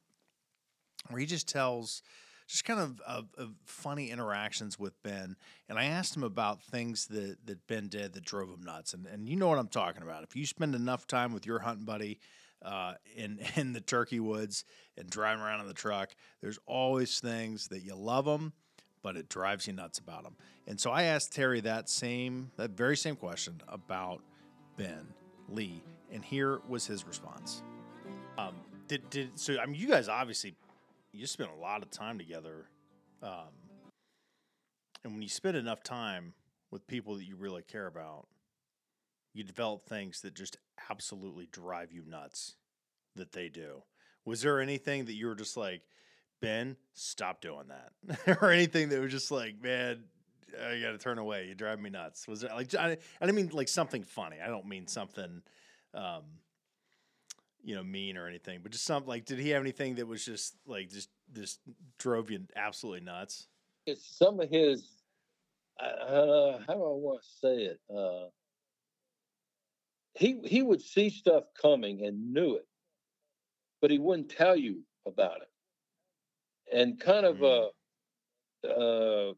where 1.09 1.21
he 1.21 1.27
just 1.27 1.49
tells 1.49 2.03
just 2.49 2.65
kind 2.65 2.81
of, 2.81 3.01
of, 3.07 3.29
of, 3.39 3.55
funny 3.65 4.11
interactions 4.11 4.79
with 4.79 5.01
Ben. 5.03 5.37
And 5.71 5.79
I 5.79 5.85
asked 5.85 6.15
him 6.15 6.25
about 6.25 6.63
things 6.63 7.07
that, 7.07 7.37
that 7.47 7.67
Ben 7.67 7.89
did 7.89 8.13
that 8.13 8.25
drove 8.25 8.51
him 8.51 8.63
nuts. 8.63 8.93
And, 8.93 9.07
and 9.07 9.27
you 9.27 9.37
know 9.37 9.49
what 9.49 9.59
I'm 9.59 9.69
talking 9.69 10.03
about. 10.03 10.23
If 10.23 10.37
you 10.37 10.45
spend 10.45 10.75
enough 10.75 11.07
time 11.07 11.33
with 11.33 11.47
your 11.47 11.61
hunting 11.61 11.87
buddy 11.87 12.19
uh, 12.65 12.95
in, 13.17 13.39
in 13.57 13.73
the 13.73 13.81
turkey 13.81 14.21
woods 14.21 14.65
and 14.97 15.09
driving 15.09 15.43
around 15.43 15.61
in 15.61 15.69
the 15.69 15.75
truck, 15.75 16.11
there's 16.41 16.59
always 16.67 17.21
things 17.21 17.69
that 17.69 17.81
you 17.83 17.95
love 17.95 18.25
them, 18.25 18.53
but 19.03 19.17
it 19.17 19.29
drives 19.29 19.67
you 19.67 19.73
nuts 19.73 19.99
about 19.99 20.25
them. 20.25 20.37
And 20.67 20.81
so 20.81 20.91
I 20.91 21.05
asked 21.05 21.33
Terry 21.33 21.61
that 21.61 21.89
same, 21.89 22.51
that 22.57 22.71
very 22.71 22.97
same 22.97 23.17
question 23.17 23.61
about 23.69 24.23
Ben 24.77 25.07
Lee. 25.49 25.83
And 26.13 26.25
here 26.25 26.61
was 26.69 26.87
his 26.87 27.07
response. 27.07 27.63
Um, 28.39 28.55
did, 28.89 29.09
did 29.11 29.39
so? 29.39 29.59
I 29.59 29.67
mean, 29.67 29.81
you 29.81 29.89
guys 29.89 30.09
obviously 30.09 30.55
you 31.13 31.27
spend 31.27 31.51
a 31.57 31.61
lot 31.61 31.83
of 31.83 31.91
time 31.91 32.19
together. 32.19 32.67
Um, 33.23 33.53
and 35.05 35.13
when 35.13 35.23
you 35.23 35.29
spend 35.29 35.57
enough 35.57 35.83
time 35.83 36.35
with 36.71 36.87
people 36.87 37.17
that 37.17 37.25
you 37.25 37.37
really 37.37 37.63
care 37.63 37.87
about, 37.87 38.27
you 39.35 39.45
develop 39.45 39.83
things 39.83 40.21
that 40.23 40.35
just 40.35 40.57
absolutely 40.91 41.47
drive 41.51 41.93
you 41.93 42.03
nuts 42.07 42.55
that 43.17 43.33
they 43.33 43.49
do. 43.49 43.83
Was 44.25 44.43
there 44.43 44.61
anything 44.61 45.07
that 45.07 45.15
you 45.15 45.27
were 45.27 45.35
just 45.35 45.57
like, 45.57 45.83
Ben, 46.41 46.77
stop 46.95 47.41
doing 47.41 47.69
that? 47.69 48.39
or 48.43 48.51
anything 48.51 48.89
that 48.91 49.01
was 49.01 49.11
just 49.11 49.31
like, 49.31 49.61
man, 49.63 50.05
I 50.61 50.81
got 50.81 50.93
to 50.93 50.99
turn 50.99 51.19
away. 51.19 51.47
You 51.47 51.55
drive 51.55 51.81
me 51.81 51.91
nuts. 51.91 52.29
Was 52.29 52.43
there 52.43 52.51
like, 52.55 52.75
I, 52.75 52.97
I 53.21 53.27
didn't 53.27 53.37
mean 53.37 53.51
like 53.53 53.69
something 53.69 54.03
funny. 54.03 54.37
I 54.45 54.49
don't 54.49 54.67
mean 54.67 54.87
something, 54.87 55.43
um, 55.95 56.23
you 57.65 57.75
know 57.75 57.83
mean 57.83 58.17
or 58.17 58.27
anything, 58.27 58.61
but 58.63 58.73
just 58.73 58.85
something 58.85 59.09
like 59.09 59.25
did 59.25 59.39
he 59.39 59.51
have 59.51 59.63
anything 59.63 59.95
that 59.97 60.07
was 60.07 60.25
just 60.25 60.57
like 60.67 60.91
just 60.91 61.09
just 61.33 61.61
drove 61.99 62.31
you 62.31 62.41
absolutely 62.57 63.05
nuts? 63.05 63.47
It's 63.87 64.05
some 64.05 64.41
of 64.41 64.51
his. 64.51 64.89
Uh, 65.81 66.59
how 66.67 66.75
do 66.75 66.83
I 66.83 66.95
want 66.95 67.23
to 67.23 67.29
say 67.41 67.63
it? 67.65 67.81
Uh, 67.91 68.29
he 70.15 70.41
he 70.45 70.63
would 70.63 70.83
see 70.83 71.11
stuff 71.11 71.45
coming 71.61 72.05
and 72.05 72.33
knew 72.33 72.57
it, 72.57 72.67
but 73.81 73.91
he 73.91 73.99
wouldn't 73.99 74.31
tell 74.31 74.57
you 74.57 74.83
about 75.07 75.39
it. 75.43 76.77
And 76.77 77.01
kind 77.01 77.27
of 77.27 77.37
mm. 77.37 77.69
uh, 78.65 78.69
uh, 78.69 79.33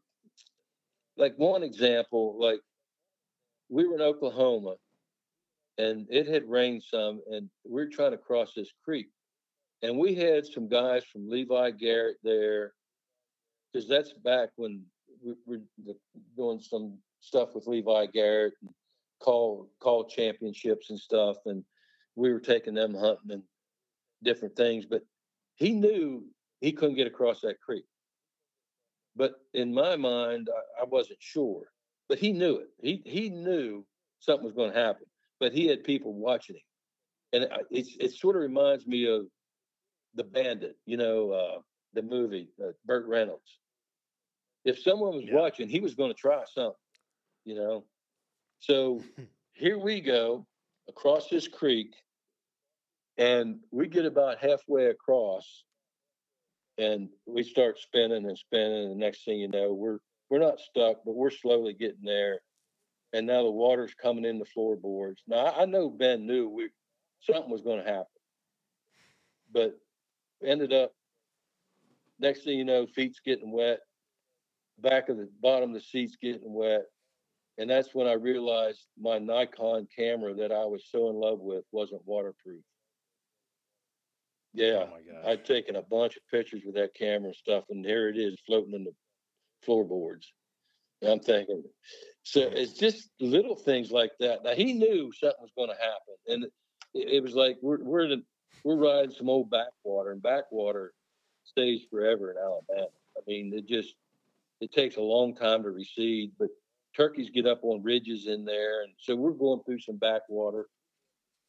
like 1.17 1.33
one 1.37 1.63
example, 1.63 2.37
like 2.39 2.59
we 3.69 3.87
were 3.87 3.95
in 3.95 4.01
Oklahoma 4.01 4.75
and 5.77 6.07
it 6.09 6.27
had 6.27 6.49
rained 6.49 6.83
some, 6.83 7.21
and 7.31 7.49
we 7.67 7.81
are 7.81 7.89
trying 7.89 8.11
to 8.11 8.17
cross 8.17 8.53
this 8.55 8.71
creek. 8.83 9.07
And 9.81 9.97
we 9.97 10.15
had 10.15 10.45
some 10.45 10.69
guys 10.69 11.03
from 11.03 11.29
Levi 11.29 11.71
Garrett 11.71 12.17
there, 12.23 12.73
because 13.73 13.87
that's 13.87 14.13
back 14.13 14.49
when 14.55 14.81
we 15.21 15.33
were 15.45 15.95
doing 16.37 16.59
some 16.59 16.97
stuff 17.19 17.49
with 17.53 17.67
Levi 17.67 18.05
Garrett 18.07 18.53
and 18.61 18.69
call 19.25 19.67
call 19.79 20.05
championships 20.05 20.91
and 20.91 20.99
stuff, 20.99 21.37
and 21.47 21.63
we 22.15 22.31
were 22.31 22.39
taking 22.39 22.75
them 22.75 22.93
hunting 22.93 23.31
and 23.31 23.43
different 24.23 24.55
things. 24.55 24.85
But 24.85 25.01
he 25.55 25.71
knew 25.71 26.23
he 26.61 26.71
couldn't 26.71 26.95
get 26.95 27.07
across 27.07 27.41
that 27.41 27.59
creek. 27.59 27.85
But 29.15 29.33
in 29.53 29.73
my 29.73 29.95
mind, 29.95 30.49
I, 30.55 30.83
I 30.83 30.85
wasn't 30.85 31.21
sure. 31.21 31.63
But 32.07 32.19
he 32.19 32.31
knew 32.31 32.57
it. 32.57 32.67
He 32.81 33.01
he 33.03 33.29
knew 33.29 33.83
something 34.19 34.45
was 34.45 34.53
going 34.53 34.71
to 34.71 34.79
happen. 34.79 35.07
But 35.39 35.53
he 35.53 35.65
had 35.67 35.83
people 35.83 36.13
watching 36.13 36.55
him, 36.55 36.61
and 37.33 37.43
it, 37.43 37.51
it, 37.71 37.87
it 37.99 38.11
sort 38.13 38.35
of 38.35 38.43
reminds 38.43 38.85
me 38.85 39.07
of 39.07 39.25
the 40.13 40.23
Bandit. 40.23 40.77
You 40.85 40.97
know, 40.97 41.31
uh, 41.31 41.59
the 41.93 42.03
movie 42.03 42.49
uh, 42.63 42.71
Burt 42.85 43.07
Reynolds. 43.07 43.59
If 44.65 44.79
someone 44.79 45.15
was 45.15 45.25
yeah. 45.25 45.35
watching, 45.35 45.67
he 45.67 45.79
was 45.79 45.95
going 45.95 46.11
to 46.11 46.19
try 46.19 46.43
something. 46.53 46.75
You 47.43 47.55
know, 47.55 47.85
so 48.59 49.01
here 49.53 49.77
we 49.77 50.01
go 50.01 50.45
across 50.89 51.27
this 51.29 51.47
creek, 51.47 51.93
and 53.17 53.59
we 53.71 53.87
get 53.87 54.05
about 54.05 54.39
halfway 54.39 54.87
across, 54.87 55.63
and 56.77 57.09
we 57.25 57.43
start 57.43 57.79
spinning 57.79 58.25
and 58.25 58.37
spinning. 58.37 58.83
And 58.83 58.91
the 58.91 59.05
next 59.05 59.25
thing 59.25 59.39
you 59.39 59.47
know, 59.47 59.73
we're 59.73 59.99
we're 60.29 60.39
not 60.39 60.59
stuck, 60.59 60.97
but 61.05 61.15
we're 61.15 61.31
slowly 61.31 61.73
getting 61.73 62.03
there. 62.03 62.39
And 63.13 63.27
now 63.27 63.43
the 63.43 63.51
water's 63.51 63.93
coming 63.93 64.25
in 64.25 64.39
the 64.39 64.45
floorboards. 64.45 65.21
Now 65.27 65.45
I, 65.45 65.61
I 65.61 65.65
know 65.65 65.89
Ben 65.89 66.25
knew 66.25 66.49
we 66.49 66.69
something 67.21 67.51
was 67.51 67.61
going 67.61 67.83
to 67.83 67.89
happen, 67.89 68.05
but 69.51 69.77
ended 70.43 70.73
up. 70.73 70.91
Next 72.19 72.43
thing 72.43 72.57
you 72.57 72.65
know, 72.65 72.87
feet's 72.87 73.19
getting 73.19 73.51
wet, 73.51 73.79
back 74.79 75.09
of 75.09 75.17
the 75.17 75.29
bottom 75.41 75.69
of 75.71 75.75
the 75.75 75.81
seats 75.81 76.15
getting 76.21 76.53
wet, 76.53 76.85
and 77.57 77.69
that's 77.69 77.93
when 77.93 78.07
I 78.07 78.13
realized 78.13 78.85
my 78.99 79.17
Nikon 79.17 79.87
camera 79.95 80.33
that 80.35 80.51
I 80.51 80.65
was 80.65 80.83
so 80.89 81.09
in 81.09 81.15
love 81.15 81.39
with 81.39 81.63
wasn't 81.71 82.01
waterproof. 82.05 82.63
Yeah, 84.53 84.85
oh 84.87 85.29
I'd 85.29 85.45
taken 85.45 85.75
a 85.75 85.81
bunch 85.81 86.15
of 86.15 86.23
pictures 86.31 86.61
with 86.65 86.75
that 86.75 86.95
camera 86.95 87.27
and 87.27 87.35
stuff, 87.35 87.65
and 87.69 87.85
here 87.85 88.09
it 88.09 88.17
is 88.17 88.37
floating 88.45 88.73
in 88.73 88.85
the 88.85 88.93
floorboards. 89.63 90.31
And 91.01 91.11
I'm 91.11 91.19
thinking, 91.19 91.63
so 92.23 92.41
it's 92.41 92.73
just 92.73 93.09
little 93.19 93.55
things 93.55 93.91
like 93.91 94.11
that. 94.19 94.43
Now 94.43 94.53
he 94.53 94.73
knew 94.73 95.11
something 95.11 95.41
was 95.41 95.51
going 95.57 95.69
to 95.69 95.75
happen, 95.75 96.15
and 96.27 96.43
it, 96.93 97.15
it 97.15 97.23
was 97.23 97.35
like 97.35 97.57
we're 97.61 97.83
we're 97.83 98.07
the, 98.07 98.23
we're 98.63 98.77
riding 98.77 99.11
some 99.11 99.29
old 99.29 99.49
backwater, 99.49 100.11
and 100.11 100.21
backwater 100.21 100.93
stays 101.43 101.81
forever 101.91 102.31
in 102.31 102.37
Alabama. 102.37 102.87
I 103.17 103.21
mean, 103.27 103.53
it 103.53 103.67
just 103.67 103.93
it 104.61 104.71
takes 104.71 104.95
a 104.95 105.01
long 105.01 105.35
time 105.35 105.63
to 105.63 105.69
recede, 105.69 106.31
but 106.39 106.47
turkeys 106.95 107.29
get 107.29 107.45
up 107.45 107.59
on 107.63 107.83
ridges 107.83 108.27
in 108.27 108.45
there, 108.45 108.83
and 108.83 108.93
so 108.97 109.15
we're 109.15 109.31
going 109.31 109.61
through 109.65 109.79
some 109.79 109.97
backwater. 109.97 110.67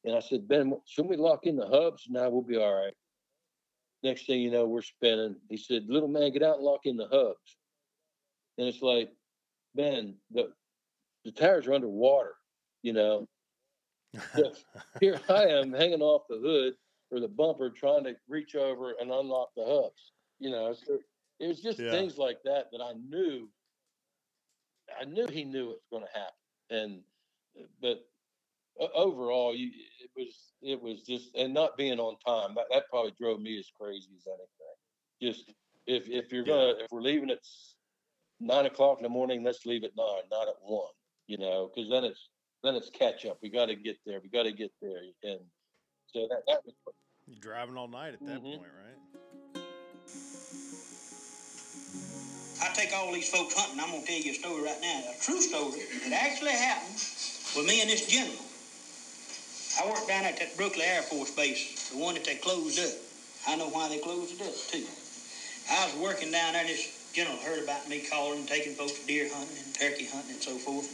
And 0.05 0.15
I 0.15 0.21
said, 0.21 0.47
Ben, 0.47 0.73
should 0.87 1.07
we 1.07 1.17
lock 1.17 1.47
in 1.47 1.57
the 1.57 1.67
hubs? 1.67 2.05
Now 2.09 2.29
we'll 2.29 2.43
be 2.43 2.57
all 2.57 2.75
right. 2.75 2.93
Next 4.03 4.27
thing 4.27 4.41
you 4.41 4.51
know, 4.51 4.67
we're 4.67 4.83
spinning. 4.83 5.37
He 5.49 5.57
said, 5.57 5.87
little 5.89 6.09
man, 6.09 6.33
get 6.33 6.43
out 6.43 6.57
and 6.57 6.65
lock 6.65 6.83
in 6.85 6.97
the 6.97 7.09
hubs. 7.09 7.57
And 8.59 8.69
it's 8.69 8.83
like, 8.83 9.11
Ben, 9.75 10.15
the 10.31 10.53
the 11.25 11.33
tires 11.33 11.67
are 11.67 11.75
underwater, 11.75 12.35
you 12.83 12.93
know. 12.93 13.27
here 15.01 15.21
I 15.29 15.47
am 15.47 15.73
hanging 15.73 16.01
off 16.01 16.23
the 16.29 16.39
hood 16.39 16.75
or 17.11 17.21
the 17.21 17.29
bumper 17.29 17.69
trying 17.69 18.05
to 18.05 18.15
reach 18.29 18.55
over 18.55 18.95
and 19.01 19.11
unlock 19.11 19.49
the 19.57 19.65
hubs. 19.65 20.13
You 20.39 20.51
know, 20.51 20.73
so 20.73 20.99
it 21.41 21.49
was 21.49 21.61
just 21.61 21.79
yeah. 21.79 21.91
things 21.91 22.17
like 22.17 22.39
that 22.45 22.67
that 22.73 22.81
I 22.81 22.93
knew 23.09 23.49
I 25.01 25.05
knew 25.05 25.27
he 25.27 25.45
knew 25.45 25.71
it 25.71 25.79
was 25.79 25.87
going 25.91 26.05
to 26.05 26.19
happen. 26.19 26.33
And 26.71 27.03
but 27.81 28.05
overall, 28.95 29.55
you, 29.55 29.71
it 30.03 30.11
was 30.17 30.35
it 30.63 30.81
was 30.81 31.03
just 31.03 31.35
and 31.35 31.55
not 31.55 31.77
being 31.77 31.99
on 31.99 32.17
time 32.27 32.55
that, 32.57 32.67
that 32.71 32.89
probably 32.91 33.13
drove 33.19 33.41
me 33.41 33.59
as 33.59 33.71
crazy 33.79 34.11
as 34.17 34.27
anything. 34.27 34.77
Just 35.23 35.53
if 35.87 36.09
if 36.09 36.33
you're 36.33 36.45
gonna 36.45 36.75
if 36.81 36.91
we're 36.91 37.01
leaving 37.01 37.31
at 37.31 37.39
nine 38.41 38.67
o'clock 38.67 38.99
in 38.99 39.03
the 39.03 39.09
morning, 39.09 39.43
let's 39.43 39.67
leave 39.67 39.85
at 39.85 39.97
nine, 39.97 40.23
not 40.31 40.49
at 40.49 40.55
one. 40.63 40.93
You 41.27 41.39
know, 41.39 41.71
because 41.75 41.91
then 41.91 42.05
it's 42.05 42.29
then 42.63 42.75
it's 42.75 42.91
catch 42.91 43.27
up. 43.27 43.39
We 43.43 43.49
got 43.49 43.67
to 43.67 43.77
get 43.77 43.97
there. 44.07 44.21
We 44.23 44.29
got 44.29 44.45
to 44.45 44.53
get 44.53 44.73
there, 44.81 45.01
and 45.23 45.41
so 46.07 46.27
that 46.31 46.43
that 46.49 46.61
was. 46.65 46.75
You're 47.27 47.41
driving 47.41 47.77
all 47.77 47.89
night 47.89 48.15
at 48.15 48.21
that 48.21 48.37
mm-hmm. 48.37 48.59
point, 48.59 48.61
right? 48.61 48.86
I 52.67 52.73
take 52.73 52.93
all 52.93 53.13
these 53.13 53.29
folks 53.29 53.55
hunting. 53.55 53.79
I'm 53.79 53.93
gonna 53.93 54.05
tell 54.05 54.19
you 54.19 54.33
a 54.33 54.35
story 54.35 54.63
right 54.63 54.81
now, 54.81 55.05
a 55.11 55.23
true 55.23 55.41
story 55.41 55.83
that 56.03 56.13
actually 56.13 56.51
happened 56.51 56.97
with 57.55 57.65
me 57.65 57.81
and 57.81 57.89
this 57.89 58.07
general. 58.07 58.45
I 59.79 59.87
worked 59.87 60.09
down 60.09 60.25
at 60.25 60.39
that 60.39 60.57
Brookley 60.57 60.83
Air 60.83 61.03
Force 61.03 61.31
Base, 61.31 61.89
the 61.91 61.97
one 61.97 62.15
that 62.15 62.25
they 62.25 62.35
closed 62.35 62.79
up. 62.79 62.93
I 63.47 63.55
know 63.55 63.69
why 63.69 63.89
they 63.89 63.99
closed 63.99 64.33
it 64.33 64.41
up 64.41 64.55
too. 64.69 64.85
I 65.71 65.85
was 65.85 65.95
working 65.95 66.33
down 66.33 66.55
there. 66.55 66.65
This 66.65 66.89
general 67.13 67.37
heard 67.37 67.63
about 67.63 67.89
me 67.89 68.01
calling 68.01 68.41
and 68.41 68.49
taking 68.49 68.75
folks 68.75 68.99
deer 69.07 69.29
hunting 69.31 69.57
and 69.59 69.75
turkey 69.75 70.07
hunting 70.07 70.33
and 70.33 70.43
so 70.43 70.59
forth. 70.59 70.89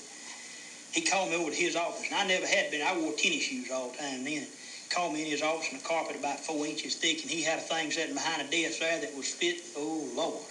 He 0.93 1.01
called 1.01 1.31
me 1.31 1.37
over 1.37 1.51
to 1.51 1.57
his 1.57 1.75
office, 1.75 2.07
and 2.07 2.14
I 2.14 2.25
never 2.25 2.47
had 2.47 2.70
been. 2.70 2.83
I 2.83 2.93
wore 2.93 3.12
tennis 3.12 3.45
shoes 3.45 3.70
all 3.70 3.89
the 3.89 3.97
time 3.97 4.25
then. 4.25 4.47
Called 4.91 5.14
me 5.14 5.23
in 5.23 5.27
his 5.27 5.41
office, 5.41 5.70
and 5.70 5.81
the 5.81 5.85
carpet 5.85 6.16
about 6.16 6.41
four 6.41 6.66
inches 6.66 6.95
thick, 6.95 7.23
and 7.23 7.31
he 7.31 7.41
had 7.41 7.59
a 7.59 7.62
thing 7.62 7.91
sitting 7.91 8.14
behind 8.14 8.43
a 8.43 8.45
desk 8.45 8.79
there 8.81 8.99
that 8.99 9.14
was 9.14 9.27
fit. 9.27 9.57
Oh 9.75 10.07
Lord, 10.14 10.45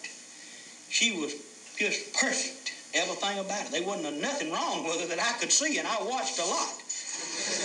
she 0.91 1.11
was 1.11 1.33
just 1.77 2.13
perfect. 2.13 2.73
Everything 2.93 3.39
about 3.39 3.67
it. 3.67 3.71
There 3.71 3.81
wasn't 3.81 4.19
nothing 4.19 4.51
wrong 4.51 4.83
with 4.83 4.99
her 4.99 5.07
that 5.07 5.19
I 5.19 5.31
could 5.39 5.51
see, 5.51 5.77
and 5.77 5.87
I 5.87 6.03
watched 6.03 6.37
a 6.39 6.45
lot. 6.45 6.73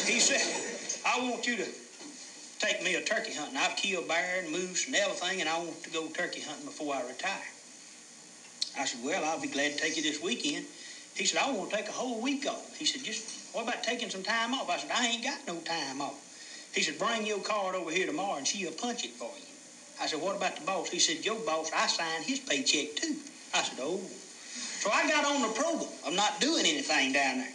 He 0.07 0.21
said, 0.21 0.41
I 1.05 1.21
want 1.21 1.47
you 1.47 1.57
to 1.57 1.67
take 2.61 2.81
me 2.83 2.95
a 2.95 3.01
turkey 3.01 3.33
hunting. 3.33 3.57
I've 3.57 3.77
killed 3.77 4.07
bear 4.07 4.39
and 4.39 4.51
moose 4.51 4.87
and 4.87 4.95
everything, 4.95 5.41
and 5.41 5.49
I 5.49 5.59
want 5.59 5.83
to 5.83 5.91
go 5.91 6.07
turkey 6.09 6.41
hunting 6.41 6.65
before 6.65 6.95
I 6.95 7.03
retire. 7.03 7.43
I 8.79 8.85
said, 8.85 9.03
Well, 9.03 9.25
I'll 9.25 9.41
be 9.41 9.49
glad 9.49 9.73
to 9.73 9.79
take 9.79 9.97
you 9.97 10.03
this 10.03 10.21
weekend. 10.21 10.65
He 11.17 11.25
said, 11.25 11.41
I 11.41 11.51
want 11.51 11.71
to 11.71 11.77
take 11.77 11.89
a 11.89 11.93
whole 11.93 12.21
week 12.21 12.47
off. 12.47 12.77
He 12.79 12.85
said, 12.85 13.03
Just 13.03 13.25
what 13.53 13.63
about 13.63 13.83
taking 13.83 14.11
some 14.11 14.23
time 14.23 14.55
off? 14.55 14.69
I 14.69 14.77
said, 14.79 14.91
I 14.93 15.07
ain't 15.07 15.25
got 15.25 15.45
no 15.47 15.59
time 15.61 16.01
off. 16.01 16.21
He 16.73 16.83
said, 16.83 16.99
Bring 16.99 17.27
your 17.27 17.41
card 17.41 17.75
over 17.75 17.91
here 17.91 18.07
tomorrow 18.07 18.37
and 18.37 18.47
she'll 18.47 18.71
punch 18.71 19.03
it 19.05 19.11
for 19.13 19.33
you. 19.37 19.56
I 20.01 20.07
said, 20.07 20.21
What 20.21 20.37
about 20.37 20.57
the 20.57 20.65
boss? 20.65 20.89
He 20.89 20.99
said, 20.99 21.25
Your 21.25 21.37
boss, 21.37 21.71
I 21.73 21.87
signed 21.87 22.25
his 22.25 22.41
paycheck 22.41 22.97
too. 22.97 23.17
I 23.55 23.63
said, 23.63 23.79
Oh. 23.81 24.01
So 24.81 24.91
I 24.91 25.09
got 25.09 25.25
on 25.25 25.43
the 25.43 25.49
program 25.49 25.91
of 26.05 26.13
not 26.15 26.41
doing 26.41 26.67
anything 26.67 27.13
down 27.13 27.39
there. 27.39 27.53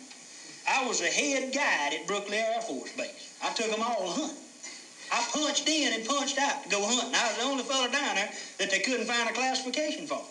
I 0.68 0.86
was 0.86 1.02
a 1.02 1.08
head 1.08 1.54
guide 1.54 1.94
at 1.94 2.08
Brookley 2.08 2.38
Air 2.38 2.62
Force 2.62 2.92
Base. 2.94 3.36
I 3.42 3.54
took 3.54 3.72
them 3.72 3.82
all 3.82 4.10
hunting. 4.10 4.38
I 5.12 5.26
punched 5.32 5.68
in 5.68 5.94
and 5.94 6.06
punched 6.06 6.38
out 6.38 6.64
to 6.64 6.70
go 6.70 6.86
hunting. 6.86 7.14
I 7.14 7.28
was 7.28 7.38
the 7.38 7.44
only 7.44 7.64
fella 7.64 7.92
down 7.92 8.16
there 8.16 8.32
that 8.60 8.72
they 8.72 8.80
couldn't 8.80 9.06
find 9.06 9.30
a 9.30 9.34
classification 9.34 10.08
for. 10.08 10.22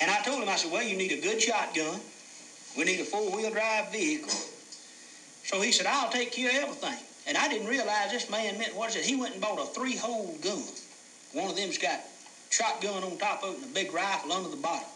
And 0.00 0.10
I 0.10 0.22
told 0.22 0.42
him, 0.42 0.48
I 0.48 0.56
said, 0.56 0.70
well, 0.70 0.82
you 0.82 0.96
need 0.96 1.12
a 1.12 1.20
good 1.20 1.40
shotgun. 1.40 2.00
We 2.76 2.84
need 2.84 3.00
a 3.00 3.04
four-wheel 3.04 3.50
drive 3.50 3.90
vehicle. 3.92 4.32
So 5.44 5.60
he 5.60 5.72
said, 5.72 5.86
I'll 5.86 6.10
take 6.10 6.32
care 6.32 6.50
of 6.50 6.70
everything. 6.70 6.98
And 7.30 7.38
I 7.38 7.46
didn't 7.46 7.68
realize 7.68 8.10
this 8.10 8.28
man 8.28 8.58
meant, 8.58 8.74
what 8.74 8.90
is 8.90 8.96
it? 8.96 9.04
He 9.04 9.14
went 9.14 9.34
and 9.34 9.40
bought 9.40 9.60
a 9.60 9.66
three-hole 9.66 10.36
gun. 10.42 10.64
One 11.32 11.48
of 11.48 11.54
them's 11.54 11.78
got 11.78 12.00
shotgun 12.50 13.04
on 13.04 13.18
top 13.18 13.44
of 13.44 13.54
it 13.54 13.56
and 13.58 13.64
a 13.66 13.68
big 13.68 13.92
rifle 13.92 14.32
under 14.32 14.48
the 14.48 14.56
bottom. 14.56 14.88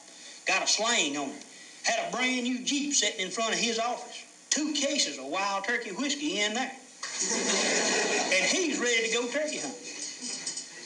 Got 0.44 0.64
a 0.64 0.66
sling 0.66 1.16
on 1.16 1.28
it. 1.28 1.44
Had 1.84 2.08
a 2.08 2.10
brand 2.10 2.42
new 2.42 2.58
Jeep 2.64 2.92
sitting 2.92 3.20
in 3.20 3.30
front 3.30 3.54
of 3.54 3.60
his 3.60 3.78
office. 3.78 4.24
Two 4.50 4.72
cases 4.72 5.16
of 5.16 5.26
wild 5.26 5.62
turkey 5.62 5.92
whiskey 5.92 6.40
in 6.40 6.54
there. 6.54 6.72
and 6.72 8.44
he's 8.46 8.80
ready 8.80 9.06
to 9.06 9.14
go 9.14 9.28
turkey 9.28 9.58
hunting. 9.58 9.78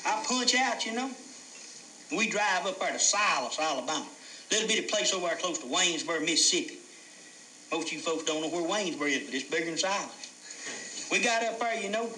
I 0.04 0.22
punch 0.26 0.54
out, 0.54 0.84
you 0.84 0.92
know. 0.92 1.10
We 2.12 2.28
drive 2.28 2.66
up 2.66 2.78
there 2.78 2.92
to 2.92 2.98
Silas, 2.98 3.58
Alabama. 3.58 4.06
Little 4.50 4.68
bitty 4.68 4.82
place 4.82 5.14
over 5.14 5.26
there 5.26 5.36
close 5.36 5.56
to 5.60 5.66
Waynesboro, 5.66 6.20
Mississippi. 6.20 6.76
Most 7.72 7.86
of 7.86 7.92
you 7.94 8.00
folks 8.00 8.24
don't 8.24 8.42
know 8.42 8.48
where 8.48 8.68
Waynesboro 8.68 9.08
is, 9.08 9.22
but 9.24 9.34
it's 9.34 9.48
bigger 9.48 9.64
than 9.64 9.78
Silas. 9.78 10.27
We 11.10 11.20
got 11.20 11.42
up 11.42 11.58
there, 11.58 11.80
you 11.80 11.88
know. 11.88 12.10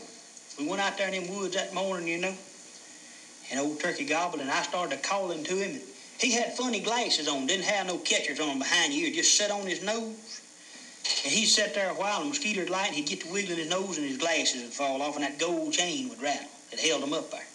We 0.59 0.67
went 0.67 0.81
out 0.81 0.99
there 0.99 1.09
in 1.09 1.25
them 1.25 1.37
woods 1.37 1.55
that 1.55 1.73
morning, 1.73 2.09
you 2.09 2.19
know. 2.19 2.35
And 3.51 3.61
old 3.61 3.81
turkey 3.81 4.05
gobbled, 4.05 4.41
and 4.41 4.51
I 4.51 4.63
started 4.63 5.03
calling 5.03 5.45
to 5.45 5.57
him. 5.57 5.81
He 6.19 6.33
had 6.33 6.57
funny 6.57 6.81
glasses 6.81 7.29
on, 7.29 7.47
didn't 7.47 7.65
have 7.65 7.87
no 7.87 7.99
catchers 7.99 8.41
on 8.41 8.59
behind 8.59 8.93
you, 8.93 9.13
just 9.13 9.37
sat 9.37 9.51
on 9.51 9.67
his 9.67 9.83
nose. 9.83 10.41
And 11.25 11.33
he'd 11.33 11.47
sit 11.47 11.75
there 11.75 11.91
a 11.91 11.95
while, 11.95 12.17
and 12.17 12.27
the 12.27 12.29
mosquitoes 12.31 12.69
light, 12.69 12.89
and 12.89 12.97
he'd 12.97 13.07
get 13.07 13.23
to 13.23 13.33
wiggling 13.33 13.59
his 13.59 13.69
nose, 13.69 13.97
and 13.97 14.07
his 14.07 14.19
glasses 14.19 14.63
would 14.63 14.73
fall 14.73 15.03
off, 15.03 15.15
and 15.17 15.25
that 15.25 15.39
gold 15.39 15.73
chain 15.73 16.09
would 16.09 16.21
rattle 16.21 16.49
that 16.71 16.81
held 16.81 17.03
him 17.03 17.13
up 17.13 17.31
there. 17.31 17.47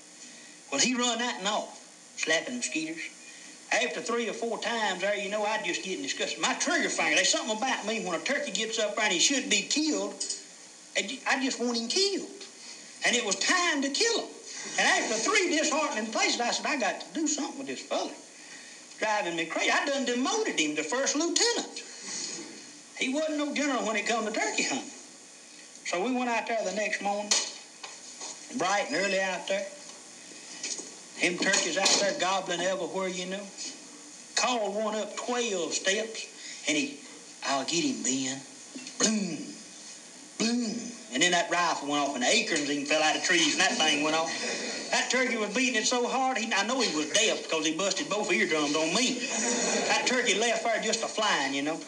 Well, 0.71 0.81
he 0.81 0.95
run 0.95 1.19
that 1.19 1.39
and 1.39 1.47
off 1.47 1.81
slapping 2.17 2.53
the 2.53 2.57
mosquitoes. 2.57 2.99
After 3.71 4.01
three 4.01 4.29
or 4.29 4.33
four 4.33 4.59
times 4.59 5.01
there, 5.01 5.15
you 5.15 5.29
know, 5.29 5.43
I'd 5.43 5.65
just 5.65 5.83
get 5.83 6.01
disgusted. 6.01 6.39
My 6.39 6.53
trigger 6.55 6.89
finger, 6.89 7.15
there's 7.15 7.29
something 7.29 7.57
about 7.57 7.85
me 7.85 8.05
when 8.05 8.19
a 8.19 8.23
turkey 8.23 8.51
gets 8.51 8.79
up 8.79 8.95
there 8.95 9.05
and 9.05 9.13
he 9.13 9.19
should 9.19 9.49
be 9.49 9.61
killed, 9.61 10.13
I 10.97 11.41
just 11.43 11.59
want 11.59 11.77
him 11.77 11.87
killed. 11.87 12.29
And 13.05 13.15
it 13.15 13.25
was 13.25 13.35
time 13.35 13.81
to 13.81 13.89
kill 13.89 14.21
him. 14.21 14.27
And 14.79 14.87
after 14.87 15.15
three 15.15 15.49
disheartening 15.49 16.11
places, 16.11 16.39
I 16.39 16.51
said, 16.51 16.65
I 16.65 16.77
got 16.77 17.01
to 17.01 17.07
do 17.13 17.27
something 17.27 17.59
with 17.59 17.67
this 17.67 17.81
fella. 17.81 18.11
driving 18.99 19.35
me 19.35 19.45
crazy. 19.45 19.71
I 19.71 19.85
done 19.85 20.05
demoted 20.05 20.59
him 20.59 20.75
to 20.75 20.83
first 20.83 21.15
lieutenant. 21.15 21.83
He 22.97 23.09
wasn't 23.09 23.37
no 23.37 23.53
general 23.53 23.85
when 23.85 23.95
it 23.97 24.07
come 24.07 24.25
to 24.25 24.31
turkey 24.31 24.63
hunting. 24.63 24.89
So 25.85 26.03
we 26.03 26.11
went 26.11 26.29
out 26.29 26.47
there 26.47 26.63
the 26.63 26.71
next 26.73 27.01
morning, 27.01 27.31
bright 28.57 28.87
and 28.87 28.95
early 28.95 29.19
out 29.19 29.47
there. 29.47 29.65
Him 31.17 31.37
turkeys 31.37 31.77
out 31.77 31.89
there 31.99 32.13
gobbling 32.19 32.61
everywhere, 32.61 33.07
you 33.07 33.27
know. 33.27 33.45
Called 34.35 34.75
one 34.75 34.95
up 34.95 35.15
12 35.15 35.73
steps, 35.73 36.25
and 36.67 36.75
he, 36.75 36.97
I'll 37.45 37.65
get 37.65 37.83
him, 37.83 38.03
then. 38.03 38.41
Boom, 38.99 39.54
boom. 40.37 40.91
And 41.13 41.23
then 41.23 41.31
that 41.31 41.49
rifle 41.49 41.87
went 41.87 42.03
off, 42.03 42.15
and 42.15 42.23
the 42.23 42.27
acorns 42.27 42.69
even 42.69 42.85
fell 42.85 43.01
out 43.01 43.15
of 43.15 43.23
trees, 43.23 43.53
and 43.53 43.61
that 43.61 43.73
thing 43.73 44.03
went 44.03 44.15
off. 44.15 44.29
That 44.91 45.09
turkey 45.09 45.37
was 45.37 45.53
beating 45.53 45.75
it 45.75 45.85
so 45.85 46.07
hard, 46.07 46.37
he, 46.37 46.51
I 46.53 46.65
know 46.65 46.79
he 46.81 46.95
was 46.95 47.09
deaf 47.09 47.43
because 47.43 47.65
he 47.65 47.73
busted 47.73 48.09
both 48.09 48.31
eardrums 48.31 48.75
on 48.75 48.93
me. 48.93 49.19
That 49.87 50.05
turkey 50.05 50.35
left 50.35 50.63
there 50.63 50.81
just 50.81 51.03
a 51.03 51.07
flying, 51.07 51.53
you 51.53 51.61
know. 51.61 51.79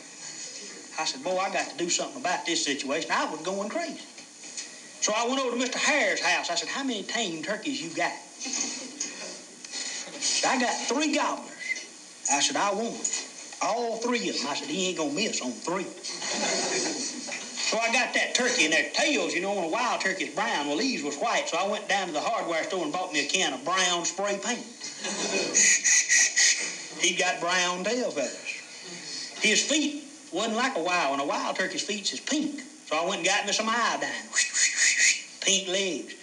I 0.98 1.06
said, 1.06 1.24
boy, 1.24 1.38
I 1.38 1.52
got 1.52 1.70
to 1.70 1.78
do 1.78 1.90
something 1.90 2.20
about 2.20 2.46
this 2.46 2.64
situation. 2.64 3.12
I 3.12 3.26
was 3.26 3.42
going 3.42 3.70
crazy. 3.70 4.02
So 5.02 5.14
I 5.14 5.28
went 5.28 5.40
over 5.40 5.58
to 5.58 5.64
Mr. 5.64 5.76
Hare's 5.76 6.20
house. 6.20 6.50
I 6.50 6.56
said, 6.56 6.70
how 6.70 6.84
many 6.84 7.04
tame 7.04 7.44
turkeys 7.44 7.82
you 7.82 7.90
got? 7.90 8.14
I 10.46 10.60
got 10.60 10.74
three 10.88 11.14
gobblers. 11.14 11.52
I 12.32 12.40
said, 12.40 12.56
I 12.56 12.72
want 12.72 13.26
all 13.62 13.98
three 13.98 14.30
of 14.30 14.38
them. 14.38 14.48
I 14.48 14.56
said, 14.56 14.68
he 14.68 14.88
ain't 14.88 14.98
gonna 14.98 15.12
miss 15.12 15.42
on 15.42 15.52
three. 15.54 15.86
So 17.68 17.78
I 17.78 17.92
got 17.92 18.14
that 18.14 18.34
turkey 18.34 18.64
and 18.64 18.72
their 18.72 18.90
tails, 18.94 19.34
you 19.34 19.42
know, 19.42 19.54
when 19.54 19.66
a 19.66 19.68
wild 19.68 20.00
turkey's 20.00 20.34
brown, 20.34 20.68
well, 20.68 20.78
these 20.78 21.04
was 21.04 21.18
white. 21.18 21.50
So 21.50 21.58
I 21.58 21.68
went 21.68 21.90
down 21.90 22.08
to 22.08 22.14
the 22.14 22.22
hardware 22.22 22.64
store 22.64 22.84
and 22.84 22.94
bought 22.94 23.12
me 23.12 23.26
a 23.26 23.28
can 23.28 23.52
of 23.52 23.66
brown 23.66 24.06
spray 24.06 24.40
paint. 24.42 24.64
he 27.02 27.14
got 27.14 27.42
brown 27.42 27.84
tail 27.84 28.12
feathers. 28.12 28.62
His 29.42 29.62
feet 29.62 30.04
wasn't 30.32 30.56
like 30.56 30.78
a 30.78 30.80
wild 30.80 31.12
one. 31.12 31.20
A 31.20 31.26
wild 31.26 31.58
turkey's 31.58 31.82
feet 31.82 32.14
is 32.14 32.22
pink. 32.22 32.62
So 32.88 32.96
I 32.96 33.06
went 33.06 33.18
and 33.18 33.26
got 33.26 33.46
me 33.46 33.52
some 33.52 33.68
iodine. 33.68 34.12
Pink 35.42 35.68
legs. 35.68 36.14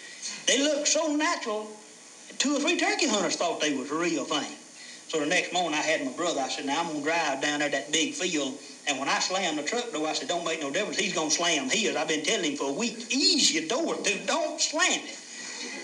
They 0.47 0.62
looked 0.62 0.88
so 0.88 1.14
natural, 1.14 1.70
two 2.38 2.57
or 2.57 2.61
three 2.61 2.78
turkey 2.78 3.07
hunters 3.07 3.36
thought 3.36 3.61
they 3.61 3.74
was 3.74 3.90
a 3.90 3.95
real 3.95 4.24
thing. 4.24 4.51
So 5.09 5.20
the 5.20 5.26
next 5.26 5.53
morning 5.53 5.78
I 5.78 5.82
had 5.82 6.03
my 6.05 6.12
brother, 6.12 6.40
I 6.40 6.49
said, 6.49 6.64
now 6.64 6.80
I'm 6.80 6.86
going 6.86 7.01
to 7.01 7.05
drive 7.05 7.42
down 7.42 7.61
there 7.61 7.68
that 7.68 7.92
big 7.92 8.14
field. 8.14 8.59
And 8.87 8.99
when 8.99 9.09
I 9.09 9.18
slammed 9.18 9.59
the 9.59 9.62
truck 9.62 9.93
door, 9.93 10.09
I 10.09 10.12
said, 10.12 10.28
don't 10.28 10.45
make 10.45 10.61
no 10.61 10.70
difference. 10.70 10.99
He's 10.99 11.14
going 11.14 11.30
to 11.30 11.35
slam 11.35 11.70
his. 11.70 11.97
I've 11.97 12.09
been 12.09 12.22
telling 12.22 12.53
him 12.53 12.57
for 12.57 12.68
a 12.68 12.72
week, 12.72 13.07
ease 13.11 13.53
your 13.53 13.64
door, 13.64 13.97
dude. 14.03 14.26
Don't 14.26 14.61
slam 14.61 15.01
it. 15.01 15.16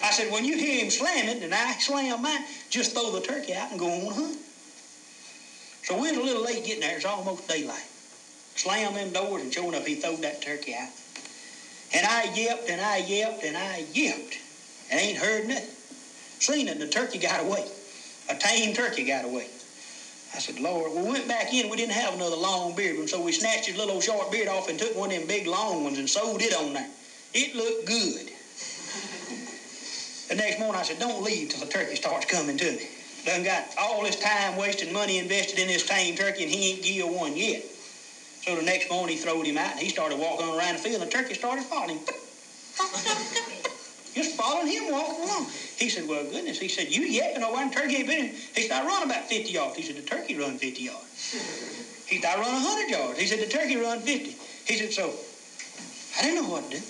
I 0.02 0.10
said, 0.10 0.30
when 0.30 0.44
you 0.44 0.56
hear 0.56 0.84
him 0.84 0.90
slam 0.90 1.28
it 1.28 1.42
and 1.42 1.54
I 1.54 1.72
slam 1.78 2.22
mine, 2.22 2.44
just 2.68 2.92
throw 2.92 3.10
the 3.10 3.20
turkey 3.20 3.54
out 3.54 3.70
and 3.70 3.78
go 3.78 3.86
on 3.86 4.14
hunt. 4.14 4.38
So 5.84 5.94
we 5.94 6.10
was 6.10 6.18
a 6.18 6.22
little 6.22 6.42
late 6.42 6.64
getting 6.64 6.80
there. 6.80 6.96
It's 6.96 7.06
almost 7.06 7.48
daylight. 7.48 7.84
Slam 8.56 8.94
them 8.94 9.12
doors 9.12 9.42
and 9.42 9.52
sure 9.52 9.68
enough, 9.68 9.86
he 9.86 9.94
throwed 9.94 10.22
that 10.22 10.42
turkey 10.42 10.74
out. 10.74 10.88
And 11.92 12.04
I 12.04 12.34
yelped 12.34 12.68
and 12.68 12.80
I 12.80 12.98
yelped 12.98 13.42
and 13.42 13.56
I 13.56 13.86
yelped. 13.92 14.36
And 14.90 15.00
ain't 15.00 15.18
heard 15.18 15.46
nothing. 15.46 15.68
Seen 16.40 16.68
it, 16.68 16.72
and 16.72 16.80
the 16.80 16.86
turkey 16.86 17.18
got 17.18 17.40
away 17.40 17.64
a 18.30 18.34
tame 18.34 18.72
turkey 18.72 19.02
got 19.02 19.24
away. 19.24 19.48
I 20.32 20.38
said, 20.38 20.60
Lord, 20.60 20.92
we 20.92 21.02
went 21.02 21.26
back 21.26 21.52
in. 21.52 21.68
We 21.68 21.76
didn't 21.76 21.92
have 21.92 22.14
another 22.14 22.36
long 22.36 22.74
beard 22.74 22.96
one, 22.96 23.08
so 23.08 23.20
we 23.20 23.32
snatched 23.32 23.66
his 23.66 23.76
little 23.76 24.00
short 24.00 24.30
beard 24.30 24.48
off 24.48 24.68
and 24.68 24.78
took 24.78 24.94
one 24.94 25.10
of 25.10 25.18
them 25.18 25.26
big 25.26 25.46
long 25.46 25.82
ones 25.82 25.98
and 25.98 26.08
sewed 26.08 26.40
it 26.40 26.54
on 26.54 26.72
there. 26.72 26.88
It 27.34 27.54
looked 27.54 27.84
good. 27.84 28.30
the 30.28 30.34
next 30.36 30.58
morning, 30.58 30.80
I 30.80 30.84
said, 30.84 30.98
don't 30.98 31.22
leave 31.22 31.48
till 31.48 31.60
the 31.60 31.66
turkey 31.66 31.96
starts 31.96 32.26
coming 32.26 32.56
to 32.56 32.72
me. 32.72 32.86
Done 33.24 33.42
got 33.42 33.64
all 33.76 34.02
this 34.02 34.16
time 34.16 34.56
wasted, 34.56 34.90
money 34.92 35.18
invested 35.18 35.58
in 35.58 35.66
this 35.66 35.84
tame 35.84 36.14
turkey, 36.14 36.44
and 36.44 36.50
he 36.50 36.70
ain't 36.70 36.82
give 36.82 37.08
one 37.08 37.36
yet. 37.36 37.62
So 38.44 38.54
the 38.54 38.62
next 38.62 38.88
morning, 38.88 39.16
he 39.16 39.22
throwed 39.22 39.44
him 39.44 39.58
out, 39.58 39.72
and 39.72 39.80
he 39.80 39.88
started 39.88 40.16
walking 40.16 40.46
around 40.46 40.74
the 40.74 40.78
field, 40.78 41.02
and 41.02 41.10
the 41.10 41.12
turkey 41.12 41.34
started 41.34 41.64
following 41.64 41.98
him. 41.98 43.46
Just 44.14 44.36
following 44.36 44.66
him 44.66 44.90
walking 44.90 45.22
along. 45.22 45.50
He 45.76 45.88
said, 45.88 46.06
well, 46.06 46.24
goodness. 46.24 46.58
He 46.58 46.68
said, 46.68 46.88
you 46.88 47.02
yapping 47.02 47.42
over 47.42 47.58
and 47.58 47.72
turkey 47.72 47.96
ain't 47.96 48.08
been 48.08 48.26
in. 48.26 48.34
He 48.54 48.62
said, 48.62 48.82
I 48.82 48.86
run 48.86 49.04
about 49.04 49.28
50 49.28 49.52
yards. 49.52 49.76
He 49.76 49.82
said, 49.82 49.96
the 49.96 50.02
turkey 50.02 50.36
run 50.36 50.56
50 50.56 50.82
yards. 50.82 51.06
He 52.06 52.20
said, 52.20 52.24
I 52.24 52.40
run 52.40 52.52
100 52.52 52.90
yards. 52.90 53.18
He 53.20 53.26
said, 53.26 53.40
the 53.40 53.46
turkey 53.46 53.76
run 53.76 54.00
50. 54.00 54.36
He 54.66 54.76
said, 54.76 54.92
so 54.92 55.14
I 56.18 56.22
didn't 56.22 56.42
know 56.42 56.48
what 56.48 56.70
to 56.70 56.78
do. 56.78 56.82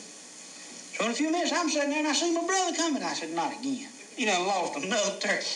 So 0.96 1.04
in 1.04 1.10
a 1.10 1.14
few 1.14 1.30
minutes, 1.30 1.52
I'm 1.52 1.68
sitting 1.68 1.90
there 1.90 1.98
and 1.98 2.08
I 2.08 2.12
see 2.12 2.32
my 2.32 2.44
brother 2.44 2.76
coming. 2.76 3.02
I 3.02 3.12
said, 3.12 3.30
not 3.30 3.52
again. 3.52 3.86
You 4.16 4.26
know, 4.26 4.44
lost 4.44 4.76
another 4.82 5.18
turkey. 5.18 5.46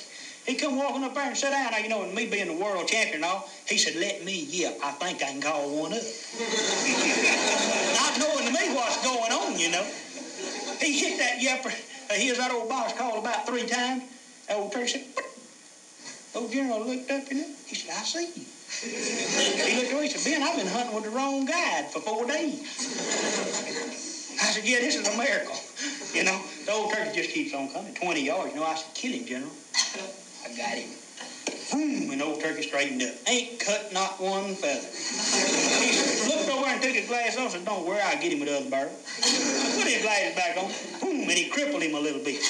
He 0.46 0.54
come 0.56 0.76
walking 0.76 1.02
up 1.02 1.14
there 1.14 1.24
and 1.24 1.36
sat 1.36 1.50
down. 1.50 1.70
Now, 1.72 1.78
you 1.78 1.88
know, 1.88 2.02
and 2.02 2.14
me 2.14 2.26
being 2.26 2.48
the 2.48 2.52
world 2.52 2.86
champion 2.88 3.16
and 3.16 3.24
all, 3.24 3.48
he 3.66 3.78
said, 3.78 3.94
let 3.94 4.22
me 4.22 4.40
yip. 4.40 4.78
I 4.82 4.90
think 4.92 5.22
I 5.22 5.32
can 5.32 5.40
call 5.40 5.70
one 5.70 5.94
up. 5.94 6.02
Not 7.94 8.18
knowing 8.18 8.44
to 8.44 8.52
me 8.52 8.74
what's 8.74 9.02
going 9.02 9.32
on, 9.32 9.58
you 9.58 9.70
know. 9.70 9.86
He 10.84 10.92
hit 10.92 11.16
that 11.16 11.38
yepper. 11.38 11.74
Uh, 12.10 12.14
hears 12.14 12.36
that 12.36 12.50
old 12.50 12.68
boss 12.68 12.92
call 12.92 13.18
about 13.18 13.46
three 13.46 13.64
times. 13.64 14.02
That 14.46 14.56
old 14.56 14.70
turkey 14.70 14.88
said, 14.88 15.02
what? 15.14 15.24
Old 16.34 16.52
general 16.52 16.84
looked 16.84 17.10
up 17.10 17.26
him. 17.26 17.46
He 17.66 17.74
said, 17.74 17.90
I 17.96 18.02
see 18.02 18.28
you. 18.34 19.64
he 19.64 19.76
looked 19.76 19.92
away. 19.92 20.08
He 20.08 20.10
said, 20.10 20.30
Ben, 20.30 20.42
I've 20.42 20.56
been 20.56 20.66
hunting 20.66 20.94
with 20.94 21.04
the 21.04 21.10
wrong 21.10 21.46
guide 21.46 21.90
for 21.90 22.00
four 22.00 22.26
days. 22.26 22.60
I 24.42 24.50
said, 24.50 24.66
yeah, 24.66 24.80
this 24.80 24.96
is 24.96 25.08
a 25.08 25.16
miracle. 25.16 25.56
You 26.12 26.24
know, 26.24 26.42
the 26.66 26.72
old 26.72 26.90
turkey 26.92 27.14
just 27.14 27.30
keeps 27.30 27.54
on 27.54 27.68
coming. 27.68 27.94
20 27.94 28.20
yards. 28.22 28.52
You 28.52 28.60
know, 28.60 28.66
I 28.66 28.74
said, 28.74 28.92
kill 28.92 29.12
him, 29.12 29.24
General. 29.24 29.52
I 30.44 30.48
got 30.48 30.76
him. 30.76 30.90
Hmm, 31.70 32.00
Boom, 32.00 32.10
and 32.10 32.22
old 32.22 32.40
turkey 32.40 32.62
straightened 32.62 33.02
up. 33.02 33.14
Ain't 33.26 33.58
cut 33.58 33.92
not 33.92 34.20
one 34.20 34.54
feather. 34.54 34.86
he 34.86 36.28
looked 36.28 36.48
over 36.50 36.66
and 36.66 36.82
took 36.82 36.92
his 36.92 37.06
glass 37.08 37.36
off 37.36 37.42
and 37.44 37.52
said, 37.52 37.64
don't 37.64 37.86
worry, 37.86 38.00
I'll 38.00 38.20
get 38.20 38.32
him 38.32 38.40
with 38.40 38.48
the 38.48 38.56
other 38.58 38.70
barrel. 38.70 38.92
Put 38.92 39.88
his 39.88 40.02
glasses 40.02 40.34
back 40.36 40.56
on. 40.58 40.70
Boom, 41.00 41.22
and 41.22 41.32
he 41.32 41.48
crippled 41.48 41.82
him 41.82 41.94
a 41.94 42.00
little 42.00 42.22
bit. 42.22 42.40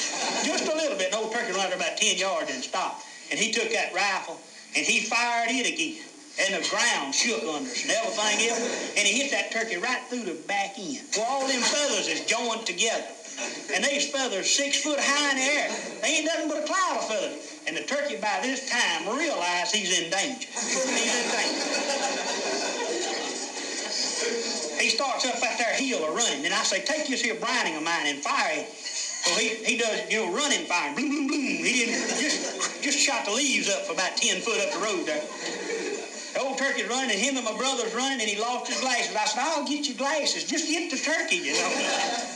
Just 0.44 0.66
a 0.66 0.74
little 0.74 0.98
bit. 0.98 1.12
And 1.12 1.16
old 1.16 1.32
turkey 1.32 1.52
ran 1.52 1.72
about 1.72 1.96
10 1.96 2.18
yards 2.18 2.50
and 2.50 2.62
stopped. 2.62 3.04
And 3.30 3.38
he 3.38 3.52
took 3.52 3.70
that 3.72 3.94
rifle 3.94 4.40
and 4.76 4.84
he 4.84 5.00
fired 5.00 5.50
it 5.50 5.66
again. 5.66 6.02
And 6.36 6.54
the 6.62 6.68
ground 6.68 7.14
shook 7.14 7.42
under 7.46 7.70
us 7.70 7.82
and 7.82 7.92
everything 7.92 8.50
else. 8.50 8.94
And 8.98 9.06
he 9.06 9.22
hit 9.22 9.30
that 9.30 9.52
turkey 9.52 9.76
right 9.76 10.02
through 10.08 10.24
the 10.24 10.34
back 10.48 10.74
end. 10.76 11.00
Where 11.14 11.26
all 11.26 11.46
them 11.46 11.62
feathers 11.62 12.08
is 12.08 12.26
joined 12.26 12.66
together. 12.66 13.06
And 13.74 13.84
these 13.84 14.08
feathers 14.10 14.50
six 14.50 14.82
foot 14.82 14.98
high 15.00 15.32
in 15.32 15.36
the 15.38 15.42
air. 15.42 15.68
They 16.02 16.08
ain't 16.18 16.26
nothing 16.26 16.48
but 16.48 16.58
a 16.62 16.66
cloud 16.66 16.98
of 16.98 17.08
feathers. 17.08 17.54
And 17.66 17.76
the 17.76 17.82
turkey 17.82 18.16
by 18.16 18.40
this 18.42 18.68
time 18.68 19.08
realized 19.16 19.74
he's 19.74 19.98
in 19.98 20.10
danger. 20.10 20.48
He's 20.52 21.14
in 21.14 21.30
danger. 21.32 21.64
he 24.80 24.90
starts 24.90 25.24
up 25.24 25.42
at 25.42 25.58
their 25.58 25.74
heel 25.74 25.98
or 25.98 26.12
running. 26.12 26.44
And 26.44 26.54
I 26.54 26.62
say, 26.62 26.84
take 26.84 27.08
this 27.08 27.22
here 27.22 27.34
Browning 27.34 27.76
of 27.76 27.82
mine 27.82 28.06
and 28.06 28.22
fire 28.22 28.60
it. 28.60 28.68
So 29.24 29.34
he, 29.40 29.56
he 29.64 29.78
does, 29.78 30.04
you 30.10 30.18
know, 30.18 30.32
running 30.36 30.66
fire. 30.66 30.94
Boom, 30.94 31.08
boom, 31.08 31.26
boom. 31.26 31.64
He 31.64 31.86
didn't, 31.86 32.20
just, 32.20 32.82
just 32.82 32.98
shot 32.98 33.24
the 33.24 33.32
leaves 33.32 33.70
up 33.70 33.86
for 33.86 33.92
about 33.94 34.18
10 34.18 34.42
foot 34.42 34.60
up 34.60 34.72
the 34.72 34.80
road 34.80 35.06
there. 35.06 35.24
The 36.34 36.40
old 36.40 36.58
turkey's 36.58 36.86
running, 36.88 37.10
and 37.10 37.18
him 37.18 37.36
and 37.36 37.44
my 37.44 37.56
brother's 37.56 37.94
running, 37.94 38.20
and 38.20 38.28
he 38.28 38.36
lost 38.38 38.68
his 38.68 38.80
glasses. 38.80 39.16
I 39.16 39.24
said, 39.24 39.40
I'll 39.40 39.66
get 39.66 39.88
you 39.88 39.94
glasses. 39.94 40.44
Just 40.44 40.68
get 40.68 40.90
the 40.90 40.98
turkey, 40.98 41.36
you 41.36 41.54
know. 41.54 41.72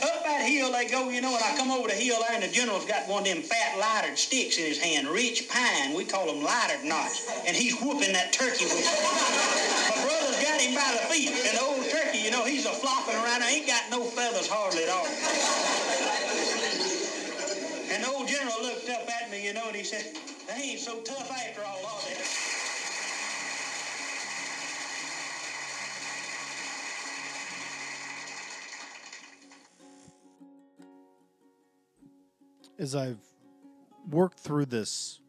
Up 0.01 0.18
that 0.39 0.47
hill 0.47 0.71
they 0.71 0.87
go, 0.87 1.09
you 1.09 1.21
know, 1.21 1.35
and 1.35 1.43
I 1.43 1.55
come 1.57 1.71
over 1.71 1.87
the 1.87 1.93
hill 1.93 2.17
there, 2.23 2.33
and 2.33 2.43
the 2.43 2.47
general's 2.47 2.85
got 2.85 3.07
one 3.07 3.23
of 3.23 3.27
them 3.27 3.41
fat 3.43 3.77
lightered 3.77 4.17
sticks 4.17 4.57
in 4.57 4.65
his 4.65 4.79
hand, 4.79 5.07
rich 5.07 5.47
pine. 5.49 5.93
We 5.93 6.05
call 6.05 6.27
them 6.27 6.43
lightered 6.43 6.85
knots. 6.85 7.27
And 7.45 7.55
he's 7.55 7.75
whooping 7.79 8.13
that 8.13 8.31
turkey 8.31 8.65
with 8.65 8.79
it. 8.79 8.87
My 8.87 10.07
brother's 10.07 10.39
got 10.39 10.61
him 10.61 10.75
by 10.75 10.89
the 10.95 11.03
feet, 11.11 11.29
and 11.29 11.57
the 11.57 11.63
old 11.63 11.83
turkey, 11.91 12.19
you 12.19 12.31
know, 12.31 12.45
he's 12.45 12.65
a 12.65 12.71
flopping 12.71 13.15
around. 13.15 13.43
I 13.43 13.51
ain't 13.51 13.67
got 13.67 13.83
no 13.91 14.03
feathers 14.03 14.47
hardly 14.47 14.83
at 14.83 14.89
all. 14.89 15.07
And 17.91 18.03
the 18.03 18.07
old 18.07 18.27
general 18.27 18.61
looked 18.61 18.89
up 18.89 19.07
at 19.09 19.29
me, 19.31 19.45
you 19.45 19.53
know, 19.53 19.67
and 19.67 19.75
he 19.75 19.83
said, 19.83 20.05
they 20.47 20.71
ain't 20.71 20.79
so 20.79 20.99
tough 21.01 21.29
after 21.31 21.61
all, 21.61 21.85
are 21.85 22.01
they? 22.07 22.58
As 32.79 32.95
I've 32.95 33.19
worked 34.09 34.39
through 34.39 34.65
this 34.65 35.19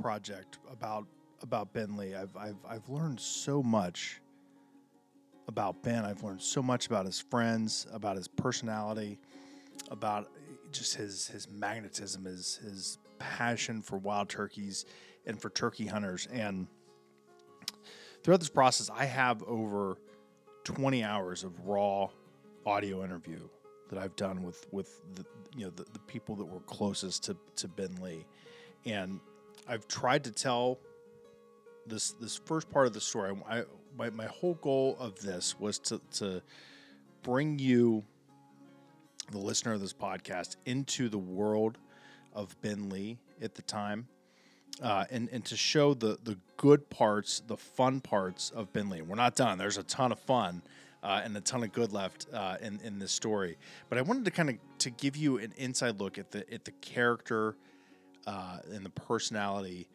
project 0.00 0.58
about 0.70 1.06
about 1.42 1.72
Ben 1.72 1.96
Lee, 1.96 2.14
I've 2.14 2.34
I've 2.36 2.56
I've 2.66 2.88
learned 2.88 3.20
so 3.20 3.62
much 3.62 4.20
about 5.48 5.82
Ben. 5.82 6.04
I've 6.04 6.22
learned 6.22 6.40
so 6.40 6.62
much 6.62 6.86
about 6.86 7.04
his 7.06 7.18
friends, 7.18 7.86
about 7.92 8.16
his 8.16 8.28
personality, 8.28 9.18
about 9.90 10.30
just 10.70 10.94
his 10.94 11.26
his 11.26 11.50
magnetism, 11.50 12.24
his 12.24 12.56
his 12.62 12.98
passion 13.18 13.82
for 13.82 13.98
wild 13.98 14.28
turkeys 14.28 14.86
and 15.26 15.40
for 15.40 15.50
turkey 15.50 15.86
hunters. 15.86 16.28
And 16.32 16.68
throughout 18.22 18.40
this 18.40 18.48
process, 18.48 18.90
I 18.94 19.06
have 19.06 19.42
over 19.42 19.98
20 20.64 21.02
hours 21.02 21.42
of 21.42 21.66
raw 21.66 22.08
audio 22.64 23.02
interview 23.02 23.40
that 23.88 23.98
I've 23.98 24.14
done 24.14 24.42
with 24.42 24.66
with 24.70 25.00
the, 25.16 25.24
you 25.56 25.64
know 25.64 25.70
the, 25.70 25.84
the 25.92 25.98
people 26.00 26.36
that 26.36 26.44
were 26.44 26.60
closest 26.60 27.24
to 27.24 27.36
to 27.56 27.68
Ben 27.68 27.94
Lee, 28.02 28.26
and 28.84 29.20
I've 29.68 29.86
tried 29.88 30.24
to 30.24 30.32
tell 30.32 30.78
this 31.86 32.12
this 32.12 32.36
first 32.36 32.70
part 32.70 32.86
of 32.86 32.92
the 32.92 33.00
story. 33.00 33.34
I 33.48 33.64
my, 33.96 34.10
my 34.10 34.26
whole 34.26 34.54
goal 34.54 34.96
of 34.98 35.20
this 35.20 35.58
was 35.58 35.78
to 35.80 36.00
to 36.14 36.42
bring 37.22 37.58
you, 37.58 38.04
the 39.30 39.38
listener 39.38 39.72
of 39.72 39.80
this 39.80 39.92
podcast, 39.92 40.56
into 40.64 41.08
the 41.08 41.18
world 41.18 41.78
of 42.32 42.60
Ben 42.62 42.88
Lee 42.88 43.18
at 43.42 43.54
the 43.54 43.62
time. 43.62 44.08
Uh, 44.80 45.04
and 45.10 45.28
and 45.30 45.44
to 45.44 45.56
show 45.56 45.94
the 45.94 46.18
the 46.22 46.38
good 46.56 46.88
parts, 46.90 47.42
the 47.46 47.56
fun 47.56 48.00
parts 48.00 48.50
of 48.50 48.72
Ben 48.72 48.88
Lee. 48.88 49.02
We're 49.02 49.16
not 49.16 49.34
done. 49.34 49.58
There's 49.58 49.78
a 49.78 49.82
ton 49.82 50.12
of 50.12 50.20
fun 50.20 50.62
uh, 51.02 51.20
and 51.24 51.36
a 51.36 51.40
ton 51.40 51.62
of 51.62 51.72
good 51.72 51.92
left 51.92 52.26
uh, 52.32 52.56
in 52.60 52.80
in 52.84 52.98
this 52.98 53.12
story. 53.12 53.56
But 53.88 53.98
I 53.98 54.02
wanted 54.02 54.24
to 54.26 54.30
kind 54.30 54.50
of 54.50 54.56
to 54.78 54.90
give 54.90 55.16
you 55.16 55.38
an 55.38 55.52
inside 55.56 56.00
look 56.00 56.18
at 56.18 56.30
the 56.30 56.52
at 56.52 56.64
the 56.64 56.72
character 56.72 57.56
uh, 58.26 58.58
and 58.72 58.84
the 58.84 58.90
personality 58.90 59.88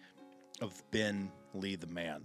of 0.61 0.81
Ben 0.91 1.31
Lee, 1.53 1.75
the 1.75 1.87
man, 1.87 2.23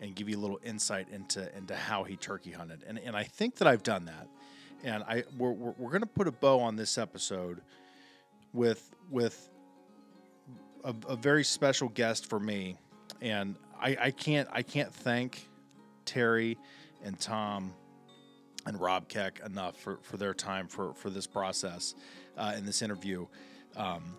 and 0.00 0.14
give 0.14 0.28
you 0.28 0.38
a 0.38 0.40
little 0.40 0.60
insight 0.64 1.08
into 1.10 1.54
into 1.56 1.74
how 1.74 2.04
he 2.04 2.16
turkey 2.16 2.52
hunted. 2.52 2.84
And 2.86 2.98
and 2.98 3.16
I 3.16 3.24
think 3.24 3.56
that 3.56 3.68
I've 3.68 3.82
done 3.82 4.06
that. 4.06 4.28
And 4.82 5.02
I 5.04 5.24
we're 5.36 5.52
we're, 5.52 5.74
we're 5.78 5.90
going 5.90 6.02
to 6.02 6.06
put 6.06 6.28
a 6.28 6.32
bow 6.32 6.60
on 6.60 6.76
this 6.76 6.98
episode 6.98 7.60
with 8.52 8.90
with 9.10 9.48
a, 10.84 10.94
a 11.08 11.16
very 11.16 11.44
special 11.44 11.88
guest 11.88 12.28
for 12.28 12.38
me, 12.38 12.76
and 13.20 13.56
I, 13.80 13.96
I 14.00 14.10
can't 14.10 14.48
I 14.52 14.62
can't 14.62 14.92
thank 14.92 15.48
Terry 16.04 16.58
and 17.02 17.18
Tom 17.18 17.72
and 18.66 18.80
Rob 18.80 19.08
Keck 19.08 19.40
enough 19.44 19.76
for, 19.78 19.98
for 20.02 20.16
their 20.16 20.34
time 20.34 20.68
for, 20.68 20.94
for 20.94 21.10
this 21.10 21.26
process 21.26 21.94
uh, 22.36 22.54
in 22.56 22.64
this 22.64 22.82
interview. 22.82 23.26
Um, 23.76 24.16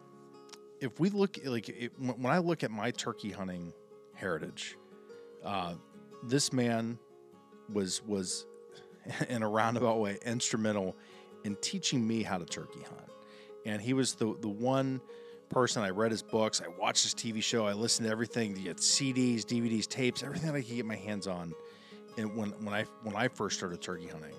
if 0.79 0.99
we 0.99 1.09
look 1.09 1.39
like 1.45 1.69
it, 1.69 1.91
when 1.97 2.31
I 2.31 2.39
look 2.39 2.63
at 2.63 2.71
my 2.71 2.91
turkey 2.91 3.31
hunting 3.31 3.73
heritage, 4.13 4.77
uh, 5.43 5.75
this 6.23 6.51
man 6.51 6.99
was 7.71 8.03
was 8.03 8.45
in 9.29 9.41
a 9.41 9.49
roundabout 9.49 9.99
way 9.99 10.17
instrumental 10.25 10.95
in 11.43 11.55
teaching 11.57 12.05
me 12.05 12.23
how 12.23 12.37
to 12.37 12.45
turkey 12.45 12.81
hunt, 12.81 13.09
and 13.65 13.81
he 13.81 13.93
was 13.93 14.15
the 14.15 14.35
the 14.41 14.49
one 14.49 15.01
person. 15.49 15.83
I 15.83 15.89
read 15.89 16.11
his 16.11 16.23
books, 16.23 16.61
I 16.61 16.67
watched 16.79 17.03
his 17.03 17.13
TV 17.13 17.41
show, 17.41 17.65
I 17.65 17.73
listened 17.73 18.07
to 18.07 18.11
everything, 18.11 18.53
the 18.53 18.73
CDs, 18.73 19.43
DVDs, 19.43 19.87
tapes, 19.87 20.23
everything 20.23 20.49
I 20.49 20.61
could 20.61 20.75
get 20.75 20.85
my 20.85 20.95
hands 20.95 21.27
on. 21.27 21.53
And 22.17 22.35
when 22.35 22.49
when 22.63 22.73
I 22.73 22.83
when 23.03 23.15
I 23.15 23.27
first 23.27 23.57
started 23.57 23.81
turkey 23.81 24.07
hunting, 24.07 24.35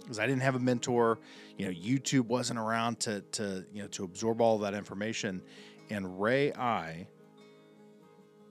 because 0.00 0.18
I 0.18 0.26
didn't 0.26 0.42
have 0.42 0.54
a 0.54 0.60
mentor, 0.60 1.18
you 1.56 1.66
know, 1.66 1.72
YouTube 1.72 2.26
wasn't 2.26 2.58
around 2.58 3.00
to 3.00 3.20
to 3.32 3.64
you 3.72 3.82
know 3.82 3.88
to 3.88 4.04
absorb 4.04 4.40
all 4.40 4.58
that 4.58 4.74
information, 4.74 5.42
and 5.90 6.20
Ray 6.20 6.52
Eye 6.52 7.06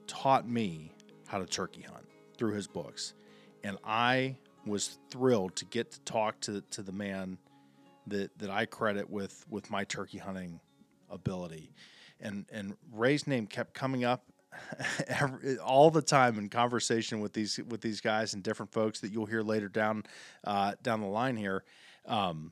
taught 0.07 0.47
me 0.47 0.91
how 1.27 1.39
to 1.39 1.45
turkey 1.45 1.81
hunt 1.81 2.05
through 2.37 2.53
his 2.53 2.67
books, 2.67 3.13
and 3.63 3.77
I 3.83 4.37
was 4.65 4.99
thrilled 5.09 5.55
to 5.57 5.65
get 5.65 5.91
to 5.91 5.99
talk 6.01 6.39
to 6.41 6.61
to 6.71 6.81
the 6.81 6.91
man 6.91 7.37
that 8.07 8.37
that 8.37 8.49
I 8.49 8.65
credit 8.65 9.09
with 9.09 9.45
with 9.49 9.69
my 9.69 9.83
turkey 9.83 10.17
hunting 10.17 10.61
ability, 11.09 11.73
and 12.19 12.45
and 12.51 12.77
Ray's 12.93 13.27
name 13.27 13.47
kept 13.47 13.73
coming 13.73 14.03
up 14.05 14.30
every, 15.07 15.57
all 15.57 15.89
the 15.89 16.01
time 16.01 16.37
in 16.37 16.49
conversation 16.49 17.19
with 17.19 17.33
these 17.33 17.59
with 17.67 17.81
these 17.81 18.01
guys 18.01 18.33
and 18.33 18.43
different 18.43 18.71
folks 18.71 18.99
that 18.99 19.11
you'll 19.11 19.25
hear 19.25 19.41
later 19.41 19.69
down 19.69 20.03
uh, 20.43 20.73
down 20.81 21.01
the 21.01 21.07
line 21.07 21.37
here. 21.37 21.63
Um, 22.05 22.51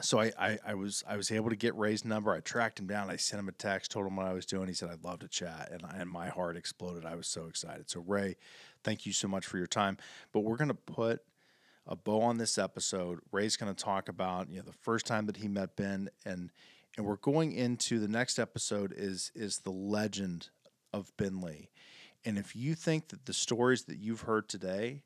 so 0.00 0.20
I, 0.20 0.32
I, 0.38 0.58
I, 0.68 0.74
was 0.74 1.04
I 1.06 1.16
was 1.16 1.30
able 1.30 1.50
to 1.50 1.56
get 1.56 1.76
Ray's 1.76 2.04
number. 2.04 2.32
I 2.32 2.40
tracked 2.40 2.80
him 2.80 2.86
down. 2.86 3.10
I 3.10 3.16
sent 3.16 3.40
him 3.40 3.48
a 3.48 3.52
text, 3.52 3.90
told 3.90 4.06
him 4.06 4.16
what 4.16 4.26
I 4.26 4.32
was 4.32 4.46
doing. 4.46 4.66
He 4.66 4.74
said 4.74 4.90
I'd 4.90 5.04
love 5.04 5.20
to 5.20 5.28
chat, 5.28 5.70
and 5.70 5.84
I, 5.84 5.96
and 5.98 6.10
my 6.10 6.28
heart 6.28 6.56
exploded. 6.56 7.04
I 7.04 7.14
was 7.14 7.26
so 7.26 7.46
excited. 7.46 7.90
So 7.90 8.00
Ray, 8.00 8.36
thank 8.82 9.06
you 9.06 9.12
so 9.12 9.28
much 9.28 9.46
for 9.46 9.58
your 9.58 9.66
time. 9.66 9.98
But 10.32 10.40
we're 10.40 10.56
gonna 10.56 10.74
put 10.74 11.20
a 11.86 11.94
bow 11.96 12.22
on 12.22 12.38
this 12.38 12.58
episode. 12.58 13.20
Ray's 13.30 13.56
gonna 13.56 13.74
talk 13.74 14.08
about 14.08 14.50
you 14.50 14.56
know 14.56 14.62
the 14.62 14.72
first 14.72 15.06
time 15.06 15.26
that 15.26 15.36
he 15.36 15.48
met 15.48 15.76
Ben 15.76 16.08
and 16.24 16.50
and 16.96 17.06
we're 17.06 17.16
going 17.16 17.52
into 17.52 17.98
the 17.98 18.08
next 18.08 18.38
episode 18.38 18.92
is 18.96 19.30
is 19.34 19.58
the 19.58 19.70
legend 19.70 20.50
of 20.92 21.16
Ben 21.16 21.40
Lee. 21.40 21.70
And 22.24 22.38
if 22.38 22.54
you 22.54 22.74
think 22.74 23.08
that 23.08 23.26
the 23.26 23.32
stories 23.32 23.84
that 23.84 23.98
you've 23.98 24.22
heard 24.22 24.48
today 24.48 25.02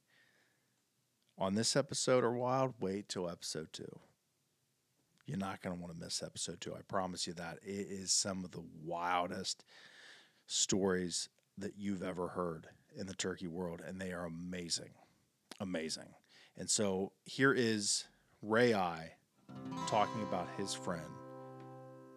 on 1.39 1.55
this 1.55 1.77
episode 1.77 2.25
are 2.25 2.33
wild, 2.33 2.75
wait 2.81 3.09
till 3.09 3.29
episode 3.29 3.73
two. 3.73 4.01
You're 5.27 5.39
not 5.39 5.61
going 5.63 5.75
to 5.75 5.81
want 5.81 5.95
to 5.95 6.01
miss 6.01 6.23
episode 6.23 6.61
two. 6.61 6.75
I 6.75 6.83
promise 6.87 7.27
you 7.27 7.33
that. 7.35 7.59
It 7.63 7.89
is 7.91 8.13
some 8.13 8.45
of 8.45 8.53
the 8.53 8.63
wildest 8.85 9.65
stories 10.47 11.29
that 11.59 11.73
you've 11.77 12.03
ever 12.03 12.29
heard 12.29 12.69
in 12.97 13.07
the 13.07 13.15
turkey 13.15 13.49
world, 13.49 13.81
and 13.85 14.01
they 14.01 14.13
are 14.13 14.25
amazing. 14.25 14.91
Amazing. 15.59 16.15
And 16.57 16.71
so 16.71 17.13
here 17.25 17.53
is 17.53 18.05
Ray 18.43 18.75
Eye 18.75 19.13
talking 19.89 20.23
about 20.23 20.49
his 20.57 20.75
friend 20.75 21.03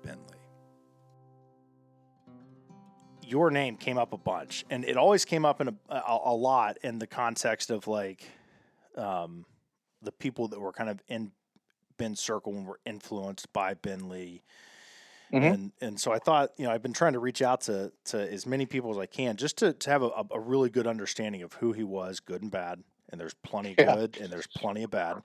Ben 0.03 0.17
Lee. 0.31 0.37
Your 3.27 3.51
name 3.51 3.77
came 3.77 3.97
up 3.97 4.13
a 4.13 4.17
bunch, 4.17 4.65
and 4.69 4.83
it 4.83 4.97
always 4.97 5.25
came 5.25 5.45
up 5.45 5.61
in 5.61 5.67
a, 5.67 5.75
a, 5.89 6.19
a 6.25 6.33
lot 6.33 6.77
in 6.83 6.99
the 6.99 7.07
context 7.07 7.69
of 7.69 7.87
like 7.87 8.25
um, 8.97 9.45
the 10.01 10.11
people 10.11 10.47
that 10.49 10.59
were 10.59 10.71
kind 10.71 10.89
of 10.89 11.01
in 11.07 11.31
Ben's 11.97 12.19
circle 12.19 12.53
and 12.53 12.65
were 12.65 12.79
influenced 12.85 13.51
by 13.53 13.75
Ben 13.75 14.09
Lee. 14.09 14.41
Mm-hmm. 15.31 15.45
And 15.45 15.71
and 15.79 15.99
so 15.99 16.11
I 16.11 16.17
thought, 16.17 16.53
you 16.57 16.65
know, 16.65 16.71
I've 16.71 16.81
been 16.81 16.93
trying 16.93 17.13
to 17.13 17.19
reach 17.19 17.43
out 17.43 17.61
to 17.61 17.91
to 18.05 18.31
as 18.31 18.47
many 18.47 18.65
people 18.65 18.89
as 18.89 18.97
I 18.97 19.05
can 19.05 19.35
just 19.37 19.57
to, 19.57 19.73
to 19.73 19.89
have 19.91 20.01
a, 20.01 20.25
a 20.31 20.39
really 20.39 20.71
good 20.71 20.87
understanding 20.87 21.43
of 21.43 21.53
who 21.53 21.71
he 21.71 21.83
was, 21.83 22.19
good 22.19 22.41
and 22.41 22.49
bad. 22.49 22.83
And 23.11 23.21
there's 23.21 23.35
plenty 23.35 23.75
yeah. 23.77 23.95
good 23.95 24.17
and 24.19 24.31
there's 24.31 24.47
plenty 24.47 24.83
of 24.83 24.91
bad 24.91 25.21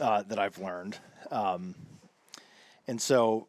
uh, 0.00 0.22
that 0.22 0.38
I've 0.38 0.58
learned. 0.58 0.98
Um, 1.30 1.74
and 2.86 3.00
so 3.00 3.48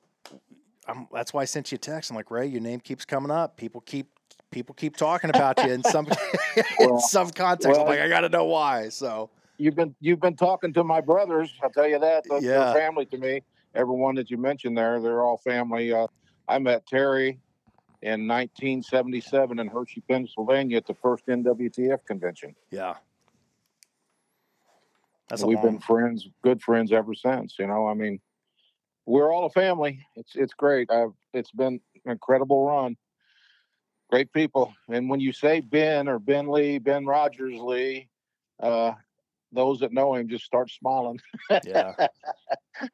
I'm, 0.88 1.08
that's 1.14 1.34
why 1.34 1.42
I 1.42 1.46
sent 1.46 1.72
you 1.72 1.76
a 1.76 1.80
text. 1.80 2.10
I'm 2.10 2.16
like, 2.16 2.32
Ray, 2.32 2.48
your 2.48 2.62
name 2.62 2.80
keeps 2.80 3.06
coming 3.06 3.32
up. 3.32 3.58
People 3.58 3.82
keep 3.82 4.08
people 4.52 4.76
keep 4.76 4.96
talking 4.96 5.30
about 5.30 5.64
you 5.64 5.72
in 5.72 5.84
some 5.86 6.08
well, 6.80 6.96
in 6.96 7.00
some 7.00 7.30
context. 7.30 7.70
Well, 7.70 7.82
I'm 7.82 7.88
like, 7.88 8.00
I 8.00 8.10
got 8.10 8.22
to 8.22 8.30
know 8.30 8.46
why. 8.46 8.90
So 8.90 9.30
you've 9.58 9.76
been 9.76 9.96
you've 10.00 10.20
been 10.20 10.36
talking 10.36 10.74
to 10.74 10.84
my 10.84 11.02
brothers. 11.02 11.54
I'll 11.62 11.70
tell 11.70 11.88
you 11.88 12.00
that. 12.00 12.24
They're, 12.30 12.42
yeah. 12.42 12.74
Family 12.74 13.06
to 13.08 13.18
me. 13.18 13.42
Everyone 13.76 14.16
that 14.16 14.30
you 14.30 14.38
mentioned 14.38 14.78
there, 14.78 15.02
they're 15.02 15.22
all 15.22 15.38
family. 15.38 15.92
Uh, 15.92 16.08
I 16.48 16.60
met 16.60 16.86
Terry 16.86 17.40
in 18.04 18.28
1977 18.28 19.60
in 19.60 19.68
Hershey, 19.68 20.02
Pennsylvania, 20.02 20.78
at 20.78 20.86
the 20.86 20.94
first 20.94 21.26
NWTF 21.26 22.06
convention. 22.06 22.54
Yeah. 22.70 22.96
That's 25.30 25.44
we've 25.44 25.56
long... 25.56 25.66
been 25.66 25.80
friends, 25.80 26.28
good 26.44 26.62
friends 26.62 26.92
ever 26.92 27.16
since. 27.16 27.56
You 27.58 27.68
know, 27.68 27.88
I 27.88 27.94
mean, 27.94 28.20
we're 29.06 29.32
all 29.34 29.46
a 29.46 29.50
family. 29.50 30.06
It's 30.16 30.36
it's 30.36 30.54
great. 30.54 30.90
I've, 30.92 31.14
it's 31.34 31.52
been 31.52 31.80
an 32.06 32.12
incredible 32.12 32.66
run. 32.66 32.96
Great 34.10 34.32
people. 34.32 34.74
And 34.90 35.10
when 35.10 35.20
you 35.20 35.34
say 35.34 35.60
Ben 35.60 36.08
or 36.08 36.20
Ben 36.20 36.48
Lee, 36.48 36.78
Ben 36.78 37.06
Rodgers 37.06 37.60
Lee, 37.60 38.10
uh, 38.62 38.94
those 39.52 39.80
that 39.80 39.94
know 39.94 40.16
him 40.16 40.28
just 40.28 40.46
start 40.46 40.70
smiling. 40.70 41.20
Yeah. 41.66 41.94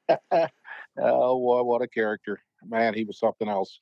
oh, 0.98 1.38
what, 1.38 1.66
what 1.66 1.82
a 1.82 1.88
character. 1.88 2.42
Man, 2.66 2.94
he 2.94 3.04
was 3.04 3.20
something 3.20 3.48
else. 3.48 3.80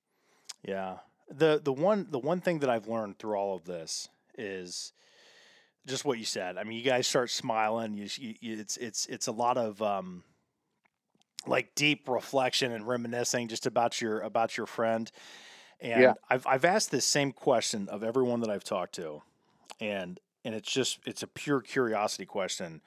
Yeah. 0.64 0.98
The 1.30 1.60
the 1.64 1.74
one 1.74 2.08
the 2.10 2.20
one 2.20 2.40
thing 2.42 2.60
that 2.60 2.70
I've 2.70 2.88
learned 2.88 3.20
through 3.20 3.36
all 3.36 3.56
of 3.56 3.66
this 3.66 4.10
is 4.38 4.94
just 5.86 6.06
what 6.06 6.20
you 6.20 6.26
said. 6.26 6.58
I 6.58 6.64
mean, 6.64 6.78
you 6.78 6.84
guys 6.84 7.08
start 7.08 7.30
smiling. 7.30 7.96
You, 7.96 8.08
you 8.18 8.60
it's 8.60 8.78
it's 8.78 9.06
it's 9.08 9.28
a 9.28 9.32
lot 9.32 9.58
of 9.58 9.82
um, 9.82 10.24
like 11.48 11.76
deep 11.76 12.08
reflection 12.08 12.72
and 12.72 12.88
reminiscing 12.88 13.48
just 13.48 13.66
about 13.66 14.02
your 14.02 14.20
about 14.22 14.58
your 14.58 14.66
friend. 14.66 15.12
And 15.80 16.02
yeah. 16.02 16.14
I've 16.30 16.46
I've 16.48 16.66
asked 16.66 16.92
this 16.92 17.06
same 17.06 17.32
question 17.32 17.88
of 17.90 18.04
everyone 18.04 18.42
that 18.42 18.50
I've 18.50 18.64
talked 18.64 18.96
to, 18.96 19.22
and 19.80 20.20
and 20.44 20.56
it's 20.56 20.72
just 20.72 21.00
it's 21.06 21.24
a 21.24 21.28
pure 21.28 21.62
curiosity 21.62 22.26
question. 22.26 22.82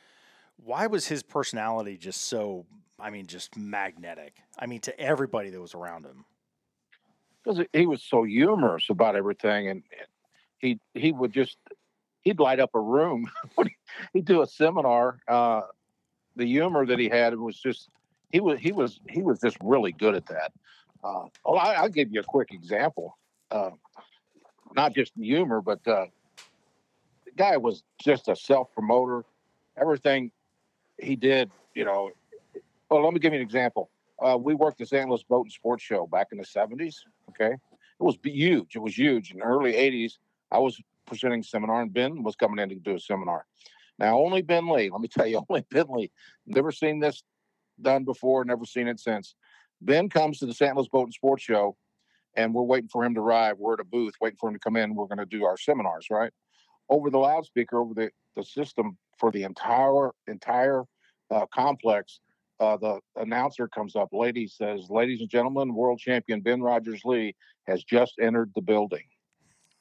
Why 0.57 0.87
was 0.87 1.07
his 1.07 1.23
personality 1.23 1.97
just 1.97 2.23
so? 2.23 2.67
I 2.99 3.11
mean, 3.11 3.27
just 3.27 3.57
magnetic. 3.57 4.37
I 4.59 4.67
mean, 4.67 4.81
to 4.81 5.01
everybody 5.01 5.51
that 5.51 5.61
was 5.61 5.75
around 5.75 6.05
him. 6.05 6.25
Because 7.43 7.65
he 7.73 7.87
was 7.87 8.03
so 8.03 8.25
humorous 8.25 8.91
about 8.91 9.17
everything, 9.17 9.69
and 9.69 9.83
he 10.59 10.79
he 10.95 11.13
would 11.13 11.33
just 11.33 11.57
he'd 12.23 12.41
light 12.41 12.61
up 12.61 12.71
a 12.75 12.81
room. 12.81 13.31
he'd 14.13 14.25
do 14.25 14.43
a 14.43 14.47
seminar. 14.47 15.19
Uh, 15.27 15.63
the 16.37 16.45
humor 16.45 16.87
that 16.87 16.99
he 16.99 17.09
had 17.09 17.37
was 17.37 17.59
just 17.59 17.89
he 18.31 18.41
was 18.41 18.59
he 18.61 18.73
was 18.73 19.01
he 19.09 19.23
was 19.23 19.41
just 19.41 19.57
really 19.63 19.93
good 19.93 20.15
at 20.15 20.27
that. 20.27 20.53
Uh, 21.03 21.25
well, 21.45 21.59
I, 21.59 21.83
will 21.83 21.89
give 21.89 22.13
you 22.13 22.21
a 22.21 22.25
quick 22.25 22.53
example. 22.53 23.17
Uh, 23.51 23.71
not 24.75 24.95
just 24.95 25.13
humor, 25.17 25.61
but 25.61 25.87
uh, 25.87 26.07
the 27.25 27.33
guy 27.37 27.57
was 27.57 27.83
just 28.01 28.29
a 28.29 28.37
self 28.37 28.73
promoter. 28.73 29.25
Everything 29.81 30.31
he 30.99 31.17
did, 31.17 31.51
you 31.75 31.85
know. 31.85 32.11
Well, 32.91 33.05
let 33.05 33.13
me 33.13 33.21
give 33.21 33.33
you 33.33 33.39
an 33.39 33.45
example. 33.45 33.91
Uh, 34.21 34.37
we 34.37 34.55
worked 34.55 34.79
the 34.79 34.87
St. 34.87 35.09
Louis 35.09 35.23
Boat 35.23 35.47
and 35.47 35.53
Sports 35.53 35.83
Show 35.83 36.07
back 36.07 36.29
in 36.33 36.39
the 36.39 36.45
'70s. 36.45 36.97
Okay, 37.31 37.53
It 37.55 37.61
was 37.99 38.19
huge. 38.23 38.77
It 38.77 38.81
was 38.81 38.97
huge. 38.97 39.33
In 39.33 39.39
the 39.39 39.45
early 39.45 39.73
80s, 39.73 40.19
I 40.51 40.59
was 40.59 40.81
presenting 41.07 41.41
a 41.41 41.45
seminar 41.45 41.83
and 41.83 41.93
Ben 41.93 42.23
was 42.23 42.37
coming 42.37 42.59
in 42.63 42.69
to 42.69 42.75
do 42.75 42.97
a 42.97 43.01
seminar. 43.01 43.47
Now, 43.99 44.19
only 44.19 44.43
Ben 44.43 44.69
Lee, 44.69 44.91
let 44.91 45.01
me 45.01 45.09
tell 45.09 45.27
you, 45.27 45.45
only 45.49 45.65
Ben 45.71 45.87
Lee. 45.89 46.11
Never 46.47 46.73
seen 46.73 47.01
this 47.01 47.23
done 47.83 48.05
before, 48.05 48.45
never 48.45 48.65
seen 48.65 48.89
it 48.89 49.01
since. 49.01 49.35
Ben 49.81 50.09
comes 50.09 50.39
to 50.39 50.47
the 50.47 50.55
St. 50.55 50.77
Louis 50.77 50.89
Boat 50.89 51.05
and 51.05 51.15
Sports 51.15 51.43
Show, 51.43 51.77
and 52.37 52.55
we're 52.55 52.63
waiting 52.63 52.89
for 52.89 53.05
him 53.05 53.15
to 53.15 53.21
arrive. 53.21 53.57
We're 53.59 53.75
at 53.75 53.81
a 53.81 53.85
booth 53.85 54.15
waiting 54.21 54.37
for 54.39 54.49
him 54.49 54.55
to 54.55 54.61
come 54.61 54.77
in. 54.77 54.95
We're 54.95 55.07
going 55.07 55.19
to 55.19 55.27
do 55.27 55.45
our 55.45 55.57
seminars, 55.57 56.07
right? 56.11 56.33
Over 56.89 57.11
the 57.11 57.19
loudspeaker, 57.19 57.79
over 57.79 57.95
the, 57.95 58.11
the 58.37 58.45
system 58.45 58.99
for 59.19 59.31
the 59.31 59.45
entire 59.45 60.11
entire 60.27 60.85
uh, 61.31 61.47
complex, 61.47 62.21
uh, 62.59 62.77
the 62.77 63.01
announcer 63.17 63.69
comes 63.69 63.97
up. 63.97 64.09
Lady 64.13 64.47
says, 64.47 64.91
"Ladies 64.91 65.21
and 65.21 65.31
gentlemen, 65.31 65.75
world 65.75 65.99
champion 65.99 66.41
Ben 66.41 66.61
Rodgers 66.61 67.03
Lee 67.05 67.35
has 67.67 67.85
just 67.85 68.15
entered 68.21 68.51
the 68.55 68.63
building." 68.63 69.05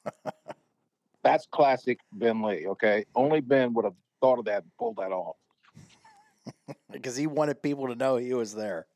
That's 1.23 1.45
classic 1.51 1.99
Ben 2.13 2.41
Lee. 2.41 2.67
Okay, 2.67 3.05
only 3.15 3.41
Ben 3.41 3.73
would 3.73 3.85
have 3.85 3.95
thought 4.21 4.39
of 4.39 4.45
that 4.45 4.63
and 4.63 4.71
pulled 4.77 4.97
that 4.97 5.11
off. 5.11 5.35
because 6.91 7.15
he 7.15 7.27
wanted 7.27 7.61
people 7.61 7.87
to 7.87 7.95
know 7.95 8.17
he 8.17 8.33
was 8.33 8.53
there. 8.53 8.87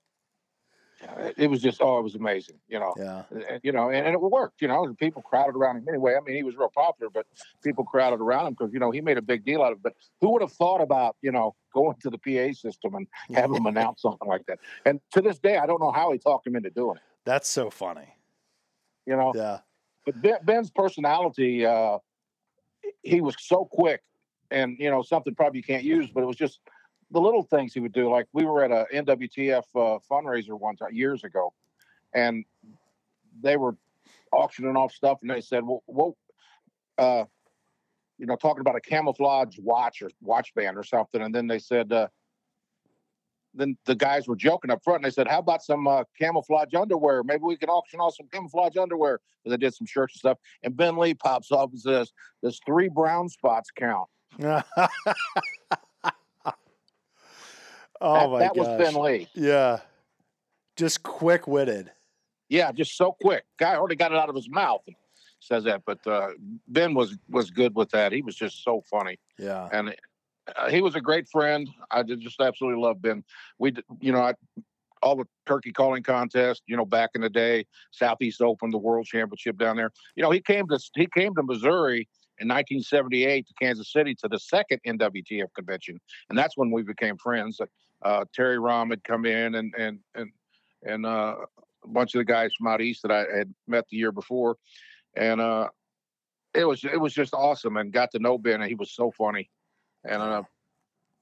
It 1.36 1.50
was 1.50 1.62
just 1.62 1.82
oh, 1.82 2.00
it 2.00 2.02
was 2.02 2.16
amazing. 2.16 2.56
You 2.70 2.80
know, 2.80 2.94
Yeah. 2.98 3.24
and, 3.30 3.60
you 3.62 3.74
know, 3.74 3.90
and, 3.90 4.06
and 4.08 4.14
it 4.14 4.22
worked. 4.22 4.62
You 4.62 4.70
know, 4.70 4.94
people 4.98 5.22
crowded 5.22 5.56
around 5.56 5.78
him 5.78 5.86
anyway. 5.90 6.16
I 6.16 6.22
mean, 6.22 6.36
he 6.38 6.44
was 6.44 6.56
real 6.56 6.72
popular, 6.74 7.10
but 7.10 7.26
people 7.62 7.84
crowded 7.84 8.22
around 8.22 8.48
him 8.48 8.54
because 8.54 8.72
you 8.74 8.80
know 8.80 8.90
he 8.90 9.02
made 9.02 9.18
a 9.18 9.22
big 9.22 9.44
deal 9.44 9.62
out 9.62 9.74
of 9.74 9.80
it. 9.80 9.84
But 9.84 9.94
who 10.22 10.32
would 10.32 10.42
have 10.42 10.54
thought 10.54 10.80
about 10.82 11.18
you 11.22 11.32
know 11.34 11.56
going 11.74 11.98
to 12.04 12.10
the 12.10 12.18
PA 12.18 12.54
system 12.54 12.96
and 12.96 13.08
have 13.36 13.52
him 13.52 13.66
announce 13.66 14.02
something 14.02 14.28
like 14.28 14.46
that? 14.46 14.60
And 14.86 15.02
to 15.12 15.22
this 15.22 15.40
day, 15.40 15.58
I 15.58 15.66
don't 15.66 15.82
know 15.82 15.92
how 15.92 16.14
he 16.14 16.20
talked 16.20 16.48
him 16.48 16.56
into 16.56 16.70
doing 16.70 16.96
it. 16.96 17.04
That's 17.26 17.50
so 17.50 17.70
funny. 17.70 18.08
You 19.06 19.18
know, 19.18 19.34
Yeah. 19.36 19.60
but 20.06 20.22
ben, 20.22 20.38
Ben's 20.44 20.72
personality, 20.72 21.66
uh, 21.66 21.98
he 23.02 23.20
was 23.20 23.36
so 23.40 23.66
quick, 23.66 24.02
and 24.52 24.78
you 24.80 24.90
know 24.90 25.02
something 25.02 25.36
probably 25.36 25.60
you 25.60 25.64
can't 25.64 25.84
use, 25.84 26.10
but 26.10 26.24
it 26.24 26.28
was 26.28 26.38
just 26.38 26.60
the 27.14 27.22
little 27.22 27.44
things 27.44 27.74
he 27.74 27.80
would 27.80 27.94
do. 27.94 28.10
Like 28.10 28.26
we 28.34 28.44
were 28.44 28.64
at 28.64 28.72
a 28.72 28.86
NWTF 28.94 29.64
uh, 29.76 30.00
fundraiser 30.12 30.60
one 30.60 30.76
time 30.76 30.94
years 30.94 31.24
ago, 31.24 31.54
and 32.14 32.44
they 33.42 33.56
were 33.56 33.78
auctioning 34.32 34.76
off 34.76 34.92
stuff, 34.92 35.20
and 35.22 35.30
they 35.30 35.42
said, 35.42 35.64
"Well, 35.64 35.84
what?" 35.86 36.14
Uh, 36.98 37.26
you 38.18 38.26
know, 38.26 38.36
talking 38.36 38.62
about 38.62 38.76
a 38.76 38.82
camouflage 38.82 39.58
watch 39.60 40.02
or 40.02 40.10
watch 40.22 40.54
band 40.54 40.78
or 40.78 40.84
something, 40.84 41.22
and 41.22 41.34
then 41.34 41.48
they 41.48 41.58
said, 41.58 41.92
uh, 41.92 42.08
then 43.56 43.76
the 43.86 43.96
guys 43.96 44.28
were 44.28 44.36
joking 44.36 44.70
up 44.70 44.84
front, 44.84 44.98
and 44.98 45.06
they 45.06 45.14
said, 45.14 45.28
"How 45.28 45.40
about 45.40 45.64
some 45.64 45.88
uh, 45.88 46.04
camouflage 46.20 46.74
underwear? 46.74 47.24
Maybe 47.24 47.44
we 47.44 47.58
can 47.58 47.70
auction 47.70 48.00
off 48.00 48.16
some 48.16 48.28
camouflage 48.32 48.78
underwear." 48.78 49.20
And 49.46 49.52
they 49.52 49.58
did 49.58 49.76
some 49.76 49.86
shirts 49.86 50.16
and 50.16 50.20
stuff, 50.20 50.38
and 50.64 50.76
Ben 50.76 50.98
Lee 50.98 51.14
pops 51.14 51.52
up 51.52 51.72
and 51.72 51.80
says, 51.80 52.12
"Does 52.44 52.60
three 52.66 52.90
brown 52.90 53.30
spots 53.30 53.70
count?" 53.72 54.10
oh 58.04 58.14
that, 58.14 58.30
my 58.30 58.40
that 58.40 58.56
gosh. 58.56 58.68
was 58.68 58.78
Ben 58.78 59.02
Lee. 59.02 59.28
Yeah. 59.34 59.80
Just 60.76 61.04
quick 61.04 61.48
witted. 61.48 61.92
Yeah, 62.50 62.72
just 62.72 62.98
so 62.98 63.16
quick. 63.22 63.46
Guy 63.58 63.76
already 63.76 63.96
got 63.96 64.12
it 64.12 64.18
out 64.18 64.30
of 64.30 64.36
his 64.36 64.50
mouth. 64.50 64.82
And 64.88 64.96
says 65.40 65.66
that, 65.66 65.84
but 65.86 66.06
uh, 66.08 66.30
Ben 66.68 66.94
was 66.94 67.18
was 67.30 67.52
good 67.52 67.76
with 67.76 67.90
that. 67.92 68.12
He 68.12 68.22
was 68.22 68.36
just 68.36 68.64
so 68.64 68.82
funny, 68.90 69.20
Yeah. 69.38 69.68
and 69.72 69.96
uh, 70.56 70.70
he 70.70 70.82
was 70.82 70.96
a 70.96 71.02
great 71.02 71.28
friend. 71.30 71.70
I 71.92 72.04
just 72.04 72.40
absolutely 72.40 72.82
love 72.82 73.02
Ben. 73.02 73.24
We, 73.60 73.74
you 74.00 74.12
know, 74.12 74.22
I, 74.22 74.34
all 75.02 75.16
the 75.16 75.26
turkey 75.46 75.72
calling 75.72 76.04
contest. 76.04 76.64
You 76.66 76.78
know, 76.78 76.86
back 76.86 77.12
in 77.16 77.22
the 77.22 77.30
day, 77.30 77.66
Southeast 77.92 78.42
Open, 78.42 78.72
the 78.72 78.78
World 78.78 79.06
Championship 79.06 79.58
down 79.58 79.76
there. 79.76 79.92
You 80.16 80.24
know, 80.24 80.32
he 80.32 80.42
came 80.42 80.68
to 80.70 80.80
he 80.96 81.08
came 81.14 81.36
to 81.36 81.44
Missouri 81.44 82.08
in 82.40 82.48
1978 82.48 83.48
to 83.48 83.54
Kansas 83.62 83.92
City 83.92 84.16
to 84.16 84.28
the 84.28 84.40
second 84.40 84.80
NWTF 84.88 85.48
convention, 85.56 86.00
and 86.30 86.38
that's 86.38 86.56
when 86.58 86.72
we 86.72 86.84
became 86.84 87.18
friends. 87.18 87.60
Uh, 88.04 88.26
Terry 88.34 88.58
Rohm 88.58 88.90
had 88.90 89.04
come 89.04 89.26
in, 89.26 89.56
and 89.56 89.74
and 89.78 90.00
and 90.16 90.32
and 90.86 91.06
uh, 91.06 91.36
a 91.84 91.88
bunch 91.88 92.16
of 92.16 92.20
the 92.20 92.26
guys 92.26 92.52
from 92.58 92.68
out 92.68 92.82
east 92.82 93.02
that 93.04 93.12
I 93.12 93.26
had 93.36 93.54
met 93.68 93.88
the 93.90 93.98
year 93.98 94.12
before, 94.12 94.58
and 95.16 95.40
uh, 95.40 95.70
it 96.54 96.66
was 96.66 96.84
it 96.84 97.00
was 97.00 97.14
just 97.14 97.34
awesome, 97.34 97.78
and 97.78 97.92
got 97.92 98.12
to 98.12 98.20
know 98.20 98.38
Ben, 98.38 98.62
and 98.62 98.70
he 98.70 98.76
was 98.76 98.92
so 98.92 99.12
funny, 99.12 99.50
and 100.04 100.22
uh, 100.22 100.44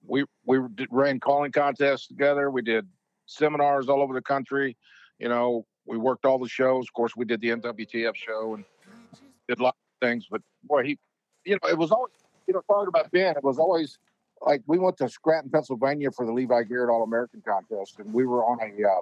we 0.05 0.25
we 0.45 0.59
did, 0.75 0.87
ran 0.91 1.19
calling 1.19 1.51
contests 1.51 2.07
together. 2.07 2.49
We 2.49 2.61
did 2.61 2.87
seminars 3.25 3.89
all 3.89 4.01
over 4.01 4.13
the 4.13 4.21
country. 4.21 4.77
You 5.19 5.29
know, 5.29 5.65
we 5.85 5.97
worked 5.97 6.25
all 6.25 6.39
the 6.39 6.49
shows. 6.49 6.85
Of 6.85 6.93
course, 6.93 7.15
we 7.15 7.25
did 7.25 7.41
the 7.41 7.49
NWTF 7.49 8.15
show 8.15 8.55
and 8.55 8.65
did 9.47 9.59
a 9.59 9.63
lot 9.63 9.75
of 9.75 10.07
things. 10.07 10.27
But 10.29 10.41
boy, 10.63 10.83
he, 10.83 10.99
you 11.45 11.57
know, 11.61 11.69
it 11.69 11.77
was 11.77 11.91
always, 11.91 12.13
you 12.47 12.53
know, 12.53 12.61
talking 12.67 12.87
about 12.87 13.11
Ben, 13.11 13.35
it 13.37 13.43
was 13.43 13.59
always 13.59 13.97
like 14.41 14.61
we 14.67 14.79
went 14.79 14.97
to 14.97 15.09
Scranton, 15.09 15.51
Pennsylvania 15.51 16.11
for 16.11 16.25
the 16.25 16.33
Levi 16.33 16.63
Garrett 16.63 16.89
All 16.89 17.03
American 17.03 17.41
contest, 17.41 17.99
and 17.99 18.13
we 18.13 18.25
were 18.25 18.43
on 18.45 18.59
a 18.61 18.87
uh, 18.87 19.01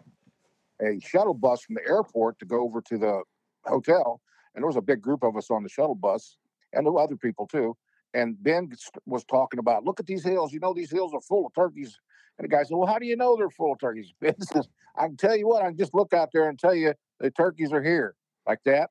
a 0.82 1.00
shuttle 1.00 1.34
bus 1.34 1.62
from 1.62 1.76
the 1.76 1.86
airport 1.86 2.40
to 2.40 2.46
go 2.46 2.62
over 2.62 2.82
to 2.82 2.98
the 2.98 3.22
hotel, 3.66 4.22
and 4.56 4.64
there 4.64 4.68
was 4.68 4.78
a 4.78 4.82
big 4.82 5.02
group 5.02 5.24
of 5.24 5.36
us 5.36 5.52
on 5.52 5.64
the 5.64 5.70
shuttle 5.70 5.96
bus, 5.96 6.38
and 6.74 6.88
other 6.88 7.16
people 7.16 7.48
too. 7.48 7.76
And 8.14 8.42
Ben 8.42 8.72
was 9.06 9.24
talking 9.24 9.60
about, 9.60 9.84
look 9.84 10.00
at 10.00 10.08
these 10.08 10.24
hills. 10.24 10.52
You 10.52 10.60
know, 10.60 10.74
these 10.74 10.92
hills 10.92 11.14
are 11.14 11.22
full 11.22 11.46
of 11.46 11.54
turkeys. 11.54 12.00
And 12.38 12.46
the 12.46 12.50
guy 12.50 12.64
said, 12.64 12.76
Well, 12.76 12.88
how 12.88 12.98
do 12.98 13.06
you 13.06 13.16
know 13.16 13.36
they're 13.38 13.50
full 13.50 13.74
of 13.74 13.80
turkeys? 13.80 14.14
Ben 14.22 14.40
says, 14.42 14.68
I 14.96 15.08
can 15.08 15.18
tell 15.18 15.36
you 15.36 15.48
what, 15.48 15.62
I 15.62 15.68
can 15.68 15.78
just 15.78 15.94
look 15.94 16.14
out 16.14 16.30
there 16.34 16.50
and 16.50 16.58
tell 16.58 16.74
you 16.74 16.94
the 17.20 17.30
turkeys 17.30 17.72
are 17.72 17.84
here, 17.84 18.16
like 18.48 18.60
that, 18.66 18.90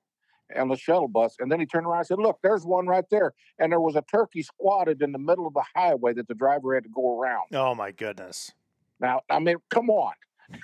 on 0.57 0.69
the 0.69 0.77
shuttle 0.77 1.09
bus. 1.09 1.37
And 1.39 1.51
then 1.51 1.61
he 1.61 1.67
turned 1.67 1.87
around 1.87 1.99
and 1.99 2.07
said, 2.07 2.19
Look, 2.19 2.39
there's 2.43 2.65
one 2.65 2.87
right 2.87 3.05
there. 3.11 3.33
And 3.59 3.71
there 3.73 3.81
was 3.81 3.97
a 3.97 4.03
turkey 4.03 4.43
squatted 4.43 5.03
in 5.03 5.13
the 5.13 5.19
middle 5.19 5.47
of 5.47 5.55
the 5.55 5.65
highway 5.75 6.13
that 6.15 6.29
the 6.29 6.35
driver 6.35 6.75
had 6.75 6.85
to 6.85 6.91
go 6.91 7.19
around. 7.21 7.47
Oh 7.53 7.75
my 7.75 7.91
goodness. 7.93 8.53
Now, 9.01 9.21
I 9.31 9.39
mean, 9.39 9.57
come 9.71 9.91
on. 9.91 10.13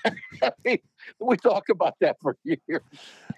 We 1.20 1.36
talk 1.36 1.68
about 1.68 1.94
that 2.00 2.16
for 2.22 2.36
years. 2.44 2.82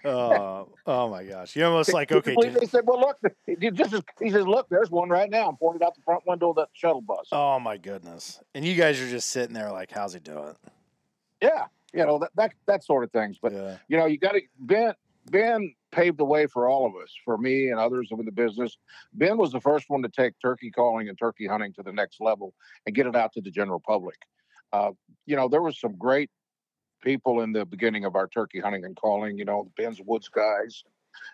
Oh, 0.05 0.69
oh 0.87 1.09
my 1.11 1.25
gosh. 1.25 1.57
You're 1.57 1.67
almost 1.67 1.93
like, 1.93 2.13
okay, 2.13 2.37
They 2.41 2.67
said, 2.67 2.83
"Well, 2.87 3.01
look." 3.01 3.19
He 3.47 3.71
just 3.73 3.95
he 4.21 4.31
says, 4.31 4.47
"Look, 4.47 4.69
there's 4.69 4.91
one 4.91 5.09
right 5.09 5.29
now." 5.29 5.49
I'm 5.49 5.57
pointed 5.57 5.83
out 5.83 5.95
the 5.97 6.03
front 6.03 6.23
window 6.27 6.51
of 6.51 6.57
that 6.57 6.69
shuttle 6.73 7.01
bus. 7.01 7.27
Oh 7.33 7.59
my 7.59 7.77
goodness. 7.77 8.41
And 8.55 8.65
you 8.65 8.75
guys 8.77 9.01
are 9.01 9.09
just 9.09 9.31
sitting 9.31 9.55
there 9.55 9.73
like, 9.73 9.91
how's 9.91 10.13
he 10.15 10.21
doing? 10.21 10.55
Yeah, 11.43 11.65
you 11.93 12.07
know 12.07 12.19
that 12.21 12.31
that 12.37 12.53
that 12.67 12.85
sort 12.85 13.03
of 13.03 13.11
things. 13.11 13.39
But 13.43 13.53
Yeah. 13.53 13.77
you 13.89 13.97
know, 13.97 14.07
you 14.07 14.19
got 14.19 14.33
to 14.33 14.41
Ben. 14.61 14.95
Ben 15.31 15.75
paved 15.93 16.19
the 16.19 16.25
way 16.25 16.47
for 16.47 16.69
all 16.69 16.87
of 16.87 16.93
us, 17.03 17.15
for 17.25 17.39
me 17.39 17.71
and 17.71 17.81
others 17.81 18.09
in 18.11 18.25
the 18.25 18.33
business. 18.33 18.77
Ben 19.13 19.37
was 19.37 19.53
the 19.53 19.61
first 19.61 19.87
one 19.89 20.03
to 20.03 20.09
take 20.09 20.35
turkey 20.41 20.71
calling 20.71 21.09
and 21.09 21.19
turkey 21.19 21.47
hunting 21.47 21.73
to 21.75 21.83
the 21.83 21.93
next 21.93 22.21
level 22.21 22.55
and 22.87 22.95
get 22.95 23.07
it 23.07 23.17
out 23.17 23.33
to 23.33 23.41
the 23.41 23.51
general 23.51 23.81
public. 23.81 24.17
Uh, 24.73 24.93
you 25.27 25.37
know, 25.37 25.49
there 25.49 25.63
was 25.63 25.81
some 25.81 25.97
great 25.97 26.31
people 27.03 27.41
in 27.41 27.53
the 27.53 27.65
beginning 27.65 28.05
of 28.05 28.15
our 28.17 28.29
turkey 28.29 28.61
hunting 28.61 28.85
and 28.85 28.97
calling. 28.97 29.39
You 29.39 29.45
know, 29.45 29.71
Ben's 29.77 30.01
Woods 30.05 30.29
guys, 30.29 30.85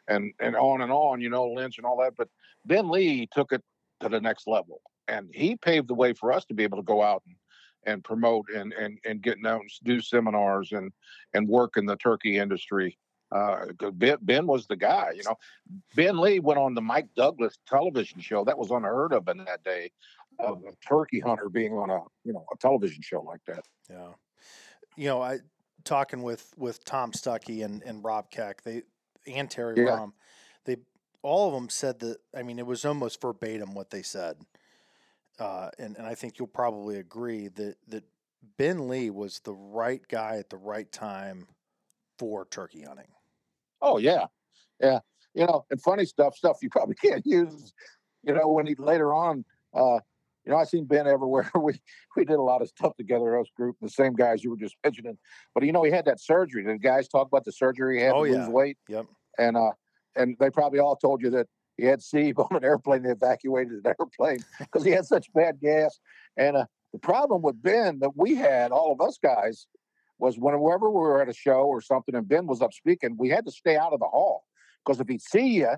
and 0.08 0.32
and 0.40 0.56
on 0.56 0.82
and 0.82 0.92
on. 0.92 1.20
You 1.20 1.30
know, 1.30 1.48
Lynch 1.48 1.78
and 1.78 1.86
all 1.86 1.98
that. 2.02 2.14
But 2.16 2.28
Ben 2.64 2.88
Lee 2.88 3.28
took 3.32 3.52
it 3.52 3.62
to 4.00 4.08
the 4.08 4.20
next 4.20 4.46
level, 4.46 4.80
and 5.08 5.28
he 5.32 5.56
paved 5.56 5.88
the 5.88 5.94
way 5.94 6.12
for 6.12 6.32
us 6.32 6.44
to 6.46 6.54
be 6.54 6.62
able 6.62 6.78
to 6.78 6.84
go 6.84 7.02
out 7.02 7.22
and 7.26 7.36
and 7.84 8.04
promote 8.04 8.46
and 8.54 8.72
and 8.72 8.98
and 9.04 9.22
get 9.22 9.38
out 9.44 9.60
and 9.60 9.70
do 9.84 10.00
seminars 10.00 10.72
and 10.72 10.92
and 11.34 11.48
work 11.48 11.76
in 11.76 11.86
the 11.86 11.96
turkey 11.96 12.38
industry. 12.38 12.98
Uh, 13.32 13.66
ben, 13.92 14.18
ben 14.20 14.46
was 14.46 14.66
the 14.66 14.76
guy, 14.76 15.12
you 15.14 15.22
know. 15.24 15.36
Ben 15.94 16.18
Lee 16.18 16.40
went 16.40 16.58
on 16.58 16.74
the 16.74 16.82
Mike 16.82 17.08
Douglas 17.16 17.58
television 17.66 18.20
show. 18.20 18.44
That 18.44 18.58
was 18.58 18.70
unheard 18.70 19.12
of 19.12 19.26
in 19.28 19.38
that 19.38 19.64
day, 19.64 19.90
of 20.38 20.62
a 20.68 20.72
turkey 20.86 21.20
hunter 21.20 21.48
being 21.48 21.72
on 21.72 21.90
a 21.90 22.00
you 22.24 22.32
know 22.32 22.44
a 22.52 22.56
television 22.58 23.02
show 23.02 23.22
like 23.22 23.40
that. 23.46 23.64
Yeah. 23.88 24.08
You 24.96 25.06
know, 25.06 25.22
I 25.22 25.38
talking 25.84 26.22
with 26.22 26.52
with 26.56 26.84
Tom 26.84 27.12
Stuckey 27.12 27.64
and 27.64 27.82
and 27.84 28.04
Rob 28.04 28.30
Keck, 28.30 28.62
they 28.62 28.82
and 29.26 29.50
Terry 29.50 29.76
Yeah. 29.78 29.98
Rohm, 29.98 30.12
they 30.64 30.76
all 31.22 31.48
of 31.48 31.54
them 31.54 31.70
said 31.70 32.00
that. 32.00 32.18
I 32.36 32.42
mean, 32.42 32.58
it 32.58 32.66
was 32.66 32.84
almost 32.84 33.20
verbatim 33.20 33.74
what 33.74 33.90
they 33.90 34.02
said. 34.02 34.36
Uh, 35.38 35.70
and 35.78 35.96
and 35.96 36.06
I 36.06 36.14
think 36.14 36.38
you'll 36.38 36.48
probably 36.48 36.98
agree 36.98 37.48
that 37.48 37.76
that 37.88 38.04
Ben 38.58 38.88
Lee 38.88 39.10
was 39.10 39.40
the 39.40 39.54
right 39.54 40.02
guy 40.06 40.36
at 40.36 40.50
the 40.50 40.56
right 40.56 40.90
time 40.90 41.48
for 42.18 42.44
turkey 42.44 42.82
hunting. 42.82 43.08
Oh 43.82 43.98
yeah, 43.98 44.26
yeah. 44.80 45.00
You 45.34 45.46
know, 45.46 45.64
and 45.70 45.80
funny 45.82 46.04
stuff, 46.04 46.36
stuff 46.36 46.58
you 46.62 46.70
probably 46.70 46.94
can't 47.02 47.26
use. 47.26 47.72
You 48.22 48.34
know, 48.34 48.48
when 48.48 48.66
he 48.66 48.74
later 48.76 49.12
on, 49.12 49.44
uh, 49.74 49.98
you 50.44 50.52
know, 50.52 50.56
I 50.56 50.64
seen 50.64 50.84
Ben 50.86 51.06
everywhere. 51.06 51.50
we 51.60 51.80
we 52.16 52.24
did 52.24 52.36
a 52.36 52.42
lot 52.42 52.62
of 52.62 52.68
stuff 52.68 52.96
together, 52.96 53.38
us 53.38 53.48
group, 53.56 53.76
the 53.80 53.88
same 53.88 54.14
guys 54.14 54.44
you 54.44 54.50
were 54.50 54.56
just 54.56 54.76
mentioning. 54.84 55.18
But 55.54 55.64
you 55.64 55.72
know, 55.72 55.82
he 55.82 55.90
had 55.90 56.04
that 56.06 56.20
surgery. 56.20 56.64
The 56.64 56.78
guys 56.78 57.08
talk 57.08 57.26
about 57.26 57.44
the 57.44 57.52
surgery 57.52 57.98
he 57.98 58.04
had 58.04 58.12
Oh, 58.14 58.24
to 58.24 58.30
yeah. 58.30 58.38
lose 58.38 58.48
weight, 58.48 58.78
Yep. 58.88 59.06
and 59.38 59.56
uh, 59.56 59.72
and 60.16 60.36
they 60.38 60.50
probably 60.50 60.78
all 60.78 60.96
told 60.96 61.22
you 61.22 61.30
that 61.30 61.48
he 61.76 61.84
had 61.86 62.02
Steve 62.02 62.38
on 62.38 62.54
an 62.56 62.64
airplane. 62.64 63.02
They 63.02 63.10
evacuated 63.10 63.84
an 63.84 63.94
airplane 63.98 64.38
because 64.60 64.84
he 64.84 64.90
had 64.90 65.06
such 65.06 65.32
bad 65.32 65.58
gas. 65.60 65.98
And 66.36 66.56
uh, 66.56 66.66
the 66.92 66.98
problem 66.98 67.42
with 67.42 67.60
Ben 67.62 67.98
that 68.00 68.16
we 68.16 68.34
had, 68.34 68.70
all 68.72 68.92
of 68.92 69.00
us 69.00 69.18
guys, 69.22 69.66
was 70.22 70.36
whenever 70.38 70.88
we 70.88 71.00
were 71.00 71.20
at 71.20 71.28
a 71.28 71.34
show 71.34 71.62
or 71.64 71.80
something, 71.80 72.14
and 72.14 72.28
Ben 72.28 72.46
was 72.46 72.62
up 72.62 72.72
speaking, 72.72 73.16
we 73.18 73.28
had 73.28 73.44
to 73.44 73.50
stay 73.50 73.76
out 73.76 73.92
of 73.92 73.98
the 74.00 74.06
hall 74.06 74.44
Because 74.84 75.00
if 75.00 75.08
he'd 75.08 75.20
see 75.20 75.48
you, 75.60 75.72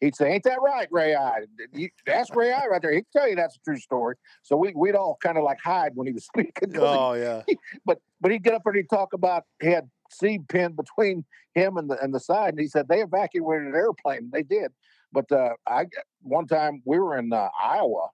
he'd 0.00 0.14
say, 0.14 0.32
"Ain't 0.32 0.44
that 0.44 0.60
right, 0.62 0.88
Ray 0.92 1.14
Eye? 1.16 1.42
You, 1.74 1.88
that's 2.06 2.30
Ray 2.34 2.52
Eye 2.52 2.66
right 2.70 2.80
there. 2.80 2.92
He 2.92 3.00
can 3.02 3.06
tell 3.12 3.28
you 3.28 3.34
that's 3.36 3.56
a 3.56 3.60
true 3.60 3.76
story." 3.78 4.14
So 4.42 4.56
we 4.56 4.72
we'd 4.74 4.94
all 4.94 5.18
kind 5.20 5.36
of 5.36 5.42
like 5.44 5.58
hide 5.62 5.92
when 5.96 6.06
he 6.06 6.12
was 6.12 6.24
speaking. 6.32 6.52
'cause 6.72 6.74
he- 6.74 6.78
Oh 6.80 7.12
yeah. 7.14 7.42
but 7.84 7.98
but 8.20 8.30
he'd 8.30 8.44
get 8.44 8.54
up 8.54 8.62
and 8.66 8.76
he'd 8.76 8.88
talk 8.88 9.12
about 9.12 9.42
he 9.60 9.68
had 9.68 9.90
seed 10.10 10.48
pin 10.48 10.72
between 10.76 11.24
him 11.54 11.76
and 11.76 11.90
the 11.90 12.00
and 12.02 12.14
the 12.14 12.20
side, 12.20 12.50
and 12.50 12.60
he 12.60 12.68
said 12.68 12.86
they 12.88 13.02
evacuated 13.02 13.66
an 13.66 13.74
airplane. 13.74 14.30
They 14.32 14.44
did, 14.44 14.70
but 15.12 15.30
uh, 15.32 15.54
I 15.66 15.86
one 16.22 16.46
time 16.46 16.82
we 16.86 16.98
were 17.00 17.18
in 17.18 17.32
uh, 17.32 17.48
Iowa, 17.60 18.10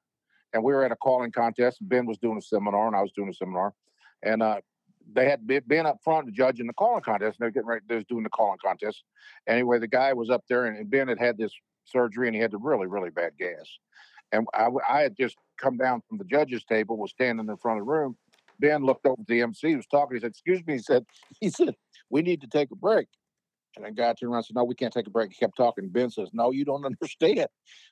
and 0.54 0.64
we 0.64 0.72
were 0.72 0.82
at 0.84 0.92
a 0.92 0.96
calling 0.96 1.30
contest. 1.30 1.80
And 1.80 1.90
Ben 1.90 2.06
was 2.06 2.16
doing 2.18 2.38
a 2.38 2.42
seminar, 2.42 2.86
and 2.86 2.96
I 2.96 3.02
was 3.02 3.12
doing 3.14 3.28
a 3.28 3.34
seminar, 3.34 3.74
and 4.22 4.42
uh, 4.42 4.60
they 5.12 5.28
had 5.28 5.46
be- 5.46 5.61
been 5.61 5.86
up 5.86 5.98
front 6.02 6.32
judging 6.34 6.66
the 6.66 6.72
calling 6.74 7.02
contest. 7.02 7.38
And 7.38 7.44
they're 7.44 7.50
getting 7.50 7.68
ready. 7.68 7.84
They 7.88 7.96
was 7.96 8.04
doing 8.04 8.24
the 8.24 8.30
calling 8.30 8.59
contest. 8.64 9.02
Anyway, 9.46 9.78
the 9.78 9.88
guy 9.88 10.12
was 10.12 10.30
up 10.30 10.44
there, 10.48 10.66
and, 10.66 10.90
Ben 10.90 11.09
had 11.09 11.18
had 11.18 11.38
this 11.38 11.52
surgery, 11.84 12.28
and 12.28 12.34
he 12.34 12.42
had 12.42 12.50
the 12.50 12.59
really 12.59 12.86
really 12.86 13.11
bad 13.11 13.32
gas. 13.38 13.78
And 14.32 14.46
I, 14.52 14.68
I 14.88 15.00
had 15.00 15.16
just 15.16 15.36
come 15.56 15.78
down 15.78 16.02
from 16.09 16.18
the 16.18 16.24
judges' 16.24 16.64
table, 16.64 16.98
was 16.98 17.11
standing 17.11 17.48
in 17.48 17.56
front 17.56 17.80
of 17.80 17.86
the 17.86 17.90
room. 17.90 18.16
Ben 18.61 18.84
looked 18.84 19.06
over 19.06 19.20
at 19.20 19.26
the 19.26 19.40
MC, 19.40 19.76
was 19.76 19.86
talking. 19.86 20.16
He 20.16 20.20
said, 20.20 20.30
"Excuse 20.30 20.66
me." 20.66 20.74
He 20.74 20.80
said, 20.80 21.06
"He 21.40 21.50
said 21.50 21.74
we 22.11 22.22
need 22.22 22.40
to 22.42 22.48
take 22.48 22.70
a 22.70 22.76
break." 22.76 23.09
And 23.76 23.86
the 23.86 23.92
guy 23.92 24.12
turned 24.12 24.30
around 24.32 24.38
and 24.38 24.46
said, 24.46 24.56
"No, 24.56 24.64
we 24.64 24.74
can't 24.74 24.92
take 24.92 25.06
a 25.06 25.11
break." 25.11 25.30
He 25.30 25.36
kept 25.36 25.56
talking. 25.56 25.88
Ben 25.88 26.11
says, 26.11 26.28
"No, 26.32 26.50
you 26.50 26.64
don't 26.64 26.84
understand. 26.84 27.48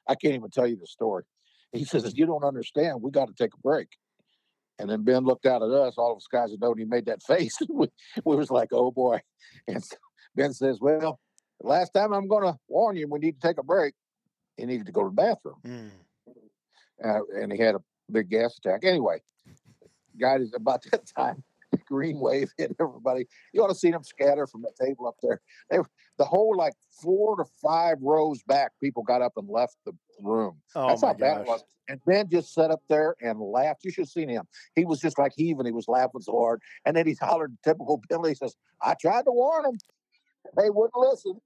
I 0.09 0.15
can't 0.15 0.35
even 0.35 0.51
tell 0.51 0.67
you 0.67 0.77
the 0.77 0.87
story." 0.87 1.25
He 1.73 1.85
says, 1.85 2.13
"You 2.17 2.27
don't 2.27 2.45
understand. 2.45 3.03
We 3.03 3.11
got 3.11 3.29
to 3.29 3.35
take 3.35 3.55
a 3.55 3.59
break." 3.59 3.89
And 4.79 4.91
then 4.91 5.05
Ben 5.05 5.25
looked 5.25 5.47
out 5.47 5.63
at 5.63 5.71
us. 5.71 5.95
All 5.97 6.13
of 6.13 6.17
us 6.19 6.27
guys 6.31 6.51
had 6.51 6.61
known 6.61 6.77
he 6.79 6.85
made 6.85 7.07
that 7.07 7.23
face. 7.27 7.57
we, 7.69 7.89
we 8.25 8.37
was 8.37 8.51
like, 8.51 8.69
"Oh 8.73 8.91
boy!" 8.91 9.21
And 9.69 9.83
so 9.83 9.97
Ben 10.35 10.53
says, 10.53 10.79
"Well, 10.81 11.19
last 11.63 11.91
time 11.95 12.13
I'm 12.13 12.29
going 12.29 12.45
to 12.45 12.59
warn 12.69 12.97
you, 12.97 13.09
we 13.09 13.19
need 13.19 13.41
to 13.41 13.47
take 13.49 13.59
a 13.59 13.63
break." 13.63 13.95
He 14.57 14.65
needed 14.67 14.87
to 14.87 14.93
go 14.93 15.03
to 15.03 15.09
the 15.11 15.15
bathroom 15.15 15.61
Mm. 15.67 15.91
uh, 17.05 17.21
and 17.41 17.53
he 17.53 17.59
had 17.59 17.75
a 17.75 17.81
big 18.11 18.31
gas 18.31 18.57
attack. 18.59 18.85
Anyway, 18.85 19.21
guy 20.19 20.37
is 20.37 20.53
about 20.55 20.83
that 20.91 21.07
time. 21.17 21.43
Green 21.87 22.19
wave 22.21 22.51
hit 22.57 22.75
everybody. 22.81 23.27
You 23.53 23.63
ought 23.63 23.69
to 23.69 23.75
see 23.75 23.91
them 23.91 24.03
scatter 24.03 24.47
from 24.47 24.63
the 24.63 24.73
table 24.83 25.07
up 25.07 25.17
there. 25.23 25.41
They, 25.71 25.79
the 26.17 26.25
whole 26.25 26.57
like 26.57 26.73
four 27.03 27.37
to 27.37 27.45
five 27.63 27.99
rows 28.01 28.43
back, 28.45 28.73
people 28.83 29.03
got 29.03 29.21
up 29.21 29.33
and 29.37 29.49
left 29.49 29.77
the 29.85 29.93
room. 30.21 30.57
Oh 30.75 30.89
That's 30.89 31.03
how 31.03 31.15
bad 31.15 31.43
it 31.43 31.47
was. 31.47 31.65
And 31.89 32.01
Ben 32.05 32.29
just 32.29 32.53
sat 32.53 32.71
up 32.71 32.83
there 32.89 33.15
and 33.21 33.41
laughed. 33.41 33.85
You 33.85 33.93
should 33.93 34.03
have 34.03 34.09
seen 34.09 34.29
him. 34.29 34.45
He 34.75 34.85
was 34.85 35.01
just 35.01 35.19
like 35.19 35.33
heaving. 35.37 35.67
He 35.67 35.73
was 35.73 35.87
laughing 35.87 36.21
so 36.21 36.33
hard. 36.33 36.61
And 36.85 36.97
then 36.97 37.07
he 37.07 37.17
hollered, 37.21 37.57
typical 37.63 38.03
Billy, 38.09 38.31
he 38.31 38.35
says, 38.35 38.57
I 38.83 38.95
tried 39.01 39.25
to 39.27 39.33
warn 39.33 39.63
them. 39.63 39.79
They 40.57 40.71
wouldn't 40.71 40.97
listen. 40.97 41.41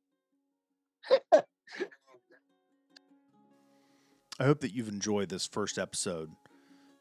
I 4.38 4.44
hope 4.44 4.60
that 4.60 4.72
you've 4.72 4.88
enjoyed 4.88 5.28
this 5.28 5.46
first 5.46 5.78
episode, 5.78 6.30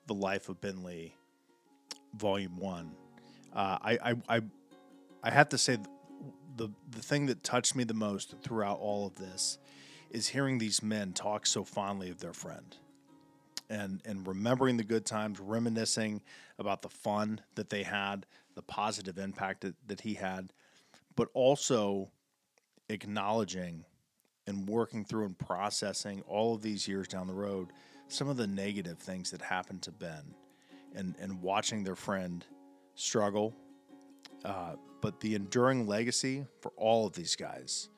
The 0.07 0.13
Life 0.13 0.49
of 0.49 0.59
Ben 0.59 0.83
Lee, 0.83 1.15
Volume 2.17 2.57
One. 2.57 2.91
Uh, 3.53 3.77
I, 3.81 3.97
I, 4.03 4.15
I, 4.27 4.41
I 5.23 5.31
have 5.31 5.47
to 5.49 5.57
say, 5.57 5.77
th- 5.77 5.87
the 6.57 6.69
the 6.89 7.01
thing 7.01 7.27
that 7.27 7.41
touched 7.43 7.75
me 7.75 7.85
the 7.85 7.93
most 7.93 8.35
throughout 8.43 8.79
all 8.79 9.07
of 9.07 9.15
this 9.15 9.57
is 10.11 10.27
hearing 10.27 10.57
these 10.57 10.81
men 10.81 11.13
talk 11.13 11.45
so 11.45 11.63
fondly 11.63 12.09
of 12.09 12.19
their 12.19 12.33
friend, 12.33 12.75
and 13.69 14.01
and 14.05 14.27
remembering 14.27 14.77
the 14.77 14.83
good 14.83 15.05
times, 15.05 15.39
reminiscing 15.39 16.21
about 16.57 16.81
the 16.81 16.89
fun 16.89 17.41
that 17.55 17.69
they 17.69 17.83
had, 17.83 18.25
the 18.55 18.61
positive 18.61 19.17
impact 19.17 19.61
that, 19.61 19.75
that 19.87 20.01
he 20.01 20.15
had, 20.15 20.51
but 21.15 21.29
also 21.33 22.09
acknowledging 22.89 23.85
and 24.47 24.67
working 24.67 25.05
through 25.05 25.25
and 25.25 25.37
processing 25.37 26.23
all 26.27 26.55
of 26.55 26.61
these 26.61 26.87
years 26.87 27.07
down 27.07 27.27
the 27.27 27.33
road 27.33 27.69
some 28.09 28.27
of 28.27 28.37
the 28.37 28.47
negative 28.47 28.97
things 28.97 29.31
that 29.31 29.41
happened 29.41 29.81
to 29.83 29.91
Ben 29.91 30.33
and, 30.95 31.15
and 31.21 31.41
watching 31.41 31.83
their 31.83 31.95
friend 31.95 32.43
struggle. 32.95 33.55
Uh, 34.43 34.75
but 35.01 35.19
the 35.19 35.35
enduring 35.35 35.87
legacy 35.87 36.45
for 36.61 36.71
all 36.75 37.05
of 37.05 37.13
these 37.13 37.35
guys 37.35 37.89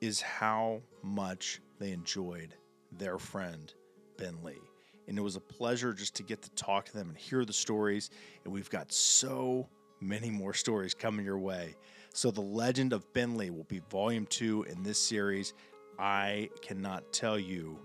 is 0.00 0.20
how 0.20 0.80
much 1.02 1.60
they 1.78 1.92
enjoyed 1.92 2.54
their 2.92 3.18
friend, 3.18 3.72
Ben 4.16 4.42
Lee. 4.42 4.60
And 5.06 5.16
it 5.18 5.22
was 5.22 5.36
a 5.36 5.40
pleasure 5.40 5.92
just 5.92 6.14
to 6.16 6.22
get 6.22 6.42
to 6.42 6.50
talk 6.50 6.84
to 6.86 6.92
them 6.92 7.08
and 7.08 7.16
hear 7.16 7.44
the 7.44 7.52
stories. 7.52 8.10
And 8.44 8.52
we've 8.52 8.70
got 8.70 8.92
so 8.92 9.68
many 10.00 10.30
more 10.30 10.54
stories 10.54 10.94
coming 10.94 11.24
your 11.24 11.38
way. 11.38 11.76
So, 12.12 12.30
The 12.30 12.40
Legend 12.40 12.92
of 12.92 13.10
Ben 13.12 13.36
Lee 13.36 13.50
will 13.50 13.64
be 13.64 13.80
volume 13.90 14.26
two 14.26 14.64
in 14.64 14.82
this 14.82 14.98
series. 14.98 15.54
I 15.98 16.50
cannot 16.62 17.12
tell 17.12 17.38
you 17.38 17.78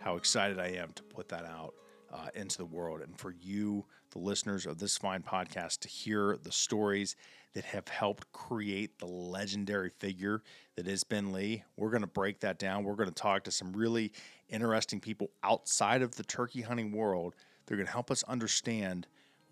how 0.00 0.16
excited 0.16 0.58
I 0.58 0.68
am 0.68 0.92
to 0.94 1.02
put 1.04 1.28
that 1.28 1.44
out 1.44 1.74
uh, 2.14 2.28
into 2.34 2.58
the 2.58 2.64
world 2.64 3.00
and 3.00 3.18
for 3.18 3.34
you, 3.42 3.84
the 4.12 4.18
listeners 4.20 4.66
of 4.66 4.78
this 4.78 4.96
fine 4.96 5.22
podcast, 5.22 5.80
to 5.80 5.88
hear 5.88 6.38
the 6.42 6.52
stories 6.52 7.16
that 7.54 7.64
have 7.64 7.88
helped 7.88 8.30
create 8.32 8.98
the 8.98 9.06
legendary 9.06 9.90
figure 9.98 10.42
that 10.76 10.86
is 10.86 11.02
Ben 11.04 11.32
Lee. 11.32 11.64
We're 11.76 11.90
going 11.90 12.02
to 12.02 12.06
break 12.06 12.40
that 12.40 12.58
down. 12.58 12.84
We're 12.84 12.94
going 12.94 13.08
to 13.08 13.14
talk 13.14 13.44
to 13.44 13.50
some 13.50 13.72
really 13.72 14.12
interesting 14.48 15.00
people 15.00 15.30
outside 15.42 16.02
of 16.02 16.14
the 16.14 16.22
turkey 16.22 16.62
hunting 16.62 16.92
world. 16.92 17.34
They're 17.66 17.76
going 17.76 17.86
to 17.86 17.92
help 17.92 18.10
us 18.10 18.22
understand 18.24 19.06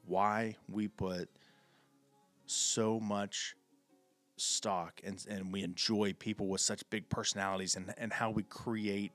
why 0.07 0.57
we 0.69 0.89
put 0.89 1.29
so 2.47 3.01
much 3.01 3.57
stock 4.37 5.01
and, 5.05 5.25
and 5.29 5.53
we 5.53 5.63
enjoy 5.63 6.13
people 6.19 6.49
with 6.49 6.61
such 6.61 6.89
big 6.91 7.09
personalities 7.09 7.77
and, 7.77 7.93
and 7.97 8.13
how 8.13 8.31
we 8.31 8.43
create 8.43 9.13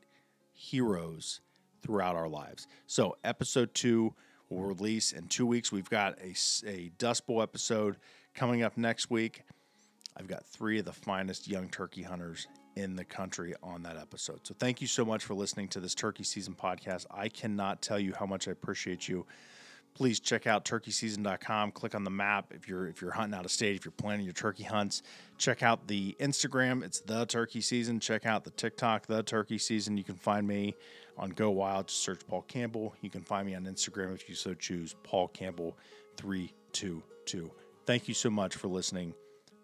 heroes 0.53 1.41
throughout 1.81 2.15
our 2.15 2.27
lives. 2.27 2.67
So, 2.87 3.17
episode 3.23 3.73
two 3.73 4.13
will 4.49 4.63
release 4.63 5.11
in 5.11 5.27
two 5.27 5.45
weeks. 5.45 5.71
We've 5.71 5.89
got 5.89 6.17
a, 6.19 6.33
a 6.65 6.91
Dust 6.97 7.27
Bowl 7.27 7.41
episode 7.41 7.97
coming 8.33 8.63
up 8.63 8.77
next 8.77 9.09
week. 9.09 9.43
I've 10.15 10.27
got 10.27 10.45
three 10.45 10.79
of 10.79 10.85
the 10.85 10.93
finest 10.93 11.47
young 11.47 11.69
turkey 11.69 12.03
hunters 12.03 12.47
in 12.75 12.95
the 12.95 13.05
country 13.05 13.53
on 13.61 13.83
that 13.83 13.97
episode. 13.97 14.41
So, 14.43 14.55
thank 14.57 14.81
you 14.81 14.87
so 14.87 15.05
much 15.05 15.23
for 15.23 15.33
listening 15.33 15.67
to 15.69 15.79
this 15.79 15.95
turkey 15.95 16.23
season 16.23 16.55
podcast. 16.55 17.05
I 17.11 17.29
cannot 17.29 17.81
tell 17.81 17.99
you 17.99 18.13
how 18.17 18.25
much 18.25 18.47
I 18.47 18.51
appreciate 18.51 19.07
you 19.07 19.25
please 19.97 20.19
check 20.19 20.45
out 20.45 20.63
turkeyseason.com 20.63 21.71
click 21.71 21.95
on 21.95 22.03
the 22.03 22.09
map 22.11 22.53
if 22.55 22.67
you're 22.67 22.87
if 22.87 23.01
you're 23.01 23.11
hunting 23.11 23.37
out 23.37 23.45
of 23.45 23.51
state 23.51 23.75
if 23.75 23.83
you're 23.83 23.91
planning 23.91 24.23
your 24.23 24.33
turkey 24.33 24.61
hunts 24.61 25.01
check 25.39 25.63
out 25.63 25.87
the 25.87 26.15
instagram 26.19 26.83
it's 26.83 27.01
the 27.01 27.25
turkey 27.25 27.61
season 27.61 27.99
check 27.99 28.23
out 28.23 28.43
the 28.43 28.51
tiktok 28.51 29.07
the 29.07 29.23
turkey 29.23 29.57
season 29.57 29.97
you 29.97 30.03
can 30.03 30.13
find 30.13 30.45
me 30.45 30.75
on 31.17 31.29
go 31.29 31.49
wild 31.49 31.87
just 31.87 32.01
search 32.01 32.19
paul 32.27 32.43
campbell 32.43 32.93
you 33.01 33.09
can 33.09 33.21
find 33.21 33.47
me 33.47 33.55
on 33.55 33.65
instagram 33.65 34.13
if 34.13 34.29
you 34.29 34.35
so 34.35 34.53
choose 34.53 34.95
paul 35.03 35.27
campbell 35.27 35.77
322 36.17 37.51
thank 37.85 38.07
you 38.07 38.13
so 38.13 38.29
much 38.29 38.55
for 38.55 38.67
listening 38.67 39.13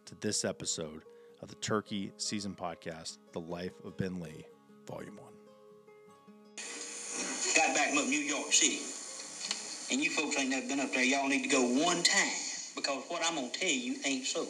to 0.06 0.16
this 0.16 0.44
episode 0.46 1.04
of 1.42 1.50
the 1.50 1.56
turkey 1.56 2.12
season 2.18 2.56
podcast 2.60 3.18
the 3.32 3.40
life 3.40 3.74
of 3.86 3.96
ben 3.98 4.20
lee 4.20 4.46
volume 4.88 5.18
1 5.18 5.34
Got 7.56 7.76
back 7.76 7.90
from 7.90 8.10
New 8.10 8.18
York 8.18 8.52
City. 8.52 8.82
And 9.94 10.04
you 10.04 10.10
folks 10.10 10.38
ain't 10.40 10.50
never 10.50 10.68
been 10.68 10.80
up 10.80 10.92
there. 10.92 11.04
Y'all 11.04 11.28
need 11.28 11.44
to 11.44 11.50
go 11.50 11.62
one 11.62 12.02
time. 12.02 12.34
Because 12.76 13.04
what 13.10 13.22
I'm 13.24 13.36
going 13.36 13.52
to 13.52 13.60
tell 13.60 13.70
you 13.70 13.96
ain't 14.06 14.26
so. 14.26 14.48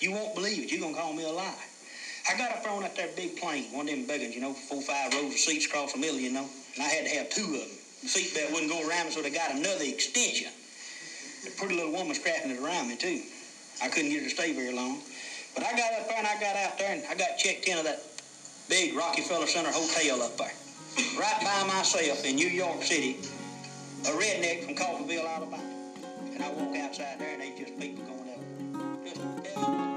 You 0.00 0.12
won't 0.12 0.34
believe 0.34 0.64
it. 0.64 0.72
You're 0.72 0.80
going 0.80 0.94
to 0.94 1.00
call 1.00 1.12
me 1.12 1.24
a 1.24 1.28
liar. 1.28 1.52
I 2.28 2.36
got 2.36 2.52
up 2.52 2.66
on 2.70 2.82
that 2.82 2.94
there 2.94 3.08
big 3.16 3.36
plane, 3.36 3.72
one 3.72 3.88
of 3.88 3.94
them 3.94 4.06
big 4.06 4.20
ones, 4.20 4.34
you 4.34 4.42
know, 4.42 4.52
four, 4.52 4.82
five 4.82 5.14
rows 5.14 5.32
of 5.32 5.38
seats 5.38 5.64
across 5.64 5.92
the 5.92 5.98
middle, 5.98 6.20
you 6.20 6.30
know. 6.30 6.46
And 6.74 6.84
I 6.84 6.88
had 6.88 7.06
to 7.06 7.10
have 7.16 7.30
two 7.30 7.44
of 7.44 7.52
them. 7.52 7.70
The 8.02 8.08
seatbelt 8.08 8.52
wouldn't 8.52 8.70
go 8.70 8.86
around 8.86 9.06
me, 9.06 9.12
so 9.12 9.22
they 9.22 9.30
got 9.30 9.50
another 9.50 9.84
extension. 9.84 10.52
The 11.44 11.50
pretty 11.52 11.76
little 11.76 11.92
woman 11.92 12.14
strapping 12.14 12.50
it 12.50 12.60
around 12.60 12.88
me, 12.88 12.96
too. 12.96 13.22
I 13.82 13.88
couldn't 13.88 14.10
get 14.10 14.22
her 14.22 14.28
to 14.28 14.34
stay 14.34 14.52
very 14.52 14.74
long. 14.74 15.00
But 15.54 15.64
I 15.64 15.72
got 15.72 15.92
up 15.94 16.08
there 16.08 16.18
and 16.18 16.26
I 16.26 16.38
got 16.38 16.56
out 16.56 16.78
there 16.78 16.92
and 16.92 17.02
I 17.08 17.14
got 17.14 17.38
checked 17.38 17.66
into 17.66 17.82
that 17.84 18.02
big 18.68 18.94
Rockefeller 18.94 19.46
Center 19.46 19.72
hotel 19.72 20.22
up 20.22 20.36
there. 20.36 20.52
Right 21.18 21.40
by 21.42 21.64
myself 21.66 22.24
in 22.24 22.36
New 22.36 22.48
York 22.48 22.82
City, 22.82 23.16
a 24.04 24.10
redneck 24.10 24.64
from 24.64 24.74
Coffeeville, 24.74 25.26
Alabama. 25.26 25.62
And 26.34 26.42
I 26.42 26.50
walk 26.50 26.76
outside 26.76 27.18
there 27.18 27.32
and 27.32 27.42
they 27.42 27.58
just 27.58 27.78
people 27.80 28.04
going 28.04 29.87